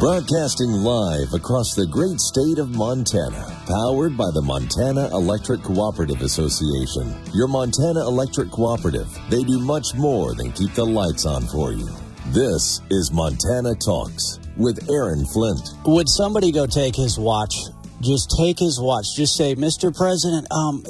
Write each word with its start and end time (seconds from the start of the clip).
Broadcasting 0.00 0.70
live 0.70 1.34
across 1.34 1.74
the 1.74 1.86
great 1.86 2.18
state 2.20 2.56
of 2.56 2.70
Montana, 2.70 3.44
powered 3.66 4.16
by 4.16 4.30
the 4.32 4.40
Montana 4.40 5.10
Electric 5.12 5.60
Cooperative 5.62 6.22
Association. 6.22 7.14
Your 7.34 7.48
Montana 7.48 8.00
Electric 8.08 8.50
Cooperative, 8.50 9.12
they 9.28 9.44
do 9.44 9.58
much 9.60 9.94
more 9.94 10.34
than 10.34 10.52
keep 10.52 10.72
the 10.72 10.86
lights 10.86 11.26
on 11.26 11.46
for 11.48 11.72
you. 11.72 11.86
This 12.28 12.80
is 12.88 13.12
Montana 13.12 13.74
Talks 13.74 14.40
with 14.56 14.88
Aaron 14.88 15.26
Flint. 15.34 15.68
Would 15.84 16.08
somebody 16.08 16.50
go 16.50 16.64
take 16.64 16.96
his 16.96 17.18
watch? 17.18 17.54
Just 18.00 18.34
take 18.38 18.58
his 18.58 18.80
watch. 18.80 19.14
Just 19.14 19.36
say, 19.36 19.54
Mr. 19.54 19.94
President, 19.94 20.46
um, 20.50 20.84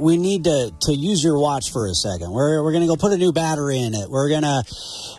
we 0.00 0.16
need 0.16 0.44
to, 0.44 0.74
to 0.82 0.92
use 0.92 1.22
your 1.22 1.38
watch 1.38 1.70
for 1.70 1.86
a 1.86 1.94
second. 1.94 2.32
We're, 2.32 2.62
we're 2.64 2.72
going 2.72 2.82
to 2.82 2.88
go 2.88 2.96
put 2.96 3.12
a 3.12 3.16
new 3.16 3.32
battery 3.32 3.78
in 3.78 3.94
it. 3.94 4.10
We're 4.10 4.28
going 4.28 4.42
to, 4.42 4.64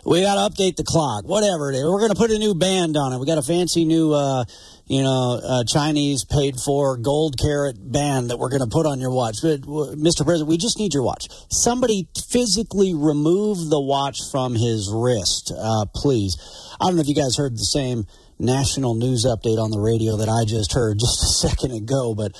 we 0.04 0.20
got 0.20 0.34
to 0.34 0.54
update 0.54 0.76
the 0.76 0.84
clock, 0.84 1.24
whatever 1.24 1.70
it 1.70 1.76
is. 1.76 1.84
We're 1.84 1.98
going 1.98 2.12
to 2.12 2.18
put 2.18 2.30
a 2.30 2.38
new 2.38 2.54
band 2.54 2.96
on 2.98 3.14
it. 3.14 3.18
We 3.18 3.26
got 3.26 3.38
a 3.38 3.42
fancy 3.42 3.86
new, 3.86 4.12
uh, 4.12 4.44
you 4.84 5.02
know, 5.02 5.40
uh, 5.42 5.64
Chinese 5.64 6.26
paid 6.26 6.60
for 6.60 6.98
gold 6.98 7.36
carat 7.40 7.76
band 7.80 8.28
that 8.30 8.38
we're 8.38 8.50
going 8.50 8.60
to 8.60 8.68
put 8.68 8.84
on 8.84 9.00
your 9.00 9.12
watch. 9.12 9.36
But, 9.40 9.62
Mr. 9.62 10.24
President, 10.24 10.48
we 10.48 10.58
just 10.58 10.78
need 10.78 10.92
your 10.92 11.04
watch. 11.04 11.28
Somebody 11.48 12.08
physically 12.28 12.92
remove 12.92 13.70
the 13.70 13.80
watch 13.80 14.18
from 14.30 14.56
his 14.56 14.92
wrist, 14.92 15.52
uh, 15.56 15.86
please. 15.94 16.36
I 16.78 16.86
don't 16.86 16.96
know 16.96 17.02
if 17.02 17.08
you 17.08 17.14
guys 17.14 17.36
heard 17.36 17.54
the 17.54 17.64
same 17.64 18.06
national 18.40 18.94
news 18.94 19.26
update 19.28 19.62
on 19.62 19.70
the 19.70 19.78
radio 19.78 20.16
that 20.16 20.28
I 20.28 20.48
just 20.48 20.72
heard 20.72 20.98
just 21.00 21.22
a 21.22 21.48
second 21.48 21.72
ago, 21.72 22.14
but. 22.14 22.32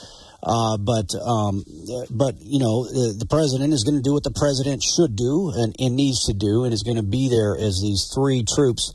Uh, 0.42 0.78
but 0.78 1.14
um, 1.20 1.62
but 2.08 2.40
you 2.40 2.58
know 2.58 2.84
the, 2.88 3.26
president 3.28 3.74
is 3.74 3.84
going 3.84 3.96
to 3.96 4.00
do 4.00 4.14
what 4.14 4.24
the 4.24 4.32
president 4.32 4.82
should 4.82 5.14
do 5.14 5.52
and, 5.54 5.76
and 5.78 5.94
needs 5.94 6.24
to 6.24 6.32
do, 6.32 6.64
and 6.64 6.72
is 6.72 6.82
going 6.82 6.96
to 6.96 7.04
be 7.04 7.28
there 7.28 7.54
as 7.60 7.82
these 7.84 8.08
three 8.14 8.42
troops 8.48 8.94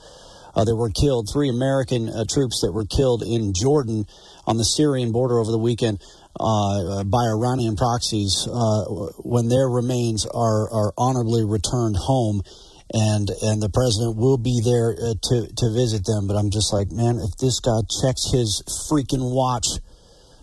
uh, 0.56 0.64
that 0.64 0.76
were 0.76 0.90
killed, 0.90 1.30
three 1.32 1.50
American 1.50 2.10
uh, 2.10 2.26
troops 2.28 2.62
that 2.66 2.72
were 2.72 2.86
killed 2.90 3.22
in 3.22 3.54
Jordan 3.54 4.06
on 4.48 4.58
the 4.58 4.66
Syrian 4.66 5.12
border 5.12 5.38
over 5.38 5.52
the 5.52 5.62
weekend 5.62 6.02
uh, 6.40 7.04
by 7.04 7.30
Iranian 7.30 7.76
proxies, 7.76 8.48
uh, 8.50 9.14
when 9.22 9.48
their 9.48 9.70
remains 9.70 10.26
are 10.26 10.66
are 10.72 10.94
honorably 10.98 11.46
returned 11.46 11.96
home 11.96 12.42
and 12.94 13.30
and 13.42 13.62
the 13.62 13.70
president 13.70 14.18
will 14.18 14.38
be 14.38 14.62
there 14.64 14.94
uh, 14.94 15.16
to 15.30 15.48
to 15.48 15.74
visit 15.74 16.06
them. 16.06 16.28
But 16.28 16.38
I'm 16.38 16.52
just 16.52 16.72
like, 16.72 16.92
man, 16.92 17.18
if 17.18 17.38
this 17.38 17.60
guy 17.60 17.82
checks 18.02 18.30
his 18.32 18.62
freaking 18.90 19.34
watch 19.34 19.66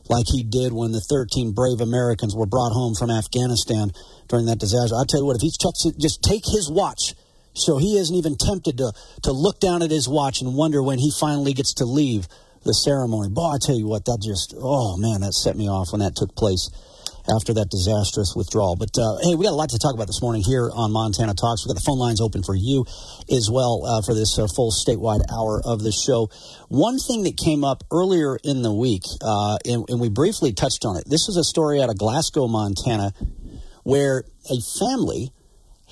like 0.09 0.27
he 0.27 0.43
did 0.43 0.73
when 0.73 0.91
the 0.91 1.01
13 1.01 1.53
brave 1.53 1.81
Americans 1.81 2.35
were 2.35 2.47
brought 2.47 2.73
home 2.73 2.95
from 2.95 3.11
Afghanistan 3.11 3.93
during 4.29 4.47
that 4.47 4.59
disaster, 4.59 4.97
I 4.97 5.05
tell 5.09 5.21
you 5.21 5.27
what, 5.27 5.37
if 5.37 5.43
he 5.43 5.53
checks 5.55 5.87
it, 5.87 5.99
just 5.99 6.23
take 6.23 6.43
his 6.45 6.69
watch. 6.71 7.15
So 7.55 7.79
he 7.79 7.97
isn't 7.99 8.15
even 8.15 8.37
tempted 8.37 8.79
to 8.79 8.93
to 9.23 9.33
look 9.33 9.61
down 9.61 9.83
at 9.83 9.91
his 9.91 10.09
watch 10.09 10.41
and 10.41 10.55
wonder 10.55 10.83
when 10.83 10.99
he 10.99 11.13
finally 11.21 11.53
gets 11.53 11.75
to 11.75 11.85
leave 11.85 12.27
the 12.65 12.73
ceremony. 12.73 13.29
Boy, 13.29 13.55
I 13.55 13.59
tell 13.61 13.77
you 13.77 13.87
what, 13.87 14.05
that 14.07 14.19
just 14.23 14.55
oh 14.59 14.97
man, 14.97 15.21
that 15.21 15.35
set 15.35 15.57
me 15.57 15.69
off 15.69 15.93
when 15.93 16.01
that 16.01 16.17
took 16.17 16.35
place 16.35 16.71
after 17.31 17.55
that 17.55 17.71
disastrous 17.71 18.35
withdrawal. 18.35 18.77
But 18.77 18.97
uh, 18.99 19.19
hey, 19.23 19.35
we 19.35 19.45
got 19.45 19.53
a 19.53 19.61
lot 19.61 19.71
to 19.71 19.79
talk 19.79 19.95
about 19.95 20.07
this 20.07 20.23
morning 20.23 20.43
here 20.43 20.71
on 20.75 20.93
Montana 20.93 21.35
Talks. 21.35 21.65
We've 21.65 21.75
got 21.75 21.81
the 21.81 21.87
phone 21.87 21.99
lines 21.99 22.21
open 22.21 22.43
for 22.43 22.55
you 22.55 22.85
as 23.31 23.49
well 23.53 23.85
uh, 23.87 24.03
for 24.03 24.15
this 24.15 24.39
uh, 24.39 24.47
full 24.55 24.73
statewide 24.73 25.23
hour 25.31 25.63
of 25.65 25.83
the 25.83 25.93
show. 25.93 26.29
One 26.69 26.99
thing 26.99 27.25
that 27.25 27.37
came 27.37 27.65
up 27.65 27.85
earlier 27.91 28.39
in 28.43 28.63
the 28.63 28.73
week, 28.73 29.05
uh, 29.23 29.59
and, 29.65 29.85
and 29.89 30.01
we 30.01 30.09
briefly 30.09 30.53
touched 30.53 30.85
on 30.85 30.97
it, 30.97 31.05
this 31.07 31.29
is 31.29 31.37
a 31.37 31.45
story 31.45 31.81
out 31.81 31.91
of 31.91 31.99
Glasgow, 31.99 32.49
Montana, 32.49 33.13
where 33.85 34.25
a 34.51 34.59
family 34.79 35.31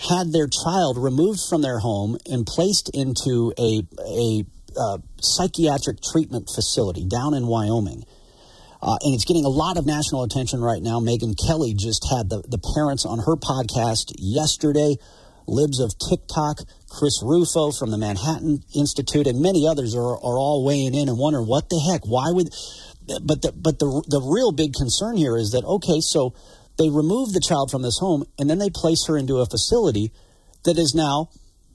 had 0.08 0.32
their 0.32 0.48
child 0.48 0.96
removed 0.96 1.40
from 1.48 1.62
their 1.62 1.78
home 1.78 2.16
and 2.26 2.46
placed 2.46 2.90
into 2.94 3.52
a, 3.58 3.82
a 4.00 4.44
uh, 4.78 4.98
psychiatric 5.20 5.98
treatment 6.00 6.48
facility 6.54 7.04
down 7.04 7.34
in 7.34 7.46
Wyoming. 7.46 8.04
Uh, 8.82 8.96
and 9.02 9.14
it's 9.14 9.24
getting 9.24 9.44
a 9.44 9.50
lot 9.50 9.76
of 9.76 9.84
national 9.84 10.22
attention 10.22 10.60
right 10.60 10.82
now. 10.82 11.00
Megyn 11.00 11.36
Kelly 11.36 11.74
just 11.74 12.06
had 12.10 12.30
the, 12.30 12.42
the 12.48 12.60
parents 12.74 13.04
on 13.04 13.18
her 13.18 13.36
podcast 13.36 14.12
yesterday. 14.16 14.96
Libs 15.46 15.80
of 15.80 15.92
TikTok, 15.98 16.58
Chris 16.88 17.20
Rufo 17.22 17.72
from 17.72 17.90
the 17.90 17.98
Manhattan 17.98 18.62
Institute, 18.74 19.26
and 19.26 19.42
many 19.42 19.66
others 19.66 19.94
are, 19.94 20.14
are 20.16 20.38
all 20.38 20.64
weighing 20.64 20.94
in 20.94 21.08
and 21.08 21.18
wondering 21.18 21.46
what 21.46 21.68
the 21.68 21.80
heck, 21.80 22.06
why 22.06 22.30
would. 22.30 22.48
But 23.22 23.42
the, 23.42 23.52
but 23.52 23.78
the, 23.80 24.04
the 24.08 24.22
real 24.22 24.52
big 24.52 24.72
concern 24.72 25.16
here 25.16 25.36
is 25.36 25.50
that, 25.50 25.64
okay, 25.64 26.00
so 26.00 26.32
they 26.78 26.88
remove 26.88 27.32
the 27.32 27.40
child 27.40 27.70
from 27.70 27.82
this 27.82 27.98
home 27.98 28.24
and 28.38 28.48
then 28.48 28.58
they 28.58 28.70
place 28.70 29.04
her 29.08 29.18
into 29.18 29.38
a 29.38 29.46
facility 29.46 30.12
that 30.64 30.78
is 30.78 30.94
now 30.94 31.28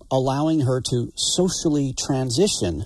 allowing 0.09 0.61
her 0.61 0.81
to 0.89 1.11
socially 1.15 1.93
transition 1.93 2.85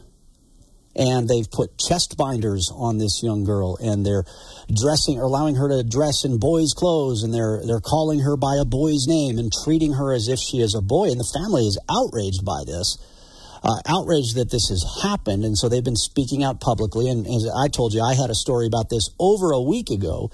and 0.96 1.30
they've 1.30 1.50
put 1.50 1.78
chest 1.78 2.18
binders 2.18 2.72
on 2.74 2.98
this 2.98 3.22
young 3.24 3.44
girl 3.44 3.78
and 3.82 4.06
they're 4.06 4.26
dressing 4.74 5.20
allowing 5.20 5.56
her 5.56 5.70
to 5.70 5.84
dress 5.84 6.26
in 6.26 6.40
boys 6.40 6.74
clothes 6.74 7.24
and 7.24 7.34
they're 7.34 7.62
they're 7.66 7.80
calling 7.80 8.20
her 8.20 8.36
by 8.36 8.58
a 8.60 8.66
boy's 8.66 9.06
name 9.08 9.38
and 9.38 9.52
treating 9.64 9.94
her 9.94 10.14
as 10.14 10.28
if 10.28 10.40
she 10.40 10.58
is 10.58 10.76
a 10.76 10.82
boy. 10.82 11.10
And 11.10 11.20
the 11.20 11.32
family 11.34 11.64
is 11.64 11.80
outraged 11.90 12.44
by 12.44 12.64
this 12.66 12.98
uh, 13.64 13.80
outraged 13.88 14.36
that 14.36 14.52
this 14.52 14.70
has 14.70 14.86
happened. 15.04 15.44
And 15.44 15.58
so 15.58 15.70
they've 15.70 15.84
been 15.84 15.96
speaking 15.96 16.44
out 16.44 16.62
publicly. 16.62 17.10
And 17.10 17.26
as 17.28 17.48
i 17.56 17.68
told 17.68 17.94
you 17.94 18.02
i 18.02 18.14
had 18.14 18.30
a 18.30 18.36
story 18.36 18.68
about 18.68 18.90
this 18.90 19.10
over 19.20 19.52
a 19.52 19.62
week 19.62 19.90
ago 19.90 20.32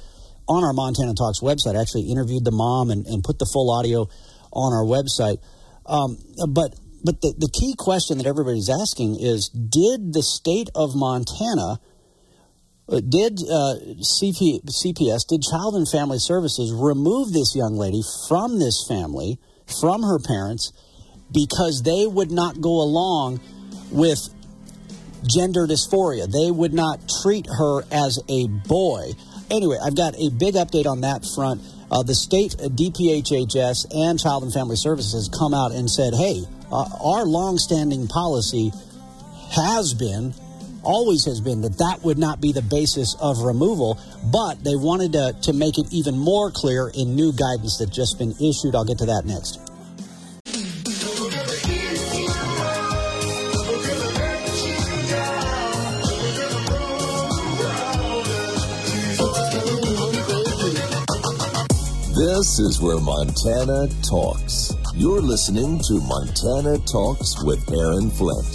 on 0.48 0.64
our 0.64 0.74
montana 0.74 1.14
talks 1.14 1.40
website. 1.42 1.76
I 1.76 1.82
actually 1.82 2.10
interviewed 2.12 2.46
the 2.46 2.52
mom 2.52 2.92
and, 2.92 3.06
and 3.08 3.24
put 3.24 3.40
the 3.40 3.50
full 3.52 3.72
audio 3.72 4.08
on 4.54 4.74
our 4.74 4.86
website. 4.86 5.38
Um, 5.86 6.18
but 6.50 6.76
but 7.06 7.22
the, 7.22 7.36
the 7.38 7.50
key 7.54 7.76
question 7.78 8.18
that 8.18 8.26
everybody's 8.26 8.70
asking 8.70 9.22
is 9.22 9.50
did 9.50 10.12
the 10.12 10.24
state 10.24 10.70
of 10.74 10.96
Montana, 10.96 11.78
uh, 12.90 13.00
did 13.00 13.38
uh, 13.46 13.78
CP, 14.02 14.66
CPS, 14.66 15.30
did 15.30 15.46
Child 15.46 15.76
and 15.76 15.88
Family 15.88 16.18
Services 16.18 16.74
remove 16.74 17.32
this 17.32 17.56
young 17.56 17.78
lady 17.78 18.02
from 18.28 18.58
this 18.58 18.86
family, 18.90 19.38
from 19.80 20.02
her 20.02 20.18
parents, 20.18 20.74
because 21.32 21.84
they 21.86 22.08
would 22.08 22.32
not 22.32 22.60
go 22.60 22.82
along 22.82 23.40
with 23.92 24.18
gender 25.30 25.68
dysphoria? 25.68 26.26
They 26.26 26.50
would 26.50 26.74
not 26.74 27.06
treat 27.22 27.46
her 27.46 27.84
as 27.92 28.18
a 28.28 28.48
boy. 28.66 29.14
Anyway, 29.52 29.78
I've 29.78 29.96
got 29.96 30.16
a 30.18 30.32
big 30.32 30.56
update 30.56 30.88
on 30.88 31.02
that 31.02 31.22
front. 31.36 31.62
Uh, 31.92 32.02
the 32.02 32.16
state 32.16 32.58
DPHHS 32.58 33.94
and 33.94 34.20
Child 34.20 34.42
and 34.42 34.54
Family 34.54 34.76
Services 34.76 35.30
come 35.30 35.54
out 35.54 35.72
and 35.72 35.88
said, 35.88 36.16
hey, 36.16 36.46
uh, 36.72 36.86
our 37.02 37.26
longstanding 37.26 38.08
policy 38.08 38.72
has 39.52 39.94
been, 39.94 40.34
always 40.84 41.26
has 41.26 41.40
been, 41.40 41.62
that 41.62 41.78
that 41.78 42.04
would 42.04 42.18
not 42.18 42.42
be 42.42 42.52
the 42.52 42.62
basis 42.62 43.16
of 43.22 43.40
removal, 43.40 44.00
but 44.32 44.64
they 44.64 44.76
wanted 44.76 45.14
to, 45.14 45.36
to 45.44 45.54
make 45.54 45.78
it 45.78 45.88
even 45.92 46.18
more 46.18 46.52
clear 46.52 46.92
in 46.94 47.16
new 47.16 47.32
guidance 47.32 47.78
that 47.78 47.92
just 47.92 48.20
been 48.20 48.34
issued. 48.42 48.76
I'll 48.76 48.86
get 48.86 48.98
to 49.00 49.06
that 49.06 49.26
next. 49.26 49.60
This 62.16 62.60
is 62.60 62.82
where 62.82 63.00
Montana 63.00 63.88
talks. 64.02 64.75
You're 64.98 65.20
listening 65.20 65.82
to 65.92 66.00
Montana 66.08 66.78
Talks 66.88 67.44
with 67.44 67.60
Aaron 67.70 68.10
Flint. 68.10 68.48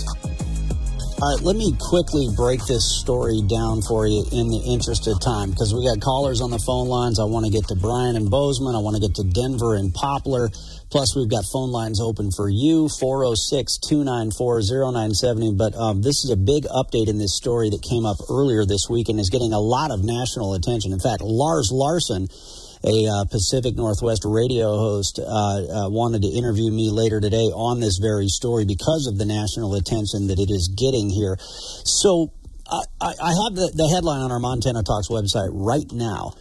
All 1.21 1.37
right, 1.37 1.45
let 1.45 1.55
me 1.55 1.77
quickly 1.79 2.33
break 2.35 2.65
this 2.65 2.97
story 2.99 3.43
down 3.45 3.83
for 3.83 4.09
you 4.09 4.25
in 4.33 4.49
the 4.49 4.65
interest 4.65 5.07
of 5.07 5.21
time 5.21 5.51
because 5.51 5.75
we 5.75 5.85
got 5.85 6.01
callers 6.01 6.41
on 6.41 6.49
the 6.49 6.59
phone 6.59 6.89
lines. 6.89 7.21
I 7.21 7.25
want 7.25 7.45
to 7.45 7.53
get 7.53 7.69
to 7.69 7.77
Brian 7.77 8.17
and 8.17 8.31
Bozeman. 8.31 8.75
I 8.75 8.79
want 8.79 8.97
to 8.97 9.05
get 9.05 9.17
to 9.17 9.25
Denver 9.25 9.75
and 9.75 9.93
Poplar. 9.93 10.49
Plus, 10.89 11.15
we've 11.15 11.29
got 11.29 11.45
phone 11.53 11.73
lines 11.77 12.01
open 12.01 12.33
for 12.33 12.49
you 12.49 12.89
406 12.89 13.77
294 13.77 14.65
0970. 15.13 15.53
But 15.61 15.77
um, 15.77 16.01
this 16.01 16.25
is 16.25 16.33
a 16.33 16.41
big 16.41 16.65
update 16.73 17.13
in 17.13 17.19
this 17.21 17.37
story 17.37 17.69
that 17.69 17.85
came 17.85 18.09
up 18.09 18.17
earlier 18.33 18.65
this 18.65 18.89
week 18.89 19.13
and 19.13 19.21
is 19.21 19.29
getting 19.29 19.53
a 19.53 19.61
lot 19.61 19.93
of 19.93 20.01
national 20.09 20.57
attention. 20.57 20.97
In 20.97 21.05
fact, 21.05 21.21
Lars 21.21 21.69
Larson 21.69 22.33
a 22.83 23.07
uh, 23.07 23.25
Pacific 23.31 23.77
Northwest 23.77 24.23
radio 24.25 24.77
host, 24.77 25.19
uh, 25.19 25.25
uh, 25.25 25.91
wanted 25.91 26.23
to 26.23 26.29
interview 26.29 26.71
me 26.71 26.91
later 26.91 27.21
today 27.21 27.53
on 27.53 27.81
this 27.81 27.99
very 27.99 28.29
story 28.29 28.65
because 28.65 29.07
of 29.07 29.19
the 29.19 29.27
national 29.27 29.75
attention 29.75 30.29
that 30.29 30.39
it 30.39 30.51
is 30.51 30.69
getting 30.69 31.11
here. 31.11 31.37
So 31.85 32.33
I, 32.71 32.83
I 33.01 33.33
have 33.45 33.55
the, 33.55 33.73
the 33.75 33.89
headline 33.89 34.23
on 34.23 34.33
our 34.33 34.41
Montana 34.41 34.83
Talks 34.83 35.09
website 35.09 35.51
right 35.53 35.91
now. 35.93 36.33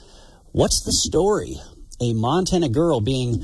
What's 0.51 0.81
the 0.81 0.93
story? 0.93 1.55
A 2.01 2.13
Montana 2.13 2.69
girl 2.69 3.01
being 3.01 3.43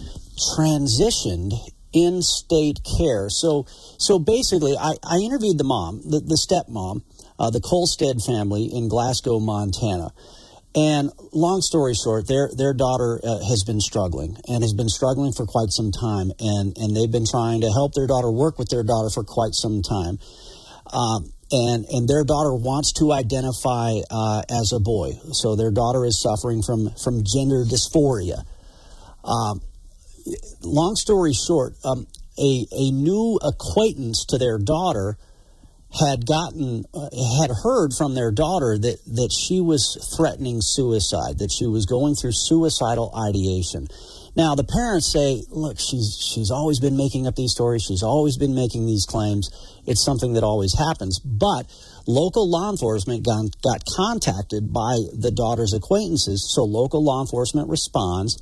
transitioned 0.57 1.53
in 1.91 2.21
state 2.21 2.79
care. 2.97 3.29
So, 3.29 3.65
so 3.97 4.19
basically, 4.19 4.77
I, 4.77 4.95
I 5.03 5.17
interviewed 5.17 5.57
the 5.57 5.63
mom, 5.63 6.01
the, 6.03 6.19
the 6.19 6.35
stepmom, 6.35 7.03
uh, 7.39 7.49
the 7.49 7.59
Colstead 7.59 8.25
family 8.25 8.69
in 8.71 8.87
Glasgow, 8.87 9.39
Montana. 9.39 10.11
And 10.75 11.09
long 11.31 11.61
story 11.61 11.93
short, 11.95 12.27
their 12.27 12.49
their 12.51 12.73
daughter 12.73 13.21
uh, 13.23 13.39
has 13.47 13.63
been 13.65 13.79
struggling 13.79 14.35
and 14.49 14.61
has 14.61 14.73
been 14.73 14.89
struggling 14.89 15.31
for 15.31 15.45
quite 15.45 15.71
some 15.71 15.91
time, 15.91 16.31
and 16.37 16.75
and 16.77 16.95
they've 16.95 17.11
been 17.11 17.25
trying 17.25 17.61
to 17.61 17.71
help 17.71 17.93
their 17.93 18.07
daughter 18.07 18.29
work 18.29 18.59
with 18.59 18.67
their 18.67 18.83
daughter 18.83 19.09
for 19.09 19.23
quite 19.23 19.53
some 19.53 19.81
time. 19.81 20.19
Um, 20.91 21.31
and 21.49 21.85
and 21.85 22.09
their 22.09 22.25
daughter 22.25 22.53
wants 22.53 22.91
to 22.99 23.13
identify 23.13 24.03
uh, 24.11 24.43
as 24.51 24.73
a 24.73 24.79
boy. 24.79 25.13
So 25.31 25.55
their 25.55 25.71
daughter 25.71 26.03
is 26.03 26.21
suffering 26.21 26.61
from 26.61 26.91
from 27.01 27.23
gender 27.23 27.63
dysphoria. 27.63 28.43
Um, 29.23 29.61
long 30.61 30.95
story 30.95 31.31
short, 31.31 31.75
um, 31.85 32.05
a 32.37 32.67
a 32.71 32.91
new 32.91 33.39
acquaintance 33.41 34.25
to 34.29 34.37
their 34.37 34.57
daughter 34.57 35.17
had 35.99 36.25
gotten 36.25 36.83
uh, 36.93 37.09
had 37.39 37.51
heard 37.63 37.93
from 37.97 38.15
their 38.15 38.31
daughter 38.31 38.77
that 38.77 38.99
that 39.05 39.31
she 39.31 39.61
was 39.61 39.97
threatening 40.17 40.59
suicide, 40.61 41.39
that 41.39 41.51
she 41.51 41.65
was 41.65 41.85
going 41.85 42.15
through 42.15 42.33
suicidal 42.33 43.13
ideation. 43.15 43.87
Now 44.35 44.55
the 44.55 44.65
parents 44.65 45.11
say, 45.11 45.43
"Look, 45.49 45.79
she's 45.79 46.17
she's 46.19 46.51
always 46.51 46.79
been 46.79 46.97
making 46.97 47.27
up 47.27 47.35
these 47.35 47.51
stories. 47.51 47.83
She's 47.83 48.03
always 48.03 48.37
been 48.37 48.53
making 48.53 48.85
these 48.85 49.05
claims. 49.05 49.49
It's 49.85 50.03
something 50.03 50.33
that 50.33 50.43
always 50.43 50.77
happens." 50.77 51.19
But 51.19 51.67
local 52.07 52.49
law 52.49 52.69
enforcement 52.69 53.25
got, 53.25 53.45
got 53.61 53.83
contacted 53.95 54.73
by 54.73 54.99
the 55.13 55.31
daughter's 55.31 55.73
acquaintances, 55.73 56.51
so 56.53 56.63
local 56.63 57.03
law 57.03 57.21
enforcement 57.21 57.69
responds. 57.69 58.37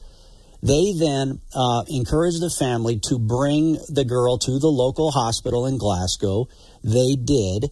They 0.63 0.93
then 0.97 1.41
uh, 1.53 1.83
encourage 1.89 2.39
the 2.39 2.49
family 2.49 2.97
to 3.09 3.19
bring 3.19 3.77
the 3.89 4.05
girl 4.05 4.37
to 4.37 4.59
the 4.59 4.71
local 4.71 5.11
hospital 5.11 5.65
in 5.67 5.77
Glasgow. 5.77 6.47
They 6.81 7.15
did. 7.19 7.69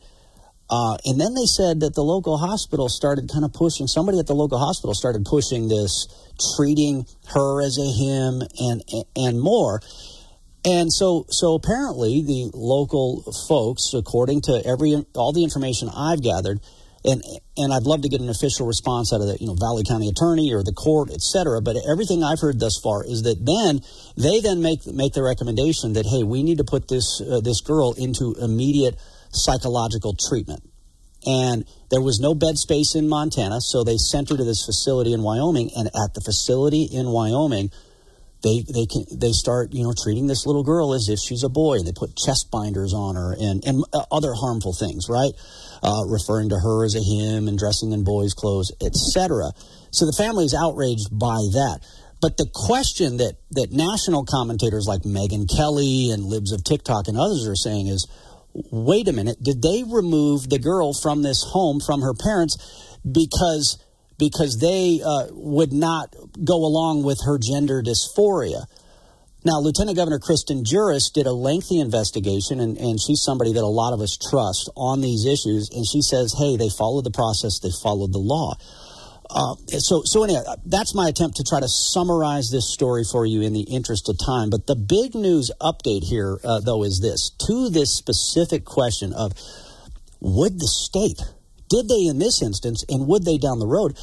Uh, 0.69 0.97
and 1.05 1.19
then 1.19 1.33
they 1.33 1.45
said 1.45 1.79
that 1.79 1.95
the 1.95 2.03
local 2.03 2.37
hospital 2.37 2.89
started 2.89 3.29
kind 3.31 3.45
of 3.45 3.53
pushing, 3.53 3.87
somebody 3.87 4.19
at 4.19 4.27
the 4.27 4.35
local 4.35 4.59
hospital 4.59 4.93
started 4.93 5.23
pushing 5.23 5.69
this, 5.69 6.07
treating 6.55 7.05
her 7.33 7.61
as 7.61 7.77
a 7.77 7.87
him 7.87 8.41
and, 8.59 8.83
and 9.15 9.39
more. 9.39 9.79
And 10.65 10.91
so, 10.91 11.25
so 11.29 11.55
apparently 11.55 12.21
the 12.21 12.51
local 12.53 13.23
folks, 13.47 13.93
according 13.93 14.41
to 14.41 14.61
every, 14.65 15.05
all 15.15 15.31
the 15.31 15.43
information 15.43 15.89
I've 15.89 16.21
gathered, 16.21 16.59
and 17.03 17.21
and 17.57 17.73
I'd 17.73 17.83
love 17.83 18.01
to 18.03 18.09
get 18.09 18.21
an 18.21 18.29
official 18.29 18.67
response 18.67 19.11
out 19.13 19.21
of 19.21 19.27
the 19.27 19.37
you 19.39 19.47
know 19.47 19.55
Valley 19.55 19.83
County 19.83 20.09
Attorney 20.09 20.53
or 20.53 20.63
the 20.63 20.73
court, 20.73 21.09
et 21.11 21.21
cetera. 21.21 21.61
But 21.61 21.77
everything 21.89 22.23
I've 22.23 22.39
heard 22.39 22.59
thus 22.59 22.79
far 22.83 23.03
is 23.03 23.23
that 23.23 23.41
then 23.41 23.81
they 24.17 24.39
then 24.41 24.61
make 24.61 24.85
make 24.85 25.13
the 25.13 25.23
recommendation 25.23 25.93
that 25.93 26.05
hey, 26.05 26.23
we 26.23 26.43
need 26.43 26.57
to 26.59 26.63
put 26.63 26.87
this 26.87 27.21
uh, 27.21 27.41
this 27.41 27.61
girl 27.61 27.93
into 27.97 28.35
immediate 28.39 28.95
psychological 29.31 30.15
treatment. 30.29 30.63
And 31.25 31.65
there 31.91 32.01
was 32.01 32.19
no 32.19 32.33
bed 32.33 32.57
space 32.57 32.95
in 32.95 33.07
Montana, 33.07 33.61
so 33.61 33.83
they 33.83 33.97
sent 33.97 34.29
her 34.29 34.37
to 34.37 34.43
this 34.43 34.65
facility 34.65 35.13
in 35.13 35.21
Wyoming. 35.21 35.69
And 35.77 35.87
at 35.87 36.13
the 36.15 36.21
facility 36.21 36.89
in 36.91 37.09
Wyoming, 37.09 37.69
they 38.43 38.63
they 38.67 38.85
can 38.85 39.05
they 39.11 39.31
start 39.31 39.73
you 39.73 39.83
know 39.83 39.93
treating 39.93 40.27
this 40.27 40.45
little 40.45 40.63
girl 40.63 40.93
as 40.93 41.09
if 41.09 41.19
she's 41.19 41.43
a 41.43 41.49
boy. 41.49 41.79
They 41.79 41.91
put 41.91 42.15
chest 42.15 42.49
binders 42.51 42.93
on 42.93 43.15
her 43.15 43.33
and 43.39 43.63
and 43.65 43.83
uh, 43.93 44.05
other 44.11 44.33
harmful 44.33 44.73
things, 44.73 45.07
right? 45.09 45.31
Uh, 45.83 46.03
referring 46.07 46.49
to 46.49 46.59
her 46.59 46.85
as 46.85 46.95
a 46.95 47.01
him 47.01 47.47
and 47.47 47.57
dressing 47.57 47.91
in 47.91 48.03
boys' 48.03 48.33
clothes, 48.33 48.71
etc. 48.81 49.51
So 49.91 50.05
the 50.05 50.13
family 50.13 50.45
is 50.45 50.53
outraged 50.53 51.09
by 51.11 51.41
that. 51.53 51.79
But 52.21 52.37
the 52.37 52.49
question 52.53 53.17
that 53.17 53.37
that 53.51 53.71
national 53.71 54.25
commentators 54.25 54.85
like 54.87 55.01
Megyn 55.01 55.49
Kelly 55.49 56.11
and 56.11 56.23
libs 56.23 56.51
of 56.51 56.63
TikTok 56.63 57.07
and 57.07 57.17
others 57.17 57.47
are 57.47 57.55
saying 57.55 57.87
is, 57.87 58.07
wait 58.53 59.07
a 59.07 59.13
minute, 59.13 59.41
did 59.41 59.61
they 59.61 59.83
remove 59.83 60.49
the 60.49 60.59
girl 60.59 60.93
from 60.93 61.23
this 61.23 61.43
home 61.43 61.79
from 61.79 62.01
her 62.01 62.13
parents 62.13 62.57
because 63.09 63.83
because 64.21 64.59
they 64.61 65.01
uh, 65.03 65.25
would 65.31 65.73
not 65.73 66.13
go 66.45 66.57
along 66.61 67.01
with 67.01 67.17
her 67.25 67.39
gender 67.41 67.81
dysphoria? 67.81 68.69
Now, 69.43 69.59
Lieutenant 69.59 69.97
Governor 69.97 70.19
Kristen 70.19 70.63
Juras 70.63 71.09
did 71.09 71.25
a 71.25 71.33
lengthy 71.33 71.79
investigation, 71.79 72.59
and, 72.59 72.77
and 72.77 73.01
she's 73.01 73.23
somebody 73.25 73.51
that 73.53 73.63
a 73.63 73.73
lot 73.81 73.93
of 73.93 73.99
us 73.99 74.15
trust 74.15 74.69
on 74.77 75.01
these 75.01 75.25
issues. 75.25 75.71
And 75.73 75.83
she 75.89 76.03
says, 76.03 76.35
hey, 76.37 76.55
they 76.55 76.69
followed 76.69 77.03
the 77.03 77.11
process, 77.11 77.57
they 77.57 77.73
followed 77.81 78.13
the 78.13 78.21
law. 78.21 78.53
Uh, 79.27 79.55
so, 79.79 80.03
so 80.05 80.23
anyway, 80.23 80.43
that's 80.67 80.93
my 80.93 81.07
attempt 81.07 81.37
to 81.37 81.43
try 81.43 81.59
to 81.59 81.67
summarize 81.67 82.51
this 82.51 82.71
story 82.71 83.03
for 83.03 83.25
you 83.25 83.41
in 83.41 83.53
the 83.53 83.65
interest 83.73 84.07
of 84.07 84.17
time. 84.23 84.51
But 84.51 84.67
the 84.67 84.75
big 84.75 85.15
news 85.15 85.49
update 85.59 86.03
here, 86.03 86.37
uh, 86.43 86.59
though, 86.59 86.83
is 86.83 86.99
this: 87.01 87.31
to 87.47 87.69
this 87.69 87.97
specific 87.97 88.65
question 88.65 89.13
of 89.13 89.31
would 90.19 90.59
the 90.59 90.67
state, 90.67 91.21
did 91.71 91.87
they 91.87 92.05
in 92.05 92.19
this 92.19 92.41
instance, 92.41 92.83
and 92.89 93.07
would 93.07 93.23
they 93.23 93.37
down 93.37 93.59
the 93.59 93.67
road? 93.67 93.97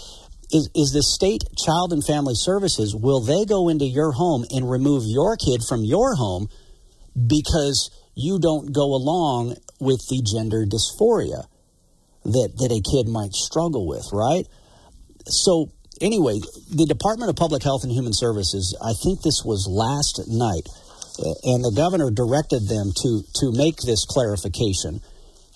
Is, 0.51 0.71
is 0.75 0.97
the 0.97 1.05
state 1.05 1.45
child 1.61 1.93
and 1.93 2.01
family 2.03 2.33
services 2.35 2.97
will 2.97 3.21
they 3.21 3.45
go 3.45 3.69
into 3.69 3.85
your 3.85 4.13
home 4.13 4.47
and 4.51 4.65
remove 4.65 5.05
your 5.05 5.37
kid 5.37 5.61
from 5.69 5.85
your 5.85 6.17
home 6.17 6.49
because 7.15 7.91
you 8.15 8.41
don't 8.41 8.73
go 8.73 8.97
along 8.97 9.57
with 9.79 10.01
the 10.09 10.25
gender 10.25 10.65
dysphoria 10.65 11.45
that 12.25 12.57
that 12.57 12.73
a 12.73 12.81
kid 12.81 13.13
might 13.13 13.33
struggle 13.33 13.87
with 13.87 14.09
right 14.11 14.47
so 15.29 15.71
anyway, 16.01 16.41
the 16.71 16.87
Department 16.87 17.31
of 17.31 17.37
Public 17.37 17.63
Health 17.63 17.85
and 17.85 17.93
Human 17.93 18.13
Services, 18.13 18.77
I 18.83 18.93
think 19.03 19.23
this 19.23 19.43
was 19.45 19.69
last 19.69 20.29
night, 20.29 20.67
uh, 21.19 21.35
and 21.45 21.65
the 21.65 21.75
governor 21.75 22.11
directed 22.11 22.69
them 22.69 22.93
to 23.03 23.23
to 23.43 23.53
make 23.53 23.79
this 23.83 24.05
clarification. 24.07 25.01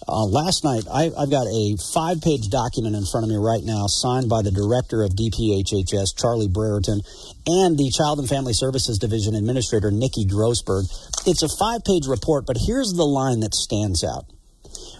Uh, 0.08 0.26
last 0.26 0.64
night, 0.64 0.82
I, 0.90 1.04
have 1.04 1.30
got 1.30 1.46
a 1.46 1.76
five 1.94 2.20
page 2.20 2.48
document 2.48 2.96
in 2.96 3.06
front 3.06 3.24
of 3.24 3.30
me 3.30 3.36
right 3.36 3.62
now, 3.62 3.86
signed 3.86 4.28
by 4.28 4.42
the 4.42 4.50
director 4.50 5.02
of 5.02 5.14
DPHHS, 5.14 6.18
Charlie 6.18 6.48
Brereton, 6.48 7.02
and 7.46 7.78
the 7.78 7.90
Child 7.94 8.18
and 8.18 8.28
Family 8.28 8.52
Services 8.52 8.98
Division 8.98 9.34
Administrator, 9.34 9.90
Nikki 9.90 10.26
Grossberg. 10.26 10.90
It's 11.26 11.42
a 11.42 11.48
five 11.58 11.84
page 11.84 12.06
report, 12.06 12.46
but 12.46 12.56
here's 12.66 12.92
the 12.92 13.06
line 13.06 13.40
that 13.40 13.54
stands 13.54 14.02
out. 14.02 14.26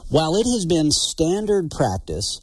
While 0.09 0.37
it 0.37 0.47
has 0.47 0.67
been 0.67 0.91
standard 0.93 1.71
practice 1.71 2.41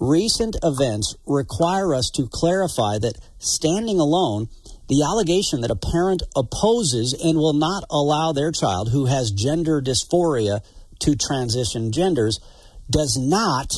recent 0.00 0.56
events 0.62 1.14
require 1.26 1.94
us 1.94 2.10
to 2.10 2.26
clarify 2.26 2.98
that 2.98 3.20
standing 3.38 4.00
alone, 4.00 4.48
the 4.88 5.02
allegation 5.02 5.60
that 5.60 5.70
a 5.70 5.76
parent 5.76 6.22
opposes 6.34 7.14
and 7.14 7.38
will 7.38 7.54
not 7.54 7.84
allow 7.90 8.32
their 8.32 8.50
child 8.50 8.90
who 8.90 9.06
has 9.06 9.30
gender 9.30 9.80
dysphoria 9.80 10.60
to 11.00 11.16
transition 11.16 11.92
genders 11.92 12.40
does 12.90 13.18
not 13.20 13.72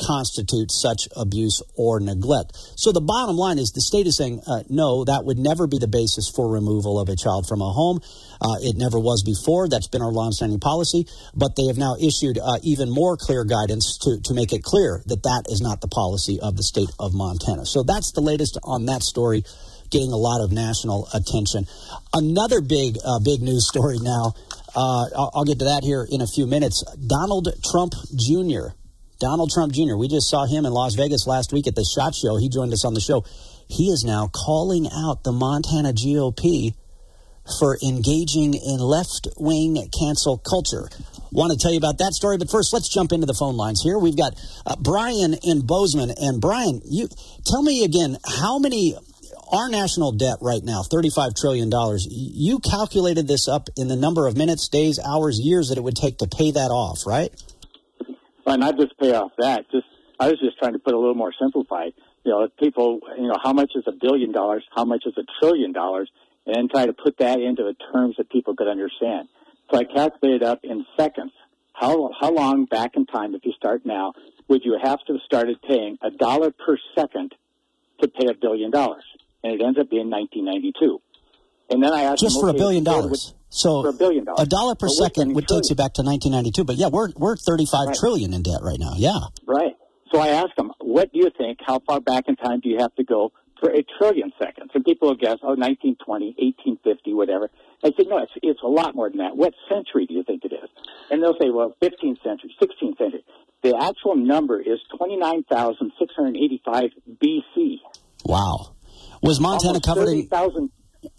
constitute 0.00 0.70
such 0.70 1.08
abuse 1.16 1.62
or 1.74 2.00
neglect. 2.00 2.52
So 2.76 2.92
the 2.92 3.00
bottom 3.00 3.36
line 3.36 3.58
is 3.58 3.72
the 3.72 3.80
state 3.80 4.06
is 4.06 4.16
saying, 4.16 4.42
uh, 4.46 4.62
no, 4.68 5.04
that 5.04 5.24
would 5.24 5.38
never 5.38 5.66
be 5.66 5.78
the 5.78 5.88
basis 5.88 6.28
for 6.28 6.50
removal 6.50 7.00
of 7.00 7.08
a 7.08 7.16
child 7.16 7.46
from 7.48 7.62
a 7.62 7.72
home. 7.72 8.00
Uh, 8.40 8.60
it 8.60 8.76
never 8.76 8.98
was 8.98 9.22
before. 9.22 9.68
That's 9.68 9.88
been 9.88 10.02
our 10.02 10.12
longstanding 10.12 10.60
policy. 10.60 11.06
But 11.34 11.56
they 11.56 11.66
have 11.66 11.78
now 11.78 11.96
issued 11.96 12.38
uh, 12.38 12.58
even 12.62 12.90
more 12.90 13.16
clear 13.16 13.44
guidance 13.44 13.98
to, 14.04 14.20
to 14.24 14.34
make 14.34 14.52
it 14.52 14.62
clear 14.62 15.02
that 15.06 15.22
that 15.22 15.44
is 15.48 15.60
not 15.60 15.80
the 15.80 15.88
policy 15.88 16.38
of 16.40 16.56
the 16.56 16.62
state 16.62 16.90
of 17.00 17.14
Montana. 17.14 17.64
So 17.64 17.82
that's 17.82 18.12
the 18.12 18.20
latest 18.20 18.58
on 18.64 18.86
that 18.86 19.02
story, 19.02 19.44
getting 19.90 20.12
a 20.12 20.20
lot 20.20 20.44
of 20.44 20.52
national 20.52 21.08
attention. 21.14 21.64
Another 22.12 22.60
big, 22.60 22.98
uh, 23.04 23.18
big 23.24 23.40
news 23.40 23.66
story 23.66 23.98
now. 23.98 24.34
Uh, 24.76 25.08
I'll, 25.16 25.30
I'll 25.34 25.44
get 25.44 25.58
to 25.60 25.64
that 25.64 25.84
here 25.84 26.06
in 26.08 26.20
a 26.20 26.26
few 26.26 26.46
minutes. 26.46 26.84
Donald 27.06 27.48
Trump 27.64 27.94
Jr. 28.14 28.76
Donald 29.18 29.50
Trump 29.50 29.72
Jr., 29.72 29.96
we 29.96 30.06
just 30.06 30.28
saw 30.28 30.44
him 30.44 30.66
in 30.66 30.72
Las 30.72 30.94
Vegas 30.94 31.26
last 31.26 31.50
week 31.50 31.66
at 31.66 31.74
the 31.74 31.84
SHOT 31.84 32.14
Show. 32.14 32.36
He 32.36 32.50
joined 32.50 32.74
us 32.74 32.84
on 32.84 32.92
the 32.92 33.00
show. 33.00 33.24
He 33.68 33.88
is 33.88 34.04
now 34.04 34.28
calling 34.28 34.86
out 34.92 35.24
the 35.24 35.32
Montana 35.32 35.94
GOP 35.94 36.74
for 37.58 37.78
engaging 37.82 38.54
in 38.54 38.78
left 38.78 39.28
wing 39.38 39.88
cancel 39.98 40.36
culture. 40.38 40.90
Want 41.32 41.52
to 41.52 41.58
tell 41.58 41.72
you 41.72 41.78
about 41.78 41.98
that 41.98 42.12
story, 42.12 42.36
but 42.36 42.50
first 42.50 42.72
let's 42.72 42.92
jump 42.92 43.12
into 43.12 43.26
the 43.26 43.34
phone 43.34 43.56
lines 43.56 43.80
here. 43.82 43.98
We've 43.98 44.16
got 44.16 44.34
uh, 44.66 44.76
Brian 44.76 45.34
in 45.42 45.64
Bozeman, 45.64 46.12
and 46.20 46.40
Brian, 46.40 46.82
you 46.84 47.08
tell 47.46 47.62
me 47.62 47.84
again 47.84 48.18
how 48.26 48.58
many 48.58 48.94
our 49.50 49.68
national 49.68 50.12
debt 50.12 50.38
right 50.40 50.62
now, 50.62 50.82
thirty-five 50.82 51.34
trillion 51.34 51.70
dollars. 51.70 52.06
You 52.10 52.58
calculated 52.60 53.28
this 53.28 53.48
up 53.48 53.68
in 53.76 53.88
the 53.88 53.96
number 53.96 54.26
of 54.26 54.36
minutes, 54.36 54.68
days, 54.68 54.98
hours, 54.98 55.38
years 55.40 55.68
that 55.68 55.78
it 55.78 55.84
would 55.84 55.96
take 55.96 56.18
to 56.18 56.26
pay 56.26 56.50
that 56.52 56.70
off, 56.70 57.06
right? 57.06 57.30
Well, 58.44 58.58
not 58.58 58.76
just 58.78 58.98
pay 58.98 59.12
off 59.12 59.32
that. 59.38 59.70
Just 59.70 59.86
I 60.20 60.28
was 60.28 60.38
just 60.40 60.58
trying 60.58 60.72
to 60.72 60.78
put 60.78 60.94
a 60.94 60.98
little 60.98 61.14
more 61.14 61.32
simplified. 61.40 61.92
You 62.24 62.32
know, 62.32 62.48
people, 62.58 63.00
you 63.16 63.28
know, 63.28 63.38
how 63.42 63.52
much 63.52 63.72
is 63.74 63.84
a 63.86 63.92
billion 63.92 64.32
dollars? 64.32 64.64
How 64.74 64.84
much 64.84 65.04
is 65.06 65.14
a 65.16 65.22
trillion 65.40 65.72
dollars? 65.72 66.10
and 66.46 66.70
try 66.70 66.86
to 66.86 66.92
put 66.92 67.18
that 67.18 67.40
into 67.40 67.64
the 67.64 67.74
terms 67.92 68.16
that 68.18 68.30
people 68.30 68.54
could 68.54 68.68
understand. 68.68 69.28
So 69.70 69.78
I 69.78 69.84
calculated 69.84 70.42
up 70.42 70.60
in 70.62 70.86
seconds. 70.96 71.32
How, 71.72 72.10
how 72.18 72.32
long 72.32 72.64
back 72.64 72.92
in 72.94 73.04
time, 73.04 73.34
if 73.34 73.44
you 73.44 73.52
start 73.52 73.84
now, 73.84 74.14
would 74.48 74.64
you 74.64 74.78
have 74.82 75.00
to 75.06 75.14
have 75.14 75.22
started 75.26 75.60
paying 75.60 75.98
a 76.02 76.10
dollar 76.10 76.52
per 76.52 76.78
second 76.94 77.34
to 78.00 78.08
pay 78.08 78.28
a 78.28 78.34
billion 78.34 78.70
dollars? 78.70 79.04
And 79.42 79.52
it 79.52 79.64
ends 79.64 79.78
up 79.78 79.90
being 79.90 80.10
1992. 80.10 81.00
And 81.70 81.82
then 81.82 81.92
I 81.92 82.02
asked 82.02 82.20
just 82.20 82.40
for 82.40 82.48
a 82.48 82.54
billion 82.54 82.84
dollars. 82.84 83.34
So 83.48 83.82
for 83.82 83.88
a 83.88 83.92
billion 83.92 84.24
dollars, 84.24 84.46
a 84.46 84.46
dollar 84.46 84.74
per 84.74 84.88
second 84.88 85.34
would 85.34 85.48
take 85.48 85.68
you 85.68 85.76
back 85.76 85.94
to 85.94 86.02
1992. 86.02 86.64
But 86.64 86.76
yeah, 86.76 86.88
we're 86.88 87.10
we're 87.16 87.36
thirty-five 87.36 87.88
right. 87.88 87.96
trillion 87.96 88.34
in 88.34 88.42
debt 88.42 88.60
right 88.62 88.78
now. 88.78 88.94
Yeah, 88.96 89.18
right. 89.46 89.74
So 90.12 90.20
I 90.20 90.28
asked 90.28 90.54
them, 90.56 90.70
what 90.80 91.12
do 91.12 91.18
you 91.18 91.30
think? 91.36 91.58
How 91.66 91.80
far 91.80 92.00
back 92.00 92.24
in 92.28 92.36
time 92.36 92.60
do 92.60 92.68
you 92.68 92.78
have 92.78 92.94
to 92.94 93.04
go 93.04 93.32
for 93.60 93.70
a 93.70 93.82
trillion 93.98 94.32
seconds. 94.38 94.70
And 94.74 94.84
people 94.84 95.08
will 95.08 95.16
guess, 95.16 95.38
oh, 95.42 95.56
1920, 95.56 96.36
1850, 96.38 97.14
whatever. 97.14 97.50
I 97.84 97.90
said, 97.96 98.06
no, 98.08 98.18
it's, 98.18 98.32
it's 98.42 98.60
a 98.62 98.68
lot 98.68 98.94
more 98.94 99.08
than 99.08 99.18
that. 99.18 99.36
What 99.36 99.54
century 99.68 100.06
do 100.06 100.14
you 100.14 100.22
think 100.24 100.44
it 100.44 100.52
is? 100.52 100.70
And 101.10 101.22
they'll 101.22 101.36
say, 101.40 101.50
well, 101.50 101.74
15th 101.82 102.22
century, 102.22 102.54
16th 102.60 102.98
century. 102.98 103.24
The 103.62 103.76
actual 103.76 104.16
number 104.16 104.60
is 104.60 104.78
29,685 104.96 106.84
BC. 107.22 107.80
Wow. 108.24 108.75
Was 109.22 109.40
Montana 109.40 109.80
covered 109.80 110.08
in 110.08 110.28
30,000 110.28 110.70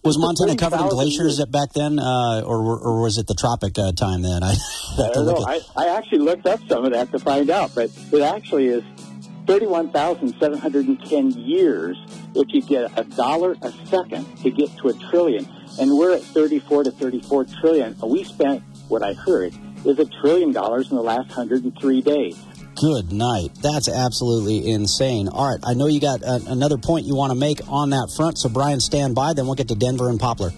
was 0.04 0.18
Montana 0.18 0.56
covered 0.56 0.82
in 0.82 0.90
glaciers 0.90 1.38
years. 1.38 1.46
back 1.48 1.74
then, 1.74 2.00
uh, 2.00 2.42
or 2.46 2.80
or 2.80 3.02
was 3.02 3.18
it 3.18 3.28
the 3.28 3.34
tropic 3.34 3.78
uh, 3.80 3.92
time 3.94 4.22
then? 4.22 4.44
I, 4.44 4.56
I 4.98 5.10
don't 5.14 5.26
know. 5.26 5.46
I, 5.48 5.62
I 5.76 5.88
actually 5.98 6.20
looked 6.20 6.46
up 6.46 6.60
some 6.68 6.86
of 6.86 6.92
that 6.92 7.12
to 7.12 7.20
find 7.20 7.50
out, 7.50 7.74
but 7.74 7.90
it 8.12 8.22
actually 8.22 8.68
is 8.68 8.84
31,710 9.48 11.32
years 11.32 11.98
if 12.36 12.54
you 12.54 12.62
get 12.62 12.92
a 13.00 13.04
dollar 13.04 13.56
a 13.62 13.72
second 13.86 14.26
to 14.44 14.52
get 14.52 14.76
to 14.78 14.90
a 14.90 14.94
trillion. 15.10 15.48
And 15.80 15.98
we're 15.98 16.16
at 16.16 16.22
34 16.22 16.84
to 16.86 16.92
34 16.92 17.46
trillion. 17.62 17.96
And 18.02 18.12
We 18.12 18.24
spent, 18.26 18.62
what 18.90 19.04
I 19.04 19.14
heard, 19.14 19.54
is 19.86 20.00
a 20.00 20.06
trillion 20.06 20.52
dollars 20.52 20.90
in 20.90 20.98
the 20.98 21.04
last 21.04 21.30
103 21.30 22.02
days. 22.02 22.38
Good 22.80 23.12
night. 23.12 23.50
That's 23.64 23.90
absolutely 23.90 24.70
insane. 24.70 25.30
All 25.30 25.50
right, 25.50 25.60
I 25.64 25.74
know 25.74 25.88
you 25.88 26.00
got 26.00 26.22
uh, 26.22 26.40
another 26.46 26.78
point 26.78 27.08
you 27.08 27.16
want 27.16 27.32
to 27.32 27.36
make 27.36 27.60
on 27.68 27.90
that 27.90 28.12
front, 28.16 28.38
so 28.38 28.50
Brian, 28.50 28.80
stand 28.80 29.16
by. 29.16 29.34
Then 29.34 29.48
we'll 29.48 29.56
get 29.56 29.70
to 29.70 29.76
Denver 29.76 30.10
and 30.10 30.20
Poplar. 30.20 30.52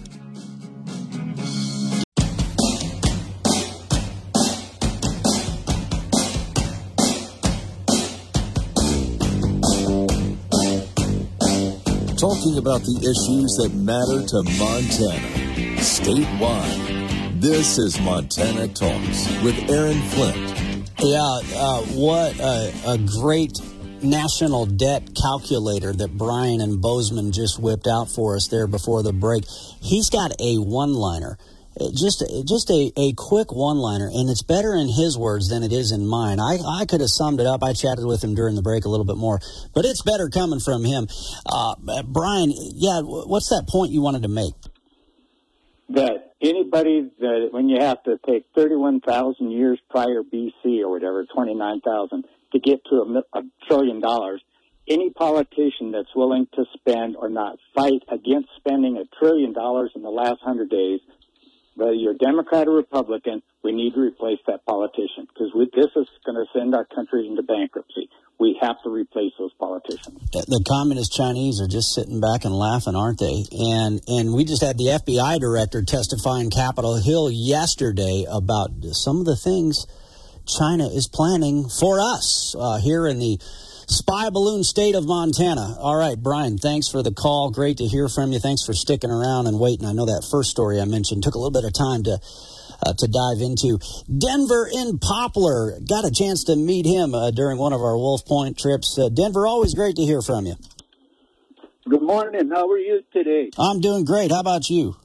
Talking 12.18 12.58
about 12.58 12.82
the 12.82 12.98
issues 13.00 13.56
that 13.56 13.72
matter 13.72 14.26
to 14.26 14.42
Montana 14.58 15.80
statewide. 15.80 17.40
This 17.40 17.78
is 17.78 17.98
Montana 18.02 18.68
Talks 18.68 19.42
with 19.42 19.70
Aaron 19.70 20.02
Flint. 20.10 20.49
Yeah, 21.02 21.40
uh, 21.56 21.82
what 21.94 22.38
a, 22.38 22.72
a 22.86 22.98
great 22.98 23.58
national 24.02 24.66
debt 24.66 25.08
calculator 25.14 25.92
that 25.94 26.16
Brian 26.16 26.60
and 26.60 26.80
Bozeman 26.80 27.32
just 27.32 27.58
whipped 27.58 27.86
out 27.86 28.10
for 28.10 28.36
us 28.36 28.48
there 28.48 28.66
before 28.66 29.02
the 29.02 29.12
break. 29.12 29.44
He's 29.80 30.10
got 30.10 30.32
a 30.38 30.56
one-liner. 30.58 31.38
Uh, 31.80 31.86
Just, 31.94 32.22
just 32.46 32.68
a, 32.70 32.92
a 32.96 33.12
quick 33.14 33.50
one-liner, 33.50 34.10
and 34.12 34.28
it's 34.28 34.42
better 34.42 34.74
in 34.74 34.88
his 34.88 35.16
words 35.16 35.48
than 35.48 35.62
it 35.62 35.72
is 35.72 35.90
in 35.90 36.06
mine. 36.06 36.38
I, 36.38 36.58
I 36.66 36.84
could 36.84 37.00
have 37.00 37.10
summed 37.10 37.40
it 37.40 37.46
up. 37.46 37.62
I 37.62 37.72
chatted 37.72 38.04
with 38.04 38.22
him 38.22 38.34
during 38.34 38.54
the 38.54 38.62
break 38.62 38.84
a 38.84 38.88
little 38.88 39.06
bit 39.06 39.16
more, 39.16 39.40
but 39.74 39.86
it's 39.86 40.02
better 40.02 40.28
coming 40.28 40.60
from 40.60 40.84
him. 40.84 41.08
Uh, 41.46 41.76
Brian, 42.04 42.52
yeah, 42.54 43.00
what's 43.00 43.48
that 43.48 43.66
point 43.68 43.92
you 43.92 44.02
wanted 44.02 44.22
to 44.22 44.28
make? 44.28 44.52
that 45.90 46.29
anybody 46.40 47.10
that 47.18 47.48
when 47.50 47.68
you 47.68 47.80
have 47.80 48.02
to 48.04 48.18
take 48.26 48.46
31,000 48.54 49.50
years 49.50 49.78
prior 49.90 50.22
BC 50.22 50.80
or 50.80 50.90
whatever, 50.90 51.24
29,000 51.24 52.24
to 52.52 52.58
get 52.58 52.84
to 52.86 53.24
a, 53.34 53.38
a 53.38 53.42
trillion 53.68 54.00
dollars, 54.00 54.42
any 54.88 55.10
politician 55.10 55.92
that's 55.92 56.14
willing 56.16 56.46
to 56.54 56.64
spend 56.74 57.16
or 57.16 57.28
not 57.28 57.58
fight 57.74 58.02
against 58.08 58.48
spending 58.56 58.96
a 58.96 59.04
trillion 59.18 59.52
dollars 59.52 59.92
in 59.94 60.02
the 60.02 60.10
last 60.10 60.40
hundred 60.42 60.70
days, 60.70 61.00
whether 61.74 61.92
you're 61.92 62.14
Democrat 62.14 62.68
or 62.68 62.72
Republican, 62.72 63.42
we 63.62 63.72
need 63.72 63.94
to 63.94 64.00
replace 64.00 64.38
that 64.46 64.64
politician 64.66 65.26
because 65.32 65.52
this 65.74 65.90
is 65.96 66.08
going 66.24 66.36
to 66.36 66.44
send 66.52 66.74
our 66.74 66.84
country 66.84 67.26
into 67.26 67.42
bankruptcy. 67.42 68.08
We 68.38 68.58
have 68.62 68.82
to 68.84 68.90
replace 68.90 69.32
those 69.38 69.52
politicians. 69.58 70.18
the 70.32 70.64
communist 70.66 71.12
Chinese 71.12 71.60
are 71.60 71.68
just 71.68 71.94
sitting 71.94 72.20
back 72.20 72.44
and 72.46 72.54
laughing, 72.54 72.96
aren't 72.96 73.18
they? 73.18 73.44
And 73.52 74.00
and 74.08 74.32
we 74.32 74.44
just 74.44 74.62
had 74.62 74.78
the 74.78 74.98
FBI 75.04 75.38
director 75.40 75.82
testify 75.82 76.40
in 76.40 76.48
Capitol 76.48 76.96
Hill 76.96 77.30
yesterday 77.30 78.24
about 78.30 78.70
some 78.92 79.20
of 79.20 79.26
the 79.26 79.36
things 79.36 79.86
China 80.46 80.88
is 80.88 81.06
planning 81.06 81.68
for 81.68 82.00
us 82.00 82.56
uh, 82.58 82.78
here 82.78 83.06
in 83.06 83.18
the 83.18 83.38
spy 83.90 84.30
balloon 84.30 84.62
state 84.62 84.94
of 84.94 85.06
Montana. 85.06 85.76
All 85.78 85.96
right, 85.96 86.16
Brian, 86.16 86.58
thanks 86.58 86.88
for 86.88 87.02
the 87.02 87.12
call. 87.12 87.50
Great 87.50 87.78
to 87.78 87.84
hear 87.84 88.08
from 88.08 88.32
you. 88.32 88.38
Thanks 88.38 88.64
for 88.64 88.72
sticking 88.72 89.10
around 89.10 89.46
and 89.46 89.58
waiting. 89.58 89.86
I 89.86 89.92
know 89.92 90.06
that 90.06 90.26
first 90.30 90.50
story 90.50 90.80
I 90.80 90.84
mentioned 90.84 91.22
took 91.22 91.34
a 91.34 91.38
little 91.38 91.50
bit 91.50 91.64
of 91.64 91.72
time 91.72 92.04
to 92.04 92.18
uh, 92.82 92.94
to 92.96 93.06
dive 93.06 93.42
into. 93.42 93.78
Denver 94.08 94.68
in 94.72 94.98
Poplar. 94.98 95.78
Got 95.86 96.06
a 96.06 96.10
chance 96.10 96.44
to 96.44 96.56
meet 96.56 96.86
him 96.86 97.14
uh, 97.14 97.30
during 97.30 97.58
one 97.58 97.72
of 97.72 97.82
our 97.82 97.96
Wolf 97.96 98.24
Point 98.24 98.58
trips. 98.58 98.96
Uh, 98.98 99.10
Denver, 99.10 99.46
always 99.46 99.74
great 99.74 99.96
to 99.96 100.02
hear 100.02 100.22
from 100.22 100.46
you. 100.46 100.54
Good 101.88 102.02
morning. 102.02 102.50
How 102.50 102.70
are 102.70 102.78
you 102.78 103.02
today? 103.12 103.50
I'm 103.58 103.80
doing 103.80 104.04
great. 104.04 104.30
How 104.30 104.40
about 104.40 104.70
you? 104.70 104.96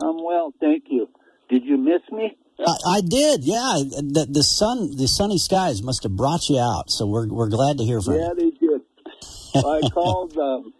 I'm 0.00 0.22
well, 0.22 0.52
thank 0.58 0.84
you. 0.88 1.08
Did 1.48 1.64
you 1.64 1.76
miss 1.76 2.02
me? 2.10 2.36
I, 2.66 2.96
I 2.96 3.00
did, 3.00 3.44
yeah. 3.44 3.82
The, 3.84 4.26
the 4.28 4.42
sun, 4.42 4.96
the 4.96 5.08
sunny 5.08 5.38
skies 5.38 5.82
must 5.82 6.02
have 6.02 6.16
brought 6.16 6.48
you 6.48 6.58
out. 6.58 6.90
So 6.90 7.06
we're 7.06 7.26
we're 7.28 7.48
glad 7.48 7.78
to 7.78 7.84
hear 7.84 8.00
from 8.00 8.14
Yeah, 8.14 8.32
you. 8.38 8.52
Yeah, 8.60 8.78
they 9.54 9.60
did. 9.60 9.64
I 9.64 9.80
called. 9.92 10.36
Um, 10.36 10.72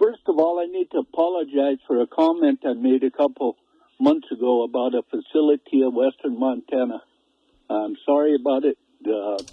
first 0.00 0.22
of 0.26 0.38
all, 0.38 0.60
I 0.60 0.66
need 0.66 0.90
to 0.92 0.98
apologize 0.98 1.78
for 1.86 2.00
a 2.00 2.06
comment 2.06 2.60
I 2.64 2.72
made 2.74 3.04
a 3.04 3.10
couple 3.10 3.56
months 4.00 4.30
ago 4.32 4.64
about 4.64 4.94
a 4.94 5.02
facility 5.02 5.82
in 5.82 5.94
western 5.94 6.38
Montana. 6.38 7.02
I'm 7.70 7.96
sorry 8.04 8.34
about 8.34 8.64
it. 8.64 8.76
The 9.02 9.44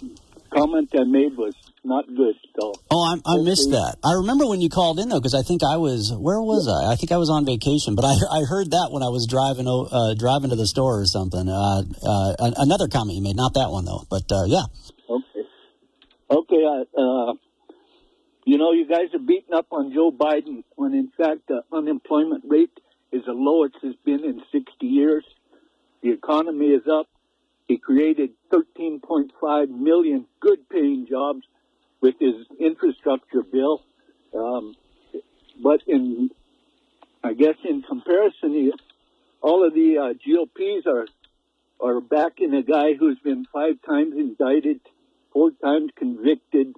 comment 0.50 0.90
I 0.94 1.04
made 1.04 1.36
was 1.36 1.54
not 1.84 2.06
good. 2.06 2.34
So 2.58 2.72
Oh, 2.90 3.02
I, 3.02 3.14
I 3.24 3.42
missed 3.42 3.70
that. 3.70 3.96
I 4.04 4.14
remember 4.14 4.46
when 4.46 4.60
you 4.60 4.68
called 4.68 4.98
in 4.98 5.08
though, 5.08 5.18
because 5.18 5.34
I 5.34 5.42
think 5.42 5.62
I 5.62 5.76
was 5.76 6.12
where 6.12 6.40
was 6.40 6.68
I? 6.68 6.92
I 6.92 6.96
think 6.96 7.12
I 7.12 7.16
was 7.16 7.30
on 7.30 7.44
vacation, 7.44 7.94
but 7.94 8.04
I 8.04 8.14
I 8.30 8.44
heard 8.44 8.70
that 8.72 8.88
when 8.90 9.02
I 9.02 9.08
was 9.08 9.26
driving 9.26 9.66
uh, 9.66 10.14
driving 10.14 10.50
to 10.50 10.56
the 10.56 10.66
store 10.66 11.00
or 11.00 11.06
something. 11.06 11.48
Uh, 11.48 11.82
uh, 12.02 12.52
another 12.56 12.88
comment 12.88 13.16
you 13.16 13.22
made, 13.22 13.36
not 13.36 13.54
that 13.54 13.70
one 13.70 13.84
though, 13.84 14.04
but 14.10 14.30
uh, 14.30 14.44
yeah. 14.46 14.64
Okay. 15.08 15.44
Okay. 16.30 16.64
Uh, 16.64 17.00
uh, 17.00 17.34
you 18.44 18.58
know, 18.58 18.72
you 18.72 18.86
guys 18.86 19.14
are 19.14 19.18
beating 19.18 19.54
up 19.54 19.66
on 19.70 19.92
Joe 19.92 20.10
Biden 20.10 20.64
when, 20.74 20.94
in 20.94 21.12
fact, 21.16 21.48
the 21.48 21.62
unemployment 21.72 22.44
rate 22.48 22.72
is 23.12 23.22
the 23.26 23.32
lowest 23.32 23.76
it's 23.82 23.98
been 24.04 24.24
in 24.24 24.42
60 24.50 24.86
years. 24.86 25.24
The 26.02 26.10
economy 26.10 26.68
is 26.68 26.82
up. 26.90 27.06
He 27.68 27.76
created 27.76 28.30
13.5 28.52 29.68
million 29.68 30.26
good-paying 30.40 31.06
jobs 31.08 31.42
with 32.00 32.14
his 32.18 32.34
infrastructure 32.58 33.42
bill. 33.42 33.82
Um, 34.34 34.74
but 35.62 35.80
in, 35.86 36.30
I 37.22 37.34
guess, 37.34 37.56
in 37.68 37.82
comparison, 37.82 38.52
he, 38.52 38.72
all 39.40 39.66
of 39.66 39.74
the 39.74 39.98
uh, 39.98 40.12
GOPs 40.14 40.86
are 40.86 41.06
are 41.82 42.00
backing 42.00 42.52
a 42.54 42.62
guy 42.62 42.92
who's 42.92 43.18
been 43.20 43.46
five 43.52 43.76
times 43.88 44.14
indicted, 44.14 44.80
four 45.32 45.50
times 45.50 45.90
convicted, 45.96 46.74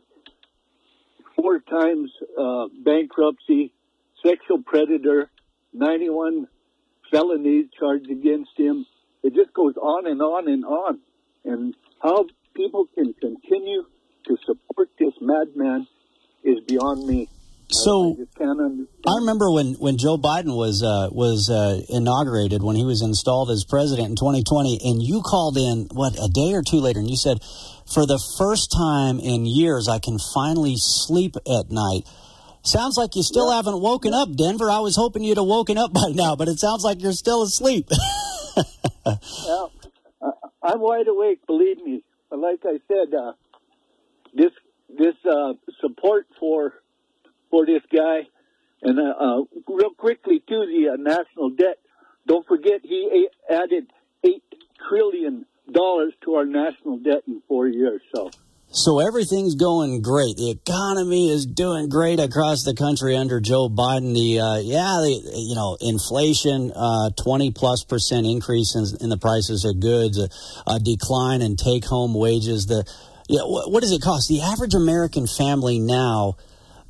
four 1.35 1.59
times 1.59 2.13
uh, 2.39 2.67
bankruptcy, 2.85 3.73
sexual 4.25 4.63
predator, 4.63 5.29
91 5.73 6.47
felonies 7.11 7.67
charged 7.79 8.11
against 8.11 8.51
him. 8.57 8.87
It 9.23 9.35
just 9.35 9.53
goes 9.53 9.77
on 9.77 10.07
and 10.07 10.21
on 10.23 10.49
and 10.49 10.65
on. 10.65 11.01
And 11.45 11.75
how 12.01 12.27
people 12.55 12.87
can 12.95 13.15
continue 13.15 13.85
to 14.27 14.37
support 14.47 14.89
this 14.99 15.15
madman 15.21 15.87
is 16.45 16.61
beyond 16.67 17.07
me. 17.07 17.29
So- 17.71 18.13
I 18.13 18.17
just 18.17 18.35
can't 18.37 18.61
understand. 18.61 18.89
I 19.07 19.17
remember 19.21 19.51
when, 19.51 19.75
when 19.75 19.97
Joe 19.97 20.19
Biden 20.19 20.55
was 20.57 20.83
uh, 20.83 21.09
was 21.11 21.49
uh, 21.51 21.81
inaugurated, 21.89 22.63
when 22.63 22.77
he 22.77 22.85
was 22.85 23.01
installed 23.03 23.51
as 23.51 23.65
president 23.65 24.11
in 24.11 24.17
2020, 24.17 24.79
and 24.85 25.03
you 25.03 25.23
called 25.23 25.57
in 25.57 25.89
what 25.93 26.15
a 26.15 26.29
day 26.29 26.53
or 26.53 26.63
two 26.63 26.77
later, 26.79 27.01
and 27.01 27.09
you 27.11 27.17
said, 27.17 27.39
"For 27.93 28.05
the 28.07 28.23
first 28.39 28.71
time 28.77 29.19
in 29.19 29.47
years, 29.47 29.89
I 29.89 29.99
can 29.99 30.19
finally 30.35 30.75
sleep 30.77 31.35
at 31.37 31.71
night." 31.71 32.05
Sounds 32.63 32.97
like 32.97 33.17
you 33.17 33.23
still 33.25 33.51
haven't 33.51 33.81
woken 33.81 34.15
up, 34.15 34.37
Denver. 34.37 34.71
I 34.71 34.79
was 34.81 34.95
hoping 34.95 35.25
you'd 35.25 35.37
have 35.39 35.47
woken 35.47 35.79
up 35.79 35.93
by 35.93 36.11
now, 36.15 36.37
but 36.37 36.47
it 36.49 36.61
sounds 36.61 36.85
like 36.85 37.03
you're 37.03 37.13
still 37.13 37.43
asleep. 37.43 37.89
Yeah, 39.05 39.67
I'm 40.63 40.81
wide 40.81 41.09
awake. 41.09 41.45
Believe 41.47 41.79
me. 41.83 42.05
But 42.31 42.39
like 42.39 42.61
I 42.65 42.79
said, 42.87 43.13
uh, 43.15 43.33
this 44.33 44.53
this 44.89 45.15
uh, 45.25 45.55
support 45.81 46.27
for 46.39 46.75
for 47.51 47.67
this 47.67 47.83
guy, 47.93 48.29
and 48.83 48.99
uh, 48.99 49.15
uh, 49.19 49.43
real 49.69 49.91
quickly 49.91 50.41
to 50.41 50.67
the 50.67 50.91
uh, 50.93 50.97
national 50.97 51.51
debt. 51.51 51.79
Don't 52.27 52.47
forget, 52.47 52.81
he 52.83 53.29
added 53.51 53.91
eight 54.25 54.45
trillion 54.89 55.45
dollars 55.71 56.13
to 56.25 56.35
our 56.35 56.47
national 56.47 56.99
debt 56.99 57.23
in 57.27 57.43
four 57.49 57.67
years. 57.67 58.01
So 58.15 58.31
So 58.75 59.01
everything's 59.01 59.55
going 59.55 60.01
great. 60.01 60.37
The 60.39 60.51
economy 60.51 61.29
is 61.29 61.45
doing 61.45 61.91
great 61.91 62.19
across 62.19 62.65
the 62.65 62.75
country 62.75 63.17
under 63.17 63.39
Joe 63.39 63.69
Biden. 63.69 64.15
The 64.15 64.41
uh, 64.41 64.59
yeah, 64.59 64.97
the, 65.05 65.13
you 65.37 65.55
know, 65.55 65.77
inflation, 65.79 66.73
uh, 66.75 67.11
twenty 67.11 67.51
plus 67.51 67.85
percent 67.85 68.27
increase 68.27 68.75
in, 68.75 68.85
in 69.05 69.11
the 69.11 69.19
prices 69.19 69.67
of 69.67 69.79
goods, 69.79 70.19
a, 70.19 70.29
a 70.67 70.81
decline 70.81 71.43
in 71.43 71.57
take 71.57 71.85
home 71.85 72.15
wages. 72.15 72.65
The 72.65 72.85
yeah, 73.33 73.41
what, 73.45 73.73
what 73.73 73.81
does 73.81 73.93
it 73.93 74.03
cost? 74.03 74.29
The 74.29 74.43
average 74.43 74.75
American 74.75 75.27
family 75.27 75.79
now. 75.79 76.37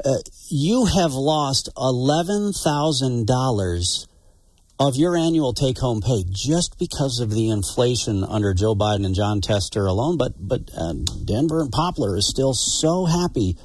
uh, 0.05 0.17
you 0.49 0.87
have 0.87 1.13
lost 1.13 1.69
$11,000 1.77 4.07
of 4.81 4.97
your 4.97 5.17
annual 5.17 5.55
take 5.55 5.79
home 5.79 6.03
pay 6.03 6.25
just 6.29 6.77
because 6.81 7.21
of 7.21 7.31
the 7.31 7.51
inflation 7.51 8.25
under 8.25 8.53
Joe 8.53 8.75
Biden 8.75 9.07
and 9.07 9.15
Jon 9.15 9.41
Tester 9.41 9.87
alone. 9.87 10.17
But, 10.17 10.33
but 10.37 10.63
uh, 10.77 10.95
Denver 11.25 11.61
and 11.61 11.71
Poplar 11.71 12.17
is 12.17 12.29
still 12.29 12.55
so 12.55 13.07
happy. 13.07 13.57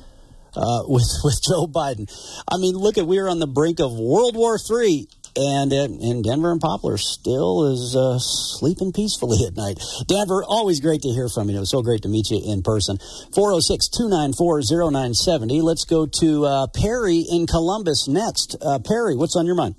Uh, 0.55 0.83
with 0.87 1.09
with 1.23 1.39
Joe 1.47 1.65
Biden, 1.67 2.09
I 2.51 2.57
mean, 2.57 2.75
look 2.75 2.97
at 2.97 3.05
we're 3.05 3.27
on 3.27 3.37
the 3.39 3.47
brink 3.47 3.79
of 3.79 3.93
World 3.93 4.35
War 4.35 4.57
III, 4.57 5.07
and 5.37 5.71
in 5.71 6.21
Denver 6.21 6.51
and 6.51 6.59
Poplar 6.59 6.97
still 6.97 7.71
is 7.71 7.95
uh, 7.95 8.17
sleeping 8.19 8.91
peacefully 8.91 9.45
at 9.47 9.55
night. 9.55 9.79
Denver, 10.07 10.43
always 10.43 10.79
great 10.79 11.01
to 11.03 11.09
hear 11.09 11.29
from 11.29 11.49
you. 11.49 11.57
It 11.57 11.59
was 11.59 11.71
so 11.71 11.81
great 11.81 12.01
to 12.03 12.09
meet 12.09 12.29
you 12.29 12.41
in 12.43 12.63
person. 12.63 12.97
406 13.33 13.87
294 13.89 14.61
0970. 14.91 15.61
Let's 15.61 15.85
go 15.85 16.05
to 16.05 16.45
uh, 16.45 16.67
Perry 16.73 17.23
in 17.29 17.45
Columbus 17.47 18.07
next. 18.07 18.55
Uh, 18.61 18.79
Perry, 18.79 19.15
what's 19.15 19.35
on 19.35 19.45
your 19.45 19.55
mind? 19.55 19.75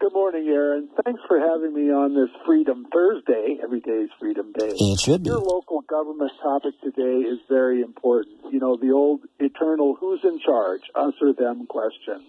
Good 0.00 0.12
morning, 0.12 0.46
Aaron. 0.48 0.90
Thanks 1.02 1.22
for 1.26 1.40
having 1.40 1.72
me 1.72 1.90
on 1.90 2.14
this 2.14 2.28
Freedom 2.44 2.86
Thursday. 2.92 3.56
Every 3.62 3.80
day 3.80 4.04
is 4.04 4.10
Freedom 4.20 4.52
Day. 4.52 4.68
It 4.68 5.00
should 5.00 5.22
be. 5.22 5.30
Your 5.30 5.38
local 5.38 5.80
government 5.80 6.30
topic 6.42 6.74
today 6.82 7.24
is 7.24 7.38
very 7.48 7.80
important. 7.80 8.52
You 8.52 8.60
know, 8.60 8.76
the 8.76 8.90
old 8.90 9.22
eternal 9.38 9.96
who's 9.98 10.20
in 10.22 10.40
charge, 10.40 10.82
us 10.94 11.14
or 11.22 11.32
them 11.32 11.66
question. 11.66 12.22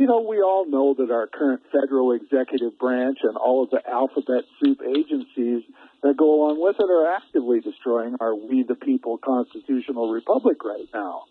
You 0.00 0.06
know, 0.06 0.22
we 0.22 0.40
all 0.40 0.64
know 0.64 0.94
that 0.96 1.12
our 1.12 1.26
current 1.26 1.60
federal 1.70 2.12
executive 2.12 2.78
branch 2.78 3.18
and 3.22 3.36
all 3.36 3.64
of 3.64 3.68
the 3.68 3.86
alphabet 3.86 4.44
soup 4.58 4.80
agencies 4.80 5.62
that 6.02 6.16
go 6.16 6.40
along 6.40 6.56
with 6.58 6.76
it 6.80 6.88
are 6.88 7.14
actively 7.14 7.60
destroying 7.60 8.16
our 8.18 8.34
we 8.34 8.62
the 8.62 8.76
people 8.76 9.18
constitutional 9.18 10.10
republic 10.10 10.64
right 10.64 10.88
now. 10.94 11.24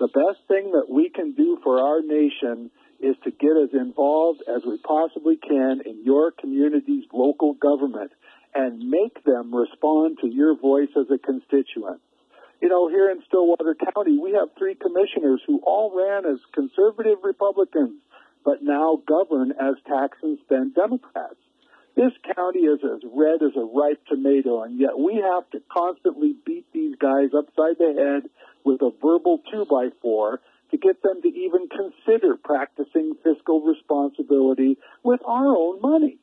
The 0.00 0.08
best 0.08 0.40
thing 0.48 0.72
that 0.72 0.88
we 0.88 1.10
can 1.10 1.34
do 1.34 1.58
for 1.62 1.84
our 1.84 2.00
nation 2.00 2.70
is 2.98 3.14
to 3.24 3.30
get 3.30 3.60
as 3.62 3.74
involved 3.74 4.40
as 4.48 4.62
we 4.66 4.78
possibly 4.78 5.36
can 5.36 5.82
in 5.84 6.02
your 6.02 6.30
community's 6.32 7.04
local 7.12 7.52
government 7.52 8.10
and 8.54 8.88
make 8.88 9.22
them 9.24 9.54
respond 9.54 10.16
to 10.22 10.28
your 10.28 10.56
voice 10.56 10.96
as 10.96 11.10
a 11.12 11.18
constituent. 11.18 12.00
You 12.62 12.70
know, 12.70 12.88
here 12.88 13.10
in 13.10 13.20
Stillwater 13.28 13.76
County, 13.92 14.16
we 14.16 14.32
have 14.32 14.48
three 14.56 14.76
commissioners 14.76 15.42
who 15.46 15.60
all 15.66 15.92
ran 15.94 16.24
as 16.24 16.38
conservative 16.54 17.18
Republicans 17.22 18.00
but 18.44 18.62
now 18.62 19.02
govern 19.06 19.52
as 19.52 19.74
tax 19.86 20.18
and 20.22 20.38
spend 20.44 20.74
Democrats. 20.74 21.36
This 21.96 22.12
county 22.34 22.60
is 22.60 22.80
as 22.82 23.02
red 23.04 23.42
as 23.42 23.56
a 23.56 23.64
ripe 23.64 24.04
tomato, 24.06 24.62
and 24.62 24.80
yet 24.80 24.98
we 24.98 25.14
have 25.14 25.48
to 25.50 25.62
constantly 25.70 26.34
beat 26.44 26.66
these 26.72 26.96
guys 26.96 27.30
upside 27.36 27.78
the 27.78 27.94
head 27.96 28.30
with 28.64 28.82
a 28.82 28.90
verbal 29.00 29.40
two 29.50 29.64
by 29.70 29.90
four 30.02 30.40
to 30.72 30.76
get 30.76 31.02
them 31.02 31.22
to 31.22 31.28
even 31.28 31.68
consider 31.68 32.36
practicing 32.36 33.14
fiscal 33.22 33.60
responsibility 33.62 34.76
with 35.04 35.20
our 35.24 35.56
own 35.56 35.80
money. 35.80 36.18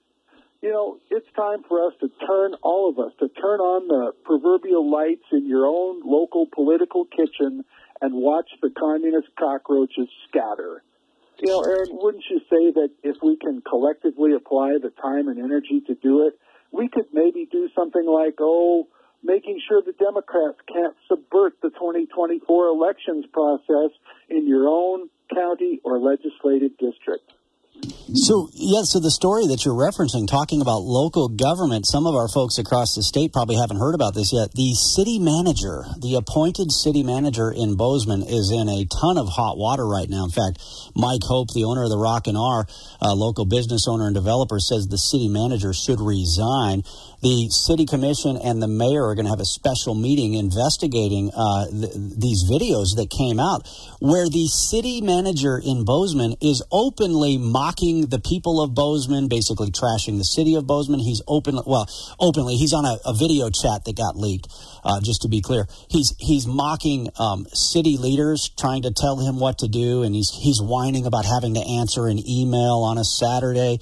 You 0.62 0.72
know, 0.72 0.98
it's 1.10 1.26
time 1.36 1.64
for 1.68 1.88
us 1.88 1.94
to 2.02 2.10
turn, 2.28 2.54
all 2.62 2.90
of 2.90 3.00
us, 3.00 3.14
to 3.20 3.30
turn 3.30 3.60
on 3.62 3.88
the 3.88 4.12
proverbial 4.24 4.92
lights 4.92 5.26
in 5.32 5.48
your 5.48 5.66
own 5.66 6.02
local 6.06 6.48
political 6.54 7.06
kitchen 7.06 7.64
and 8.02 8.14
watch 8.14 8.50
the 8.62 8.70
communist 8.70 9.30
cockroaches 9.40 10.10
scatter. 10.28 10.84
You 11.42 11.48
know, 11.48 11.64
Aaron, 11.64 11.90
wouldn't 11.94 12.24
you 12.30 12.40
say 12.52 12.72
that 12.72 12.92
if 13.02 13.18
we 13.24 13.36
can 13.36 13.64
collectively 13.68 14.34
apply 14.34 14.78
the 14.82 14.92
time 15.02 15.28
and 15.28 15.40
energy 15.40 15.82
to 15.88 15.96
do 15.96 16.28
it, 16.28 16.38
we 16.72 16.88
could 16.88 17.08
maybe 17.12 17.48
do 17.52 17.68
something 17.76 18.06
like, 18.06 18.36
oh, 18.40 18.88
making 19.24 19.60
sure 19.68 19.82
the 19.82 19.94
Democrats 19.94 20.60
can't 20.72 20.96
subvert 21.10 21.54
the 21.64 21.72
2024 21.72 22.68
elections 22.68 23.26
process 23.34 23.90
in 24.30 24.48
your 24.48 24.68
own 24.68 25.10
county 25.34 25.80
or 25.84 25.98
legislative 25.98 26.78
district. 26.78 27.34
So, 28.14 28.50
yeah, 28.54 28.84
so 28.84 29.00
the 29.00 29.10
story 29.10 29.48
that 29.48 29.64
you're 29.64 29.74
referencing, 29.74 30.28
talking 30.28 30.60
about 30.60 30.84
local 30.84 31.30
government, 31.30 31.88
some 31.88 32.06
of 32.06 32.14
our 32.14 32.28
folks 32.28 32.58
across 32.58 32.94
the 32.94 33.04
state 33.04 33.32
probably 33.32 33.56
haven't 33.56 33.80
heard 33.80 33.96
about 33.96 34.16
this 34.16 34.34
yet. 34.34 34.52
The 34.52 34.76
city 34.76 35.18
manager, 35.18 35.86
the 35.96 36.16
appointed 36.20 36.74
city 36.74 37.04
manager 37.04 37.56
in 37.56 37.78
Bozeman, 37.78 38.24
is 38.28 38.52
in 38.52 38.68
a 38.68 38.84
ton 38.84 39.18
of 39.18 39.30
hot 39.32 39.58
water 39.58 39.88
right 39.88 40.10
now. 40.10 40.26
In 40.26 40.32
fact, 40.32 40.60
Mike 40.94 41.24
Hope, 41.24 41.56
the 41.56 41.64
owner 41.64 41.84
of 41.84 41.90
the 41.90 41.98
Rocking 41.98 42.36
R, 42.36 42.68
local 43.02 43.46
business 43.46 43.88
owner 43.88 44.08
and 44.08 44.16
developer, 44.16 44.60
says 44.60 44.88
the 44.88 45.00
city 45.00 45.30
manager 45.30 45.72
should 45.72 46.02
resign 46.02 46.84
the 47.22 47.50
city 47.50 47.86
commission 47.86 48.38
and 48.38 48.62
the 48.62 48.68
mayor 48.68 49.06
are 49.06 49.16
going 49.16 49.26
to 49.26 49.32
have 49.32 49.40
a 49.40 49.46
special 49.46 49.94
meeting 49.94 50.34
investigating 50.34 51.30
uh, 51.36 51.70
th- 51.70 51.94
these 52.18 52.50
videos 52.50 52.98
that 52.98 53.14
came 53.16 53.40
out 53.40 53.68
where 54.00 54.28
the 54.28 54.48
city 54.48 55.02
manager 55.02 55.62
in 55.64 55.86
Bozeman 55.86 56.36
is 56.42 56.64
openly 56.72 57.38
mocking 57.38 58.01
the 58.10 58.20
people 58.20 58.62
of 58.62 58.74
Bozeman, 58.74 59.28
basically 59.28 59.72
trashing 59.72 60.18
the 60.18 60.24
city 60.24 60.56
of 60.56 60.68
Bozeman. 60.68 61.00
He's 61.00 61.22
open, 61.28 61.60
well, 61.66 61.88
openly. 62.20 62.56
He's 62.56 62.74
on 62.74 62.86
a, 62.86 62.98
a 63.06 63.14
video 63.14 63.50
chat 63.50 63.86
that 63.86 63.96
got 63.96 64.16
leaked. 64.16 64.48
Uh, 64.84 65.00
just 65.02 65.22
to 65.22 65.30
be 65.30 65.42
clear, 65.42 65.68
he's 65.90 66.16
he's 66.20 66.48
mocking 66.48 67.10
um, 67.20 67.46
city 67.54 67.98
leaders, 67.98 68.50
trying 68.58 68.82
to 68.82 68.92
tell 68.92 69.18
him 69.18 69.40
what 69.40 69.60
to 69.60 69.68
do, 69.68 70.04
and 70.04 70.16
he's 70.16 70.32
he's 70.32 70.60
whining 70.62 71.06
about 71.06 71.26
having 71.26 71.54
to 71.54 71.62
answer 71.62 72.08
an 72.08 72.18
email 72.28 72.82
on 72.84 72.98
a 72.98 73.04
Saturday. 73.04 73.80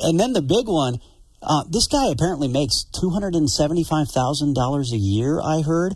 And 0.00 0.18
then 0.18 0.32
the 0.32 0.42
big 0.42 0.66
one 0.66 0.98
uh, 1.42 1.64
this 1.68 1.88
guy 1.88 2.08
apparently 2.08 2.48
makes 2.48 2.86
$275,000 2.94 4.92
a 4.92 4.96
year, 4.96 5.40
I 5.42 5.62
heard. 5.62 5.94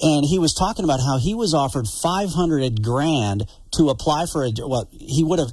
And 0.00 0.26
he 0.26 0.38
was 0.38 0.52
talking 0.52 0.84
about 0.84 1.00
how 1.00 1.18
he 1.18 1.34
was 1.34 1.54
offered 1.54 1.86
500 1.86 2.82
grand 2.82 3.46
to 3.78 3.88
apply 3.88 4.26
for 4.26 4.44
a, 4.44 4.52
well, 4.58 4.88
he 4.90 5.24
would 5.24 5.38
have, 5.38 5.52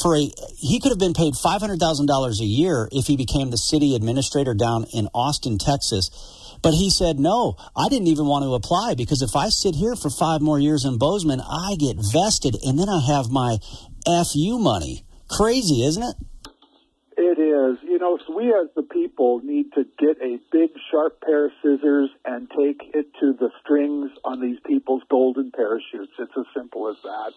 for 0.00 0.16
a, 0.16 0.30
he 0.56 0.80
could 0.80 0.90
have 0.90 0.98
been 0.98 1.14
paid 1.14 1.34
$500,000 1.34 2.40
a 2.40 2.44
year 2.44 2.88
if 2.92 3.06
he 3.06 3.16
became 3.16 3.50
the 3.50 3.58
city 3.58 3.94
administrator 3.94 4.54
down 4.54 4.84
in 4.92 5.08
Austin, 5.14 5.58
Texas. 5.58 6.10
But 6.62 6.74
he 6.74 6.90
said, 6.90 7.18
no, 7.18 7.56
I 7.74 7.88
didn't 7.88 8.08
even 8.08 8.26
want 8.26 8.44
to 8.44 8.54
apply 8.54 8.94
because 8.94 9.22
if 9.22 9.34
I 9.34 9.48
sit 9.48 9.74
here 9.74 9.96
for 9.96 10.10
five 10.10 10.40
more 10.40 10.58
years 10.58 10.84
in 10.84 10.98
Bozeman, 10.98 11.40
I 11.40 11.76
get 11.78 11.96
vested 11.96 12.56
and 12.64 12.78
then 12.78 12.88
I 12.88 13.00
have 13.00 13.30
my 13.30 13.58
FU 14.04 14.58
money. 14.58 15.04
Crazy, 15.28 15.84
isn't 15.84 16.02
it? 16.02 16.16
It 17.16 17.38
is. 17.38 17.78
You 17.82 17.98
know, 17.98 18.18
so 18.26 18.36
we 18.36 18.48
as 18.48 18.68
the 18.74 18.82
people 18.82 19.40
need 19.44 19.72
to 19.74 19.84
get 19.98 20.20
a 20.22 20.38
big 20.50 20.70
sharp 20.90 21.20
pair 21.20 21.46
of 21.46 21.52
scissors 21.62 22.10
and 22.24 22.48
take 22.50 22.82
it 22.94 23.12
to 23.20 23.32
the 23.32 23.50
strings 23.62 24.10
on 24.24 24.40
these 24.40 24.58
people's 24.66 25.02
golden 25.10 25.50
parachutes. 25.50 26.12
It's 26.18 26.32
as 26.36 26.46
simple 26.54 26.88
as 26.88 26.96
that. 27.04 27.32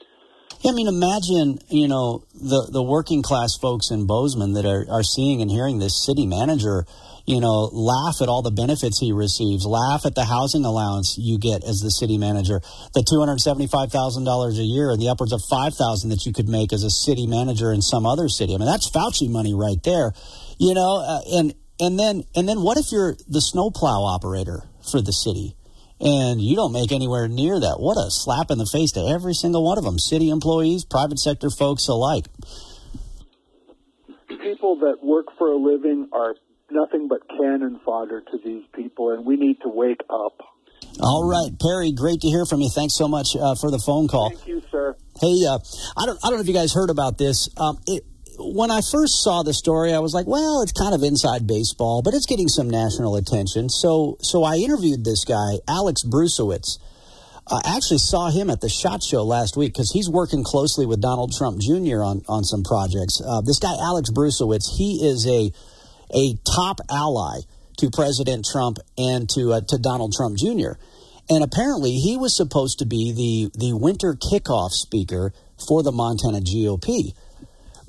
Yeah, 0.63 0.71
I 0.71 0.73
mean, 0.73 0.87
imagine 0.87 1.59
you 1.69 1.87
know 1.87 2.25
the 2.33 2.69
the 2.71 2.81
working 2.81 3.21
class 3.21 3.57
folks 3.61 3.91
in 3.91 4.07
Bozeman 4.07 4.53
that 4.53 4.65
are, 4.65 4.85
are 4.89 5.03
seeing 5.03 5.41
and 5.41 5.51
hearing 5.51 5.79
this 5.79 6.05
city 6.05 6.25
manager 6.25 6.85
you 7.25 7.39
know, 7.39 7.69
laugh 7.71 8.21
at 8.21 8.27
all 8.27 8.41
the 8.41 8.51
benefits 8.51 8.99
he 8.99 9.13
receives, 9.13 9.65
laugh 9.65 10.05
at 10.05 10.15
the 10.15 10.25
housing 10.25 10.65
allowance 10.65 11.15
you 11.17 11.39
get 11.39 11.63
as 11.63 11.79
the 11.79 11.89
city 11.89 12.17
manager, 12.17 12.59
the 12.93 12.99
$275,000 12.99 14.59
a 14.59 14.63
year 14.63 14.91
and 14.91 15.01
the 15.01 15.07
upwards 15.07 15.31
of 15.31 15.41
5000 15.49 16.09
that 16.09 16.25
you 16.25 16.33
could 16.33 16.49
make 16.49 16.73
as 16.73 16.83
a 16.83 16.89
city 16.89 17.25
manager 17.25 17.71
in 17.71 17.81
some 17.81 18.05
other 18.05 18.27
city. 18.27 18.53
I 18.53 18.57
mean, 18.57 18.67
that's 18.67 18.91
Fauci 18.91 19.29
money 19.29 19.53
right 19.53 19.81
there, 19.83 20.11
you 20.59 20.73
know, 20.73 20.99
uh, 20.99 21.21
and, 21.39 21.55
and 21.79 21.97
then, 21.97 22.23
and 22.35 22.47
then 22.47 22.61
what 22.61 22.77
if 22.77 22.91
you're 22.91 23.15
the 23.27 23.41
snowplow 23.41 24.03
operator 24.03 24.63
for 24.91 25.01
the 25.01 25.13
city? 25.13 25.55
And 25.99 26.41
you 26.41 26.55
don't 26.55 26.71
make 26.71 26.91
anywhere 26.91 27.27
near 27.27 27.59
that. 27.59 27.77
What 27.79 27.97
a 27.97 28.09
slap 28.09 28.51
in 28.51 28.57
the 28.57 28.65
face 28.65 28.91
to 28.93 29.01
every 29.01 29.33
single 29.33 29.63
one 29.63 29.77
of 29.77 29.83
them, 29.83 29.99
city 29.99 30.29
employees, 30.29 30.85
private 30.85 31.19
sector 31.19 31.49
folks 31.49 31.87
alike. 31.87 32.25
People 34.27 34.77
that 34.79 35.03
work 35.03 35.27
for 35.37 35.51
a 35.51 35.55
living 35.55 36.09
are 36.11 36.35
nothing 36.69 37.07
but 37.07 37.27
cannon 37.29 37.79
fodder 37.85 38.21
to 38.21 38.37
these 38.43 38.63
people, 38.73 39.11
and 39.11 39.25
we 39.25 39.35
need 39.37 39.61
to 39.61 39.69
wake 39.69 40.01
up. 40.09 40.41
All 40.99 41.27
right, 41.27 41.49
Perry, 41.59 41.91
great 41.91 42.21
to 42.21 42.27
hear 42.27 42.45
from 42.45 42.61
you. 42.61 42.69
Thanks 42.69 42.93
so 42.93 43.07
much 43.07 43.35
uh, 43.35 43.55
for 43.55 43.71
the 43.71 43.79
phone 43.79 44.07
call. 44.07 44.29
Thank 44.29 44.47
you, 44.47 44.61
sir. 44.69 44.95
Hey, 45.19 45.45
uh, 45.47 45.59
I 45.97 46.05
don't, 46.05 46.19
I 46.23 46.29
don't 46.29 46.35
know 46.35 46.41
if 46.41 46.47
you 46.47 46.53
guys 46.53 46.73
heard 46.73 46.89
about 46.89 47.17
this. 47.17 47.49
Um, 47.57 47.79
it, 47.87 48.03
when 48.37 48.71
I 48.71 48.81
first 48.81 49.23
saw 49.23 49.43
the 49.43 49.53
story, 49.53 49.93
I 49.93 49.99
was 49.99 50.13
like, 50.13 50.27
well, 50.27 50.61
it's 50.61 50.71
kind 50.71 50.93
of 50.93 51.03
inside 51.03 51.47
baseball, 51.47 52.01
but 52.01 52.13
it's 52.13 52.25
getting 52.25 52.47
some 52.47 52.69
national 52.69 53.15
attention. 53.15 53.69
So, 53.69 54.17
so 54.21 54.43
I 54.43 54.55
interviewed 54.55 55.05
this 55.05 55.25
guy, 55.25 55.59
Alex 55.67 56.03
Bruesewitz. 56.03 56.79
I 57.47 57.59
actually 57.75 57.97
saw 57.97 58.29
him 58.31 58.49
at 58.49 58.61
the 58.61 58.69
SHOT 58.69 59.03
Show 59.03 59.23
last 59.23 59.57
week 59.57 59.73
because 59.73 59.91
he's 59.91 60.09
working 60.09 60.43
closely 60.43 60.85
with 60.85 61.01
Donald 61.01 61.33
Trump 61.37 61.59
Jr. 61.59 62.01
on, 62.01 62.21
on 62.29 62.43
some 62.43 62.63
projects. 62.63 63.21
Uh, 63.21 63.41
this 63.41 63.59
guy, 63.59 63.75
Alex 63.81 64.09
Bruesewitz, 64.11 64.77
he 64.77 65.05
is 65.05 65.27
a 65.27 65.51
a 66.15 66.37
top 66.55 66.79
ally 66.89 67.39
to 67.79 67.89
President 67.89 68.45
Trump 68.49 68.77
and 68.97 69.29
to 69.31 69.53
uh, 69.53 69.61
to 69.67 69.77
Donald 69.77 70.13
Trump 70.13 70.37
Jr. 70.37 70.79
And 71.29 71.43
apparently, 71.43 71.93
he 71.95 72.17
was 72.17 72.35
supposed 72.35 72.79
to 72.79 72.85
be 72.85 73.11
the 73.11 73.51
the 73.57 73.73
winter 73.73 74.15
kickoff 74.15 74.71
speaker 74.71 75.33
for 75.67 75.83
the 75.83 75.91
Montana 75.91 76.39
GOP. 76.39 77.13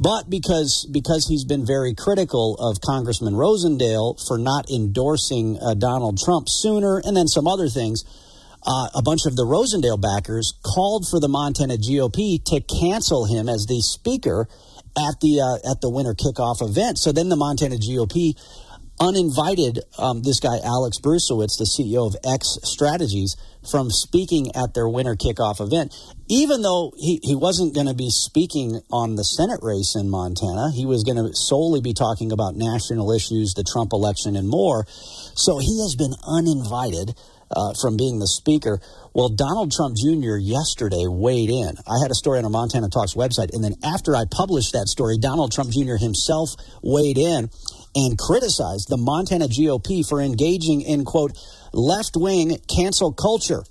But 0.05 0.29
because 0.29 0.87
because 0.93 1.27
he's 1.27 1.47
been 1.47 1.65
very 1.65 1.95
critical 1.95 2.57
of 2.61 2.83
Congressman 2.83 3.33
Rosendale 3.33 4.21
for 4.29 4.37
not 4.37 4.71
endorsing 4.71 5.57
uh, 5.57 5.73
Donald 5.73 6.19
Trump 6.19 6.47
sooner, 6.47 7.01
and 7.03 7.17
then 7.17 7.27
some 7.27 7.47
other 7.47 7.71
things, 7.71 8.05
uh, 8.67 8.89
a 8.95 9.01
bunch 9.01 9.25
of 9.25 9.35
the 9.35 9.47
Rosendale 9.47 9.99
backers 9.99 10.53
called 10.63 11.09
for 11.09 11.21
the 11.21 11.29
Montana 11.29 11.79
GOP 11.79 12.45
to 12.45 12.61
cancel 12.61 13.25
him 13.25 13.49
as 13.49 13.65
the 13.65 13.81
speaker 13.81 14.47
at 14.95 15.21
the 15.23 15.41
uh, 15.41 15.71
at 15.71 15.81
the 15.81 15.89
winter 15.89 16.13
kickoff 16.13 16.61
event. 16.61 16.99
So 16.99 17.11
then 17.11 17.31
the 17.31 17.37
Montana 17.37 17.77
GOP 17.77 18.37
uninvited 19.01 19.81
um, 19.99 20.23
this 20.23 20.41
guy 20.41 20.59
Alex 20.65 20.99
Bruesewitz, 21.03 21.59
the 21.59 21.67
CEO 21.67 22.07
of 22.07 22.17
X 22.25 22.59
Strategies, 22.63 23.37
from 23.71 23.91
speaking 23.91 24.55
at 24.55 24.75
their 24.75 24.89
winter 24.89 25.17
kickoff 25.17 25.61
event. 25.61 25.95
Even 26.29 26.63
though 26.63 26.93
he, 26.97 27.21
he 27.23 27.35
wasn't 27.35 27.75
going 27.75 27.87
to 27.87 27.95
be 27.95 28.11
speaking 28.11 28.81
on 28.91 29.17
the 29.17 29.25
Senate 29.25 29.61
race 29.63 29.95
in 29.97 30.09
Montana, 30.09 30.71
he 30.75 30.87
was 30.87 31.03
going 31.03 31.17
to 31.17 31.35
solely 31.35 31.81
be 31.81 31.93
talking 31.93 32.33
about 32.33 32.57
national 32.57 33.13
issues, 33.13 33.55
the 33.55 33.65
Trump 33.65 33.93
election, 33.93 34.37
and 34.37 34.49
more. 34.49 34.85
So 35.35 35.59
he 35.59 35.81
has 35.81 35.97
been 35.97 36.15
uninvited 36.27 37.15
uh, 37.51 37.73
from 37.81 37.97
being 37.97 38.19
the 38.19 38.27
speaker. 38.27 38.81
Well, 39.13 39.29
Donald 39.29 39.73
Trump 39.73 39.97
Jr. 39.97 40.37
yesterday 40.37 41.07
weighed 41.07 41.51
in. 41.51 41.77
I 41.87 42.03
had 42.03 42.11
a 42.11 42.15
story 42.15 42.39
on 42.39 42.45
our 42.45 42.51
Montana 42.51 42.89
Talks 42.89 43.15
website, 43.15 43.53
and 43.53 43.63
then 43.63 43.75
after 43.85 44.17
I 44.17 44.25
published 44.31 44.73
that 44.73 44.89
story, 44.89 45.19
Donald 45.19 45.53
Trump 45.53 45.71
Jr. 45.71 45.97
himself 45.97 46.51
weighed 46.83 47.19
in 47.19 47.51
and 47.95 48.19
criticized 48.19 48.89
the 48.89 48.97
Montana 48.97 49.47
GOP 49.47 50.07
for 50.07 50.21
engaging 50.21 50.83
in, 50.83 51.05
quote, 51.05 51.33
left 51.73 52.17
wing 52.17 52.59
cancel 52.69 53.13
culture. 53.13 53.65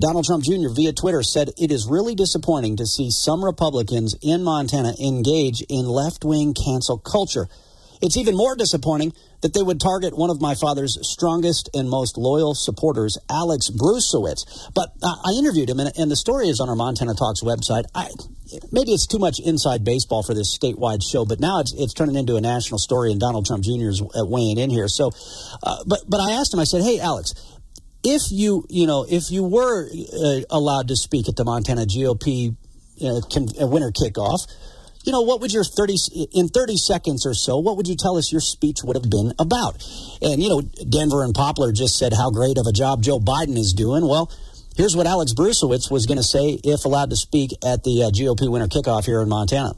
Donald 0.00 0.24
Trump 0.24 0.42
Jr. 0.42 0.70
via 0.74 0.92
Twitter 0.92 1.22
said 1.22 1.50
it 1.58 1.70
is 1.70 1.86
really 1.86 2.14
disappointing 2.14 2.76
to 2.76 2.86
see 2.86 3.10
some 3.10 3.44
Republicans 3.44 4.16
in 4.22 4.42
Montana 4.42 4.94
engage 4.98 5.62
in 5.68 5.84
left 5.86 6.24
wing 6.24 6.54
cancel 6.54 6.98
culture. 6.98 7.48
It's 8.02 8.16
even 8.16 8.36
more 8.36 8.56
disappointing 8.56 9.12
that 9.42 9.54
they 9.54 9.62
would 9.62 9.80
target 9.80 10.16
one 10.16 10.28
of 10.28 10.40
my 10.40 10.54
father's 10.54 10.98
strongest 11.02 11.70
and 11.72 11.88
most 11.88 12.18
loyal 12.18 12.54
supporters, 12.54 13.16
Alex 13.30 13.70
Bruesewitz. 13.70 14.72
But 14.74 14.90
uh, 15.02 15.14
I 15.24 15.38
interviewed 15.38 15.70
him, 15.70 15.78
and, 15.78 15.92
and, 15.96 16.10
the 16.10 16.16
story 16.16 16.48
is 16.48 16.58
on 16.60 16.68
our 16.68 16.74
Montana 16.74 17.14
Talks 17.14 17.42
website. 17.42 17.84
I, 17.94 18.08
maybe 18.72 18.90
it's 18.90 19.06
too 19.06 19.18
much 19.18 19.38
inside 19.38 19.84
baseball 19.84 20.24
for 20.24 20.34
this 20.34 20.56
statewide 20.56 21.02
show, 21.08 21.24
but 21.24 21.38
now 21.38 21.60
it's, 21.60 21.72
it's 21.78 21.94
turning 21.94 22.16
into 22.16 22.36
a 22.36 22.40
national 22.40 22.78
story, 22.78 23.12
and 23.12 23.20
Donald 23.20 23.46
Trump 23.46 23.62
Jr. 23.62 23.88
is 23.88 24.02
uh, 24.02 24.26
weighing 24.26 24.58
in 24.58 24.70
here. 24.70 24.88
So, 24.88 25.12
uh, 25.62 25.84
but 25.86 26.00
but 26.08 26.20
I 26.20 26.32
asked 26.32 26.52
him. 26.52 26.60
I 26.60 26.64
said, 26.64 26.82
"Hey, 26.82 26.98
Alex." 26.98 27.34
If 28.04 28.32
you, 28.32 28.66
you 28.68 28.88
know, 28.88 29.06
if 29.08 29.30
you 29.30 29.44
were 29.44 29.88
uh, 29.88 30.40
allowed 30.50 30.88
to 30.88 30.96
speak 30.96 31.28
at 31.28 31.36
the 31.36 31.44
Montana 31.44 31.86
GOP 31.86 32.56
uh, 33.00 33.18
uh, 33.18 33.66
winter 33.68 33.92
kickoff, 33.92 34.40
you 35.04 35.12
know, 35.12 35.22
what 35.22 35.40
would 35.40 35.52
your 35.52 35.64
30, 35.64 35.96
in 36.32 36.48
30 36.48 36.76
seconds 36.76 37.26
or 37.26 37.34
so, 37.34 37.58
what 37.58 37.76
would 37.76 37.88
you 37.88 37.96
tell 37.96 38.16
us 38.16 38.30
your 38.30 38.40
speech 38.40 38.78
would 38.84 38.96
have 38.96 39.10
been 39.10 39.32
about? 39.38 39.82
And, 40.20 40.42
you 40.42 40.48
know, 40.48 40.62
Denver 40.62 41.24
and 41.24 41.34
Poplar 41.34 41.72
just 41.72 41.98
said 41.98 42.12
how 42.12 42.30
great 42.30 42.58
of 42.58 42.66
a 42.66 42.72
job 42.72 43.02
Joe 43.02 43.18
Biden 43.18 43.58
is 43.58 43.72
doing. 43.72 44.06
Well, 44.06 44.30
here's 44.76 44.96
what 44.96 45.06
Alex 45.06 45.32
Bruesewitz 45.34 45.90
was 45.90 46.06
going 46.06 46.18
to 46.18 46.24
say 46.24 46.60
if 46.62 46.84
allowed 46.84 47.10
to 47.10 47.16
speak 47.16 47.52
at 47.64 47.82
the 47.84 48.04
uh, 48.04 48.10
GOP 48.10 48.50
winter 48.50 48.68
kickoff 48.68 49.04
here 49.06 49.20
in 49.20 49.28
Montana. 49.28 49.74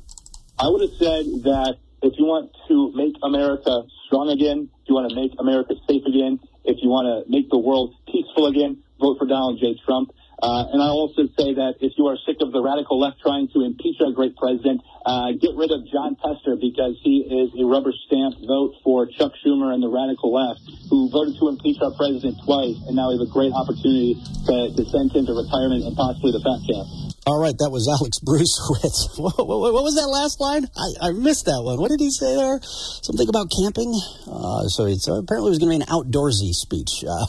I 0.59 0.69
would 0.69 0.83
have 0.83 0.99
said 0.99 1.25
that 1.45 1.77
if 2.03 2.13
you 2.19 2.27
want 2.27 2.53
to 2.69 2.93
make 2.95 3.17
America 3.23 3.83
strong 4.07 4.29
again, 4.29 4.69
if 4.83 4.89
you 4.89 4.95
want 4.95 5.09
to 5.11 5.17
make 5.17 5.33
America 5.39 5.75
safe 5.89 6.05
again, 6.07 6.39
if 6.65 6.79
you 6.83 6.89
want 6.89 7.09
to 7.09 7.31
make 7.31 7.51
the 7.51 7.59
world 7.59 7.95
peaceful 8.07 8.47
again, 8.47 8.83
vote 9.01 9.19
for 9.19 9.27
Donald 9.27 9.59
J. 9.59 9.81
Trump. 9.85 10.13
Uh, 10.43 10.67
and 10.73 10.83
I 10.83 10.89
also 10.89 11.25
say 11.39 11.55
that 11.55 11.81
if 11.81 11.93
you 11.97 12.07
are 12.07 12.19
sick 12.27 12.37
of 12.41 12.53
the 12.53 12.61
radical 12.61 13.01
left 13.01 13.21
trying 13.21 13.49
to 13.55 13.65
impeach 13.65 14.01
our 14.01 14.13
great 14.13 14.37
president, 14.37 14.83
uh, 15.05 15.37
get 15.37 15.53
rid 15.55 15.71
of 15.71 15.85
Jon 15.93 16.17
Tester 16.17 16.57
because 16.57 16.97
he 17.05 17.29
is 17.29 17.53
a 17.61 17.65
rubber 17.69 17.93
stamp 18.09 18.41
vote 18.41 18.81
for 18.83 19.07
Chuck 19.07 19.33
Schumer 19.45 19.73
and 19.73 19.83
the 19.83 19.93
radical 19.93 20.33
left, 20.33 20.65
who 20.89 21.13
voted 21.13 21.37
to 21.39 21.49
impeach 21.49 21.77
our 21.85 21.93
president 21.93 22.41
twice, 22.45 22.77
and 22.89 22.97
now 22.97 23.13
we 23.13 23.21
have 23.21 23.29
a 23.29 23.33
great 23.33 23.53
opportunity 23.53 24.17
to, 24.49 24.55
to 24.73 24.83
send 24.89 25.13
him 25.13 25.29
to 25.29 25.33
retirement 25.37 25.85
and 25.85 25.93
possibly 25.97 26.33
the 26.33 26.41
fat 26.41 26.61
camp. 26.65 26.89
All 27.27 27.41
right, 27.41 27.57
that 27.57 27.73
was 27.73 27.89
Alex 27.89 28.21
Bruesewitz. 28.21 29.17
What, 29.25 29.39
what, 29.39 29.73
what, 29.73 29.85
was 29.87 29.95
that 29.95 30.11
last 30.11 30.41
line? 30.41 30.69
I, 30.77 31.09
I, 31.09 31.13
missed 31.13 31.47
that 31.47 31.63
one. 31.65 31.81
What 31.81 31.89
did 31.89 32.01
he 32.01 32.11
say 32.11 32.37
there? 32.37 32.61
Something 33.01 33.29
about 33.31 33.49
camping? 33.49 33.89
Uh, 34.29 34.69
so 34.69 34.85
it's, 34.85 35.09
uh, 35.09 35.23
apparently 35.23 35.49
it 35.49 35.57
was 35.57 35.61
going 35.63 35.73
to 35.73 35.79
be 35.79 35.81
an 35.81 35.89
outdoorsy 35.89 36.53
speech. 36.53 37.01
Uh, 37.07 37.25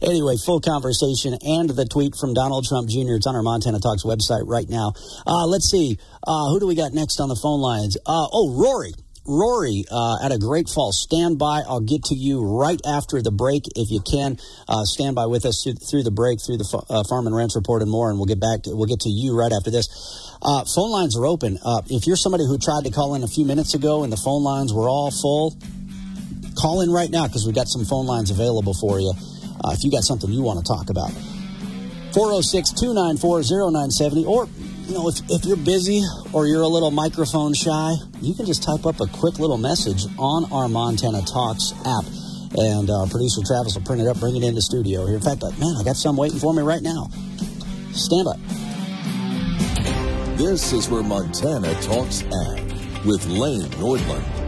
anyway, 0.08 0.40
full 0.40 0.64
conversation 0.64 1.36
and 1.42 1.68
the 1.68 1.84
tweet 1.84 2.16
from 2.16 2.32
Donald 2.32 2.64
Trump 2.64 2.88
Jr. 2.88 3.20
It's 3.20 3.26
on 3.26 3.36
our 3.36 3.44
Montana 3.44 3.82
Talks 3.82 4.08
website 4.08 4.48
right 4.48 4.64
now. 4.64 4.94
Uh, 5.26 5.44
let's 5.44 5.68
see. 5.68 5.98
Uh, 6.26 6.48
who 6.50 6.60
do 6.60 6.66
we 6.66 6.74
got 6.74 6.92
next 6.92 7.20
on 7.20 7.28
the 7.28 7.36
phone 7.36 7.60
lines? 7.60 7.96
Uh, 8.06 8.26
oh, 8.32 8.54
Rory. 8.56 8.92
Rory 9.26 9.84
uh, 9.90 10.18
at 10.22 10.32
a 10.32 10.38
Great 10.38 10.68
Falls. 10.68 11.00
Stand 11.00 11.38
by. 11.38 11.62
I'll 11.66 11.80
get 11.80 12.04
to 12.04 12.14
you 12.14 12.44
right 12.44 12.80
after 12.84 13.22
the 13.22 13.30
break 13.30 13.64
if 13.74 13.90
you 13.90 14.00
can. 14.00 14.36
Uh, 14.68 14.84
stand 14.84 15.14
by 15.14 15.26
with 15.26 15.46
us 15.46 15.64
through, 15.64 15.80
through 15.80 16.02
the 16.02 16.10
break, 16.10 16.40
through 16.44 16.58
the 16.58 16.84
uh, 16.90 17.04
Farm 17.08 17.26
and 17.26 17.34
Ranch 17.34 17.52
Report 17.54 17.80
and 17.80 17.90
more, 17.90 18.10
and 18.10 18.18
we'll 18.18 18.28
get 18.28 18.40
back. 18.40 18.62
To, 18.64 18.76
we'll 18.76 18.88
get 18.88 19.00
to 19.00 19.10
you 19.10 19.36
right 19.36 19.52
after 19.52 19.70
this. 19.70 19.88
Uh, 20.42 20.64
phone 20.74 20.90
lines 20.90 21.16
are 21.16 21.24
open. 21.24 21.58
Uh, 21.64 21.80
if 21.88 22.06
you're 22.06 22.20
somebody 22.20 22.44
who 22.44 22.58
tried 22.58 22.84
to 22.84 22.90
call 22.90 23.14
in 23.14 23.22
a 23.22 23.28
few 23.28 23.46
minutes 23.46 23.72
ago 23.72 24.04
and 24.04 24.12
the 24.12 24.20
phone 24.20 24.44
lines 24.44 24.74
were 24.74 24.88
all 24.88 25.10
full, 25.10 25.56
call 26.60 26.82
in 26.82 26.90
right 26.90 27.08
now 27.08 27.26
because 27.26 27.46
we've 27.46 27.54
got 27.54 27.68
some 27.68 27.84
phone 27.86 28.04
lines 28.04 28.30
available 28.30 28.74
for 28.74 29.00
you. 29.00 29.12
Uh, 29.64 29.72
if 29.72 29.82
you 29.84 29.90
got 29.90 30.04
something 30.04 30.28
you 30.30 30.42
want 30.42 30.60
to 30.60 30.64
talk 30.64 30.90
about. 30.90 31.10
406 32.12 32.72
294 32.76 33.40
0970 33.72 34.24
or 34.26 34.46
you 34.86 34.94
know, 34.94 35.08
if, 35.08 35.20
if 35.30 35.44
you're 35.44 35.56
busy 35.56 36.02
or 36.32 36.46
you're 36.46 36.62
a 36.62 36.68
little 36.68 36.90
microphone 36.90 37.54
shy, 37.54 37.94
you 38.20 38.34
can 38.34 38.44
just 38.44 38.62
type 38.62 38.84
up 38.84 39.00
a 39.00 39.06
quick 39.06 39.38
little 39.38 39.56
message 39.56 40.04
on 40.18 40.50
our 40.52 40.68
Montana 40.68 41.22
Talks 41.22 41.72
app. 41.86 42.04
And 42.56 42.88
uh, 42.88 43.06
producer 43.06 43.40
Travis 43.46 43.74
will 43.74 43.82
print 43.82 44.02
it 44.02 44.08
up, 44.08 44.20
bring 44.20 44.36
it 44.36 44.44
into 44.44 44.60
studio 44.60 45.06
here. 45.06 45.16
In 45.16 45.22
fact, 45.22 45.42
uh, 45.42 45.50
man, 45.58 45.74
I 45.78 45.82
got 45.84 45.96
some 45.96 46.16
waiting 46.16 46.38
for 46.38 46.52
me 46.52 46.62
right 46.62 46.82
now. 46.82 47.08
Stand 47.92 48.28
up. 48.28 48.38
This 50.36 50.72
is 50.72 50.88
where 50.90 51.02
Montana 51.02 51.72
Talks 51.80 52.22
app 52.22 53.04
with 53.04 53.26
Lane 53.26 53.70
Nordlund. 53.80 54.43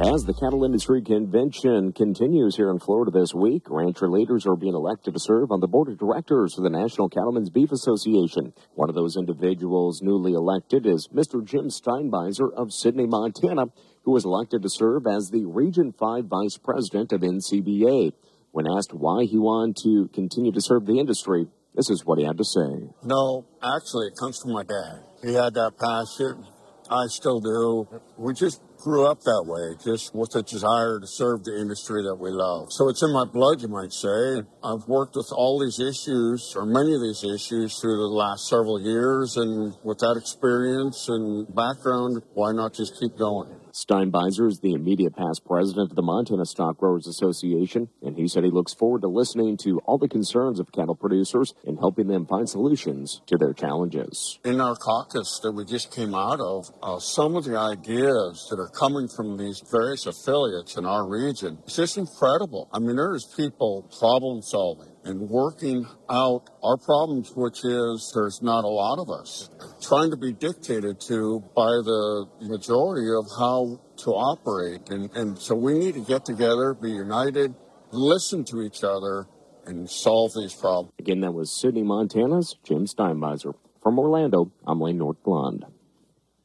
As 0.00 0.24
the 0.24 0.32
Cattle 0.32 0.64
Industry 0.64 1.02
Convention 1.02 1.92
continues 1.92 2.56
here 2.56 2.70
in 2.70 2.78
Florida 2.78 3.10
this 3.10 3.34
week, 3.34 3.68
rancher 3.68 4.08
leaders 4.08 4.46
are 4.46 4.56
being 4.56 4.72
elected 4.72 5.12
to 5.12 5.20
serve 5.20 5.52
on 5.52 5.60
the 5.60 5.68
board 5.68 5.90
of 5.90 5.98
directors 5.98 6.54
for 6.54 6.62
the 6.62 6.70
National 6.70 7.10
Cattlemen's 7.10 7.50
Beef 7.50 7.70
Association. 7.70 8.54
One 8.72 8.88
of 8.88 8.94
those 8.94 9.18
individuals 9.18 10.00
newly 10.00 10.32
elected 10.32 10.86
is 10.86 11.10
Mr. 11.14 11.44
Jim 11.44 11.68
Steinbeisser 11.68 12.50
of 12.56 12.72
Sidney, 12.72 13.06
Montana, 13.06 13.66
who 14.04 14.12
was 14.12 14.24
elected 14.24 14.62
to 14.62 14.70
serve 14.70 15.06
as 15.06 15.28
the 15.28 15.44
Region 15.44 15.92
5 15.92 16.24
Vice 16.24 16.56
President 16.56 17.12
of 17.12 17.20
NCBA. 17.20 18.14
When 18.52 18.66
asked 18.66 18.94
why 18.94 19.24
he 19.24 19.36
wanted 19.36 19.76
to 19.82 20.08
continue 20.14 20.52
to 20.52 20.62
serve 20.62 20.86
the 20.86 20.98
industry, 20.98 21.46
this 21.74 21.90
is 21.90 22.06
what 22.06 22.18
he 22.18 22.24
had 22.24 22.38
to 22.38 22.44
say. 22.44 22.88
No, 23.04 23.44
actually, 23.62 24.06
it 24.06 24.14
comes 24.18 24.40
from 24.40 24.52
my 24.52 24.62
dad. 24.62 25.04
He 25.22 25.34
had 25.34 25.52
that 25.54 25.76
passion. 25.78 26.46
I 26.88 27.04
still 27.08 27.40
do. 27.40 28.00
We 28.16 28.32
just 28.32 28.62
grew 28.80 29.06
up 29.06 29.20
that 29.20 29.44
way, 29.46 29.76
just 29.84 30.14
with 30.14 30.34
a 30.34 30.42
desire 30.42 30.98
to 30.98 31.06
serve 31.06 31.44
the 31.44 31.58
industry 31.60 32.02
that 32.02 32.16
we 32.16 32.30
love. 32.30 32.72
So 32.72 32.88
it's 32.88 33.02
in 33.02 33.12
my 33.12 33.24
blood, 33.24 33.60
you 33.60 33.68
might 33.68 33.92
say. 33.92 34.42
I've 34.64 34.88
worked 34.88 35.16
with 35.16 35.30
all 35.32 35.60
these 35.60 35.78
issues, 35.78 36.54
or 36.56 36.66
many 36.66 36.94
of 36.94 37.00
these 37.00 37.22
issues, 37.22 37.78
through 37.80 37.96
the 37.96 38.12
last 38.12 38.48
several 38.48 38.80
years, 38.80 39.36
and 39.36 39.76
with 39.84 39.98
that 39.98 40.16
experience 40.16 41.08
and 41.08 41.46
background, 41.54 42.22
why 42.34 42.52
not 42.52 42.74
just 42.74 42.98
keep 42.98 43.16
going? 43.16 43.52
Steinbeisser 43.72 44.48
is 44.48 44.60
the 44.60 44.72
immediate 44.72 45.16
past 45.16 45.44
president 45.44 45.90
of 45.90 45.96
the 45.96 46.02
Montana 46.02 46.44
Stock 46.44 46.78
Growers 46.78 47.06
Association, 47.06 47.88
and 48.02 48.16
he 48.16 48.26
said 48.26 48.44
he 48.44 48.50
looks 48.50 48.74
forward 48.74 49.02
to 49.02 49.08
listening 49.08 49.56
to 49.58 49.78
all 49.80 49.98
the 49.98 50.08
concerns 50.08 50.58
of 50.58 50.72
cattle 50.72 50.94
producers 50.94 51.54
and 51.66 51.78
helping 51.78 52.08
them 52.08 52.26
find 52.26 52.48
solutions 52.48 53.22
to 53.26 53.36
their 53.36 53.52
challenges. 53.52 54.38
In 54.44 54.60
our 54.60 54.76
caucus 54.76 55.40
that 55.42 55.52
we 55.52 55.64
just 55.64 55.94
came 55.94 56.14
out 56.14 56.40
of, 56.40 56.70
uh, 56.82 56.98
some 56.98 57.36
of 57.36 57.44
the 57.44 57.56
ideas 57.56 58.46
that 58.50 58.58
are 58.58 58.70
coming 58.70 59.08
from 59.08 59.36
these 59.36 59.62
various 59.70 60.06
affiliates 60.06 60.76
in 60.76 60.84
our 60.84 61.08
region, 61.08 61.58
it's 61.64 61.76
just 61.76 61.96
incredible. 61.96 62.68
I 62.72 62.78
mean, 62.78 62.96
there's 62.96 63.24
people 63.36 63.88
problem 63.98 64.42
solving 64.42 64.89
and 65.04 65.28
working 65.28 65.86
out 66.10 66.50
our 66.62 66.76
problems, 66.76 67.32
which 67.34 67.64
is 67.64 68.12
there's 68.14 68.42
not 68.42 68.64
a 68.64 68.68
lot 68.68 68.98
of 68.98 69.10
us, 69.10 69.48
trying 69.80 70.10
to 70.10 70.16
be 70.16 70.32
dictated 70.32 71.00
to 71.00 71.42
by 71.54 71.70
the 71.84 72.26
majority 72.42 73.08
of 73.16 73.24
how 73.38 73.80
to 74.04 74.10
operate. 74.10 74.90
And, 74.90 75.10
and 75.16 75.38
so 75.38 75.54
we 75.54 75.78
need 75.78 75.94
to 75.94 76.04
get 76.04 76.24
together, 76.24 76.74
be 76.74 76.90
united, 76.90 77.54
listen 77.92 78.44
to 78.46 78.62
each 78.62 78.84
other, 78.84 79.26
and 79.66 79.88
solve 79.88 80.32
these 80.34 80.54
problems. 80.54 80.92
Again, 80.98 81.20
that 81.20 81.32
was 81.32 81.50
Sidney, 81.50 81.82
Montana's 81.82 82.56
Jim 82.64 82.86
Steinbeisser. 82.86 83.54
From 83.82 83.98
Orlando, 83.98 84.52
I'm 84.66 84.80
Lane 84.80 84.98
Nordlund. 84.98 85.64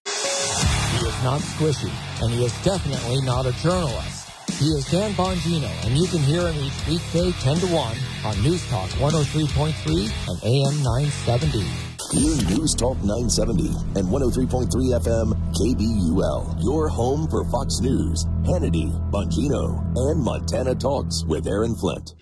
He 0.06 0.12
is 0.12 1.24
not 1.24 1.42
squishy, 1.42 1.92
and 2.22 2.32
he 2.32 2.46
is 2.46 2.54
definitely 2.64 3.22
not 3.26 3.46
a 3.46 3.52
journalist. 3.62 4.15
He 4.54 4.66
is 4.70 4.90
Dan 4.90 5.12
Bongino, 5.14 5.70
and 5.86 5.98
you 5.98 6.08
can 6.08 6.20
hear 6.20 6.48
him 6.48 6.64
each 6.64 6.88
weekday 6.88 7.32
10 7.42 7.58
to 7.58 7.68
1 7.68 7.98
on 8.26 8.42
News 8.44 8.66
Talk 8.70 8.90
103.3 8.92 9.74
and 10.30 10.44
AM 10.44 10.84
970. 10.84 11.60
Hear 12.14 12.58
News 12.58 12.74
Talk 12.76 12.96
970 13.04 13.68
and 14.00 14.08
103.3 14.08 14.70
FM 14.70 15.34
KBUL, 15.56 16.64
your 16.64 16.88
home 16.88 17.28
for 17.28 17.44
Fox 17.50 17.80
News, 17.82 18.26
Hannity, 18.46 18.94
Bongino, 19.12 19.82
and 20.10 20.24
Montana 20.24 20.76
Talks 20.76 21.26
with 21.26 21.48
Aaron 21.48 21.76
Flint. 21.76 22.14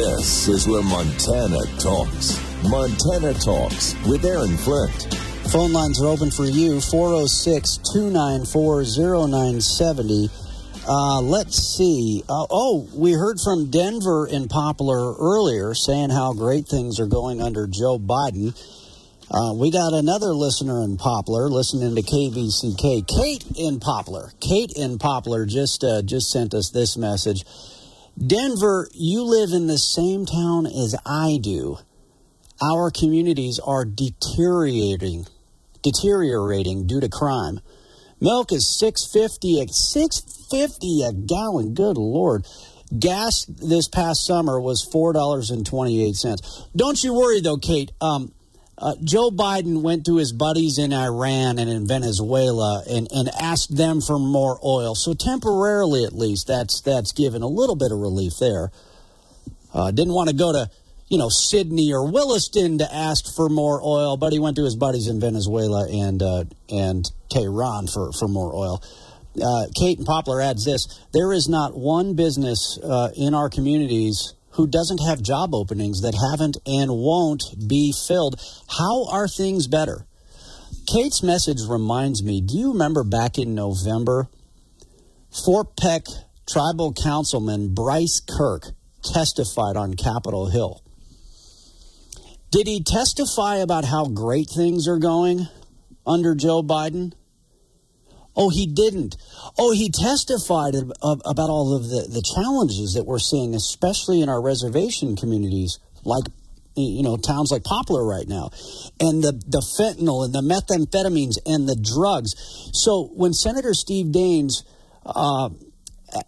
This 0.00 0.48
is 0.48 0.66
where 0.66 0.82
Montana 0.82 1.60
talks. 1.78 2.40
Montana 2.64 3.34
Talks 3.34 3.94
with 4.08 4.24
Aaron 4.24 4.56
Flint. 4.56 5.14
Phone 5.52 5.74
lines 5.74 6.00
are 6.00 6.06
open 6.06 6.30
for 6.30 6.46
you 6.46 6.80
406 6.80 7.76
294 7.92 8.84
0970. 9.28 10.30
Uh, 10.88 11.20
let's 11.20 11.76
see. 11.76 12.22
Uh, 12.30 12.46
oh, 12.48 12.88
we 12.94 13.12
heard 13.12 13.40
from 13.44 13.70
Denver 13.70 14.26
in 14.26 14.48
Poplar 14.48 15.16
earlier 15.18 15.74
saying 15.74 16.08
how 16.08 16.32
great 16.32 16.66
things 16.66 16.98
are 16.98 17.06
going 17.06 17.42
under 17.42 17.66
Joe 17.66 17.98
Biden. 17.98 18.56
Uh, 19.30 19.52
we 19.52 19.70
got 19.70 19.92
another 19.92 20.32
listener 20.32 20.82
in 20.82 20.96
Poplar 20.96 21.50
listening 21.50 21.94
to 21.94 22.00
KVCK. 22.00 23.06
Kate 23.06 23.44
in 23.54 23.78
Poplar. 23.80 24.32
Kate 24.40 24.72
in 24.74 24.98
Poplar 24.98 25.44
just 25.44 25.84
uh, 25.84 26.00
just 26.00 26.30
sent 26.30 26.54
us 26.54 26.70
this 26.70 26.96
message. 26.96 27.44
Denver, 28.24 28.88
you 28.92 29.22
live 29.22 29.50
in 29.52 29.66
the 29.66 29.78
same 29.78 30.26
town 30.26 30.66
as 30.66 30.94
I 31.06 31.38
do. 31.40 31.78
Our 32.62 32.90
communities 32.90 33.58
are 33.58 33.86
deteriorating, 33.86 35.26
deteriorating 35.82 36.86
due 36.86 37.00
to 37.00 37.08
crime. 37.08 37.60
Milk 38.20 38.52
is 38.52 38.68
six 38.68 39.06
fifty 39.10 39.58
a 41.02 41.12
gallon. 41.12 41.72
Good 41.72 41.96
lord. 41.96 42.46
Gas 42.98 43.46
this 43.46 43.88
past 43.88 44.26
summer 44.26 44.60
was 44.60 44.82
four 44.82 45.14
dollars 45.14 45.50
and 45.50 45.64
twenty 45.64 46.04
eight 46.04 46.16
cents. 46.16 46.66
Don't 46.76 47.02
you 47.02 47.14
worry 47.14 47.40
though, 47.40 47.56
Kate. 47.56 47.92
Um, 48.02 48.32
uh, 48.80 48.94
Joe 49.04 49.30
Biden 49.30 49.82
went 49.82 50.06
to 50.06 50.16
his 50.16 50.32
buddies 50.32 50.78
in 50.78 50.92
Iran 50.94 51.58
and 51.58 51.68
in 51.68 51.86
Venezuela 51.86 52.82
and, 52.88 53.08
and 53.12 53.28
asked 53.40 53.76
them 53.76 54.00
for 54.00 54.18
more 54.18 54.58
oil. 54.64 54.94
So 54.94 55.12
temporarily, 55.12 56.04
at 56.04 56.14
least, 56.14 56.46
that's 56.46 56.80
that's 56.80 57.12
given 57.12 57.42
a 57.42 57.46
little 57.46 57.76
bit 57.76 57.92
of 57.92 57.98
relief 57.98 58.32
there. 58.40 58.70
Uh, 59.74 59.90
didn't 59.90 60.14
want 60.14 60.30
to 60.30 60.34
go 60.34 60.52
to 60.52 60.70
you 61.08 61.18
know 61.18 61.28
Sidney 61.28 61.92
or 61.92 62.10
Williston 62.10 62.78
to 62.78 62.94
ask 62.94 63.34
for 63.36 63.50
more 63.50 63.82
oil, 63.84 64.16
but 64.16 64.32
he 64.32 64.38
went 64.38 64.56
to 64.56 64.64
his 64.64 64.76
buddies 64.76 65.08
in 65.08 65.20
Venezuela 65.20 65.86
and 65.86 66.22
uh, 66.22 66.44
and 66.70 67.04
Tehran 67.28 67.86
for 67.86 68.12
for 68.12 68.28
more 68.28 68.54
oil. 68.54 68.82
Uh, 69.40 69.66
Kate 69.76 69.98
and 69.98 70.06
Poplar 70.06 70.40
adds 70.40 70.64
this: 70.64 70.86
there 71.12 71.34
is 71.34 71.50
not 71.50 71.76
one 71.76 72.14
business 72.14 72.78
uh, 72.82 73.10
in 73.14 73.34
our 73.34 73.50
communities 73.50 74.32
who 74.52 74.66
doesn't 74.66 74.98
have 74.98 75.22
job 75.22 75.54
openings 75.54 76.02
that 76.02 76.14
haven't 76.30 76.56
and 76.66 76.90
won't 76.90 77.44
be 77.68 77.92
filled. 77.92 78.40
How 78.78 79.06
are 79.10 79.28
things 79.28 79.66
better? 79.66 80.06
Kate's 80.92 81.22
message 81.22 81.60
reminds 81.68 82.22
me 82.22 82.40
do 82.40 82.58
you 82.58 82.72
remember 82.72 83.04
back 83.04 83.38
in 83.38 83.54
November? 83.54 84.28
Fort 85.44 85.76
Peck 85.76 86.06
tribal 86.48 86.92
councilman 86.92 87.74
Bryce 87.74 88.20
Kirk 88.20 88.72
testified 89.04 89.76
on 89.76 89.94
Capitol 89.94 90.50
Hill. 90.50 90.82
Did 92.50 92.66
he 92.66 92.82
testify 92.82 93.58
about 93.58 93.84
how 93.84 94.06
great 94.06 94.48
things 94.50 94.88
are 94.88 94.98
going 94.98 95.46
under 96.04 96.34
Joe 96.34 96.62
Biden? 96.62 97.12
Oh, 98.40 98.48
he 98.48 98.66
didn't. 98.66 99.18
Oh, 99.58 99.72
he 99.72 99.90
testified 99.90 100.74
about 100.74 101.50
all 101.50 101.76
of 101.76 101.90
the, 101.90 102.08
the 102.08 102.22
challenges 102.22 102.94
that 102.94 103.04
we're 103.04 103.18
seeing, 103.18 103.54
especially 103.54 104.22
in 104.22 104.30
our 104.30 104.40
reservation 104.40 105.14
communities, 105.14 105.78
like 106.04 106.24
you 106.74 107.02
know 107.02 107.18
towns 107.18 107.50
like 107.52 107.64
Poplar 107.64 108.02
right 108.02 108.26
now, 108.26 108.48
and 108.98 109.22
the 109.22 109.32
the 109.46 109.60
fentanyl 109.60 110.24
and 110.24 110.32
the 110.32 110.40
methamphetamines 110.40 111.36
and 111.44 111.68
the 111.68 111.76
drugs. 111.76 112.32
So 112.72 113.10
when 113.14 113.34
Senator 113.34 113.74
Steve 113.74 114.06
Daines 114.06 114.64
uh, 115.04 115.50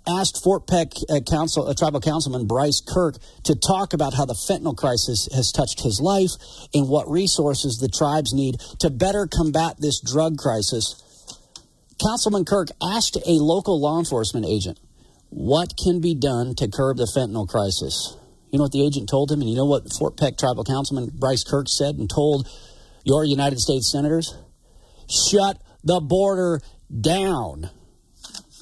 asked 0.06 0.44
Fort 0.44 0.66
Peck 0.66 0.88
uh, 1.08 1.20
Council, 1.20 1.66
uh, 1.66 1.72
tribal 1.72 2.02
councilman 2.02 2.46
Bryce 2.46 2.82
Kirk 2.86 3.16
to 3.44 3.54
talk 3.54 3.94
about 3.94 4.12
how 4.12 4.26
the 4.26 4.34
fentanyl 4.34 4.76
crisis 4.76 5.30
has 5.34 5.50
touched 5.50 5.80
his 5.80 5.98
life 5.98 6.32
and 6.74 6.90
what 6.90 7.08
resources 7.08 7.78
the 7.78 7.88
tribes 7.88 8.34
need 8.34 8.60
to 8.80 8.90
better 8.90 9.26
combat 9.26 9.76
this 9.78 9.98
drug 9.98 10.36
crisis. 10.36 11.02
Councilman 12.00 12.44
Kirk 12.44 12.68
asked 12.82 13.16
a 13.16 13.32
local 13.32 13.80
law 13.80 13.98
enforcement 13.98 14.46
agent, 14.46 14.78
What 15.30 15.74
can 15.82 16.00
be 16.00 16.14
done 16.14 16.54
to 16.56 16.68
curb 16.68 16.96
the 16.96 17.10
fentanyl 17.16 17.48
crisis? 17.48 18.16
You 18.50 18.58
know 18.58 18.64
what 18.64 18.72
the 18.72 18.84
agent 18.84 19.08
told 19.08 19.32
him? 19.32 19.40
And 19.40 19.48
you 19.48 19.56
know 19.56 19.64
what 19.64 19.90
Fort 19.98 20.16
Peck 20.16 20.36
Tribal 20.36 20.64
Councilman 20.64 21.10
Bryce 21.14 21.42
Kirk 21.42 21.66
said 21.68 21.96
and 21.96 22.08
told 22.08 22.46
your 23.04 23.24
United 23.24 23.58
States 23.58 23.90
senators? 23.90 24.34
Shut 25.08 25.60
the 25.82 26.00
border 26.00 26.60
down. 26.88 27.70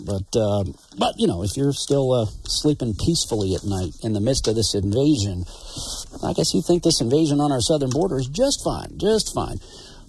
But, 0.02 0.34
uh, 0.34 0.64
but 0.96 1.14
you 1.18 1.26
know, 1.26 1.42
if 1.42 1.56
you're 1.56 1.72
still 1.72 2.12
uh, 2.12 2.26
sleeping 2.44 2.94
peacefully 2.94 3.54
at 3.54 3.64
night 3.64 3.92
in 4.02 4.12
the 4.12 4.20
midst 4.20 4.48
of 4.48 4.54
this 4.54 4.74
invasion, 4.74 5.44
I 6.24 6.32
guess 6.32 6.54
you 6.54 6.62
think 6.62 6.82
this 6.82 7.00
invasion 7.00 7.40
on 7.40 7.52
our 7.52 7.60
southern 7.60 7.90
border 7.90 8.18
is 8.18 8.28
just 8.28 8.62
fine, 8.64 8.96
just 8.96 9.34
fine. 9.34 9.58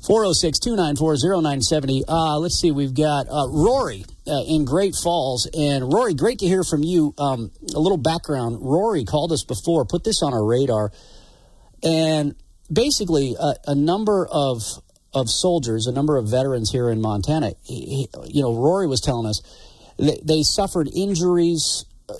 406 0.06 0.60
294 0.60 1.16
0970. 1.42 2.04
Uh, 2.08 2.40
let's 2.40 2.60
see, 2.60 2.72
we've 2.72 2.96
got 2.96 3.28
uh, 3.30 3.48
Rory 3.50 4.04
uh, 4.28 4.42
in 4.48 4.66
Great 4.66 4.96
Falls. 4.96 5.48
And 5.54 5.94
Rory, 5.94 6.16
great 6.16 6.40
to 6.40 6.48
hear 6.48 6.64
from 6.64 6.84
you. 6.84 7.14
Um, 7.20 7.52
a 7.76 7.80
little 7.80 8.00
background 8.00 8.58
Rory 8.62 9.06
called 9.06 9.32
us 9.32 9.44
before, 9.44 9.86
put 9.86 10.04
this 10.04 10.24
on 10.24 10.34
our 10.34 10.44
radar. 10.44 10.92
And 11.84 12.36
basically, 12.72 13.36
uh, 13.40 13.54
a 13.68 13.76
number 13.76 14.28
of 14.32 14.64
of 15.14 15.30
soldiers, 15.30 15.88
a 15.88 15.92
number 15.92 16.16
of 16.16 16.30
veterans 16.30 16.72
here 16.72 16.90
in 16.90 17.02
Montana, 17.02 17.52
he, 17.64 18.08
you 18.28 18.42
know, 18.42 18.56
Rory 18.56 18.88
was 18.88 19.02
telling 19.02 19.28
us 19.28 19.42
they, 20.00 20.18
they 20.24 20.42
suffered 20.42 20.88
injuries 20.96 21.84
uh, 22.08 22.14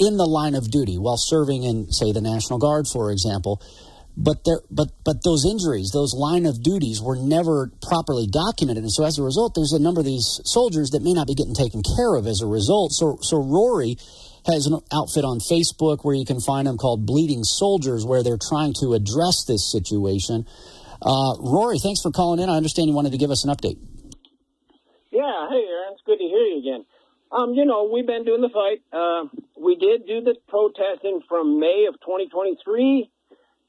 in 0.00 0.16
the 0.16 0.24
line 0.24 0.54
of 0.54 0.70
duty 0.70 0.96
while 0.96 1.18
serving 1.18 1.62
in, 1.62 1.92
say, 1.92 2.10
the 2.10 2.22
National 2.22 2.58
Guard, 2.58 2.86
for 2.88 3.12
example 3.12 3.62
but 4.18 4.44
there, 4.44 4.60
but 4.68 4.90
but 5.04 5.22
those 5.22 5.46
injuries, 5.46 5.90
those 5.94 6.12
line 6.12 6.44
of 6.44 6.60
duties, 6.60 7.00
were 7.00 7.14
never 7.14 7.70
properly 7.80 8.26
documented, 8.26 8.82
and 8.82 8.92
so 8.92 9.04
as 9.04 9.16
a 9.16 9.22
result, 9.22 9.54
there's 9.54 9.72
a 9.72 9.78
number 9.78 10.00
of 10.00 10.06
these 10.06 10.40
soldiers 10.44 10.90
that 10.90 11.02
may 11.02 11.14
not 11.14 11.28
be 11.28 11.34
getting 11.34 11.54
taken 11.54 11.82
care 11.96 12.16
of 12.16 12.26
as 12.26 12.42
a 12.42 12.46
result. 12.46 12.90
So 12.92 13.18
so 13.22 13.38
Rory 13.38 13.96
has 14.46 14.66
an 14.66 14.80
outfit 14.92 15.24
on 15.24 15.38
Facebook 15.38 16.02
where 16.02 16.16
you 16.16 16.24
can 16.24 16.40
find 16.40 16.66
them 16.66 16.78
called 16.78 17.06
Bleeding 17.06 17.44
Soldiers, 17.44 18.04
where 18.04 18.24
they're 18.24 18.42
trying 18.42 18.74
to 18.80 18.94
address 18.94 19.44
this 19.46 19.70
situation. 19.70 20.46
Uh, 21.00 21.38
Rory, 21.38 21.78
thanks 21.78 22.02
for 22.02 22.10
calling 22.10 22.40
in. 22.42 22.50
I 22.50 22.56
understand 22.56 22.88
you 22.88 22.94
wanted 22.94 23.12
to 23.12 23.18
give 23.18 23.30
us 23.30 23.44
an 23.44 23.54
update. 23.54 23.78
Yeah, 25.12 25.46
hey 25.48 25.62
Aaron, 25.62 25.94
it's 25.94 26.02
good 26.04 26.18
to 26.18 26.24
hear 26.24 26.42
you 26.42 26.58
again. 26.58 26.84
Um, 27.30 27.54
you 27.54 27.64
know, 27.64 27.88
we've 27.92 28.06
been 28.06 28.24
doing 28.24 28.40
the 28.40 28.48
fight. 28.48 28.82
Uh, 28.90 29.28
we 29.56 29.76
did 29.76 30.08
do 30.08 30.22
the 30.22 30.34
protesting 30.48 31.20
from 31.28 31.60
May 31.60 31.86
of 31.86 32.00
2023 32.00 33.10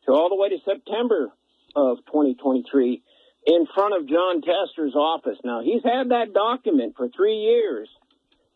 to 0.09 0.15
all 0.15 0.29
the 0.29 0.35
way 0.35 0.49
to 0.49 0.57
September 0.65 1.29
of 1.75 1.97
2023 2.07 3.03
in 3.45 3.67
front 3.73 3.93
of 3.93 4.09
Jon 4.09 4.41
Tester's 4.41 4.95
office. 4.95 5.37
Now, 5.43 5.61
he's 5.61 5.83
had 5.83 6.09
that 6.09 6.33
document 6.33 6.95
for 6.97 7.09
three 7.09 7.37
years, 7.37 7.87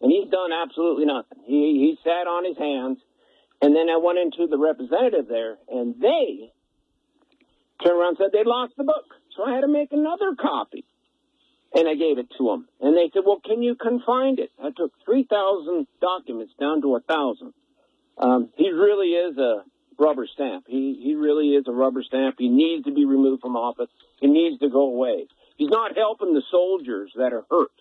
and 0.02 0.12
he's 0.12 0.30
done 0.30 0.52
absolutely 0.52 1.06
nothing. 1.06 1.40
He, 1.46 1.96
he 1.96 1.98
sat 2.04 2.28
on 2.28 2.44
his 2.46 2.58
hands, 2.58 2.98
and 3.62 3.76
then 3.76 3.88
I 3.90 3.98
went 3.98 4.18
into 4.18 4.48
the 4.48 4.58
representative 4.58 5.28
there, 5.30 5.58
and 5.70 5.96
they 6.02 6.52
turned 7.84 8.00
around 8.00 8.10
and 8.10 8.18
said 8.18 8.32
they 8.34 8.44
lost 8.44 8.74
the 8.76 8.84
book. 8.84 9.06
So 9.38 9.44
I 9.46 9.54
had 9.54 9.62
to 9.62 9.68
make 9.68 9.92
another 9.92 10.36
copy. 10.40 10.86
And 11.76 11.88
I 11.88 11.96
gave 11.96 12.20
it 12.20 12.28
to 12.38 12.46
them. 12.46 12.68
And 12.82 12.96
they 12.96 13.10
said, 13.12 13.24
well, 13.26 13.42
can 13.44 13.64
you 13.64 13.74
confine 13.74 14.38
it? 14.38 14.52
I 14.64 14.70
took 14.70 14.92
3,000 15.06 15.88
documents 16.00 16.54
down 16.60 16.82
to 16.84 16.90
a 16.90 17.02
1,000. 17.02 17.52
Um, 18.20 18.50
he 18.56 18.70
really 18.70 19.08
is 19.08 19.36
a 19.40 19.64
rubber 19.98 20.28
stamp. 20.32 20.66
He 20.68 21.00
he 21.02 21.16
really 21.16 21.50
is 21.50 21.66
a 21.68 21.72
rubber 21.72 22.04
stamp. 22.04 22.36
He 22.38 22.50
needs 22.50 22.86
to 22.86 22.94
be 22.94 23.06
removed 23.06 23.42
from 23.42 23.56
office. 23.56 23.90
He 24.20 24.28
needs 24.28 24.60
to 24.60 24.70
go 24.70 24.82
away. 24.82 25.28
He's 25.58 25.70
not 25.70 25.96
helping 25.96 26.34
the 26.34 26.44
soldiers 26.50 27.12
that 27.16 27.34
are 27.34 27.46
hurt. 27.50 27.72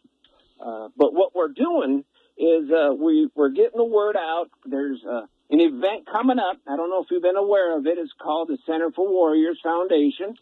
Uh, 0.60 0.88
but 0.96 1.12
what 1.14 1.34
we're 1.34 1.48
doing 1.48 2.04
is 2.36 2.70
uh, 2.70 2.94
we 2.94 3.28
we're 3.34 3.50
getting 3.50 3.76
the 3.76 3.84
word 3.84 4.16
out. 4.16 4.50
There's 4.64 5.00
uh, 5.04 5.22
an 5.50 5.60
event 5.60 6.06
coming 6.10 6.38
up. 6.38 6.58
I 6.66 6.76
don't 6.76 6.90
know 6.90 7.02
if 7.02 7.08
you've 7.10 7.22
been 7.22 7.36
aware 7.36 7.76
of 7.76 7.86
it. 7.86 7.98
It's 7.98 8.12
called 8.20 8.48
the 8.48 8.58
Center 8.66 8.90
for 8.90 9.08
Warriors 9.08 9.58
Foundation. 9.62 10.34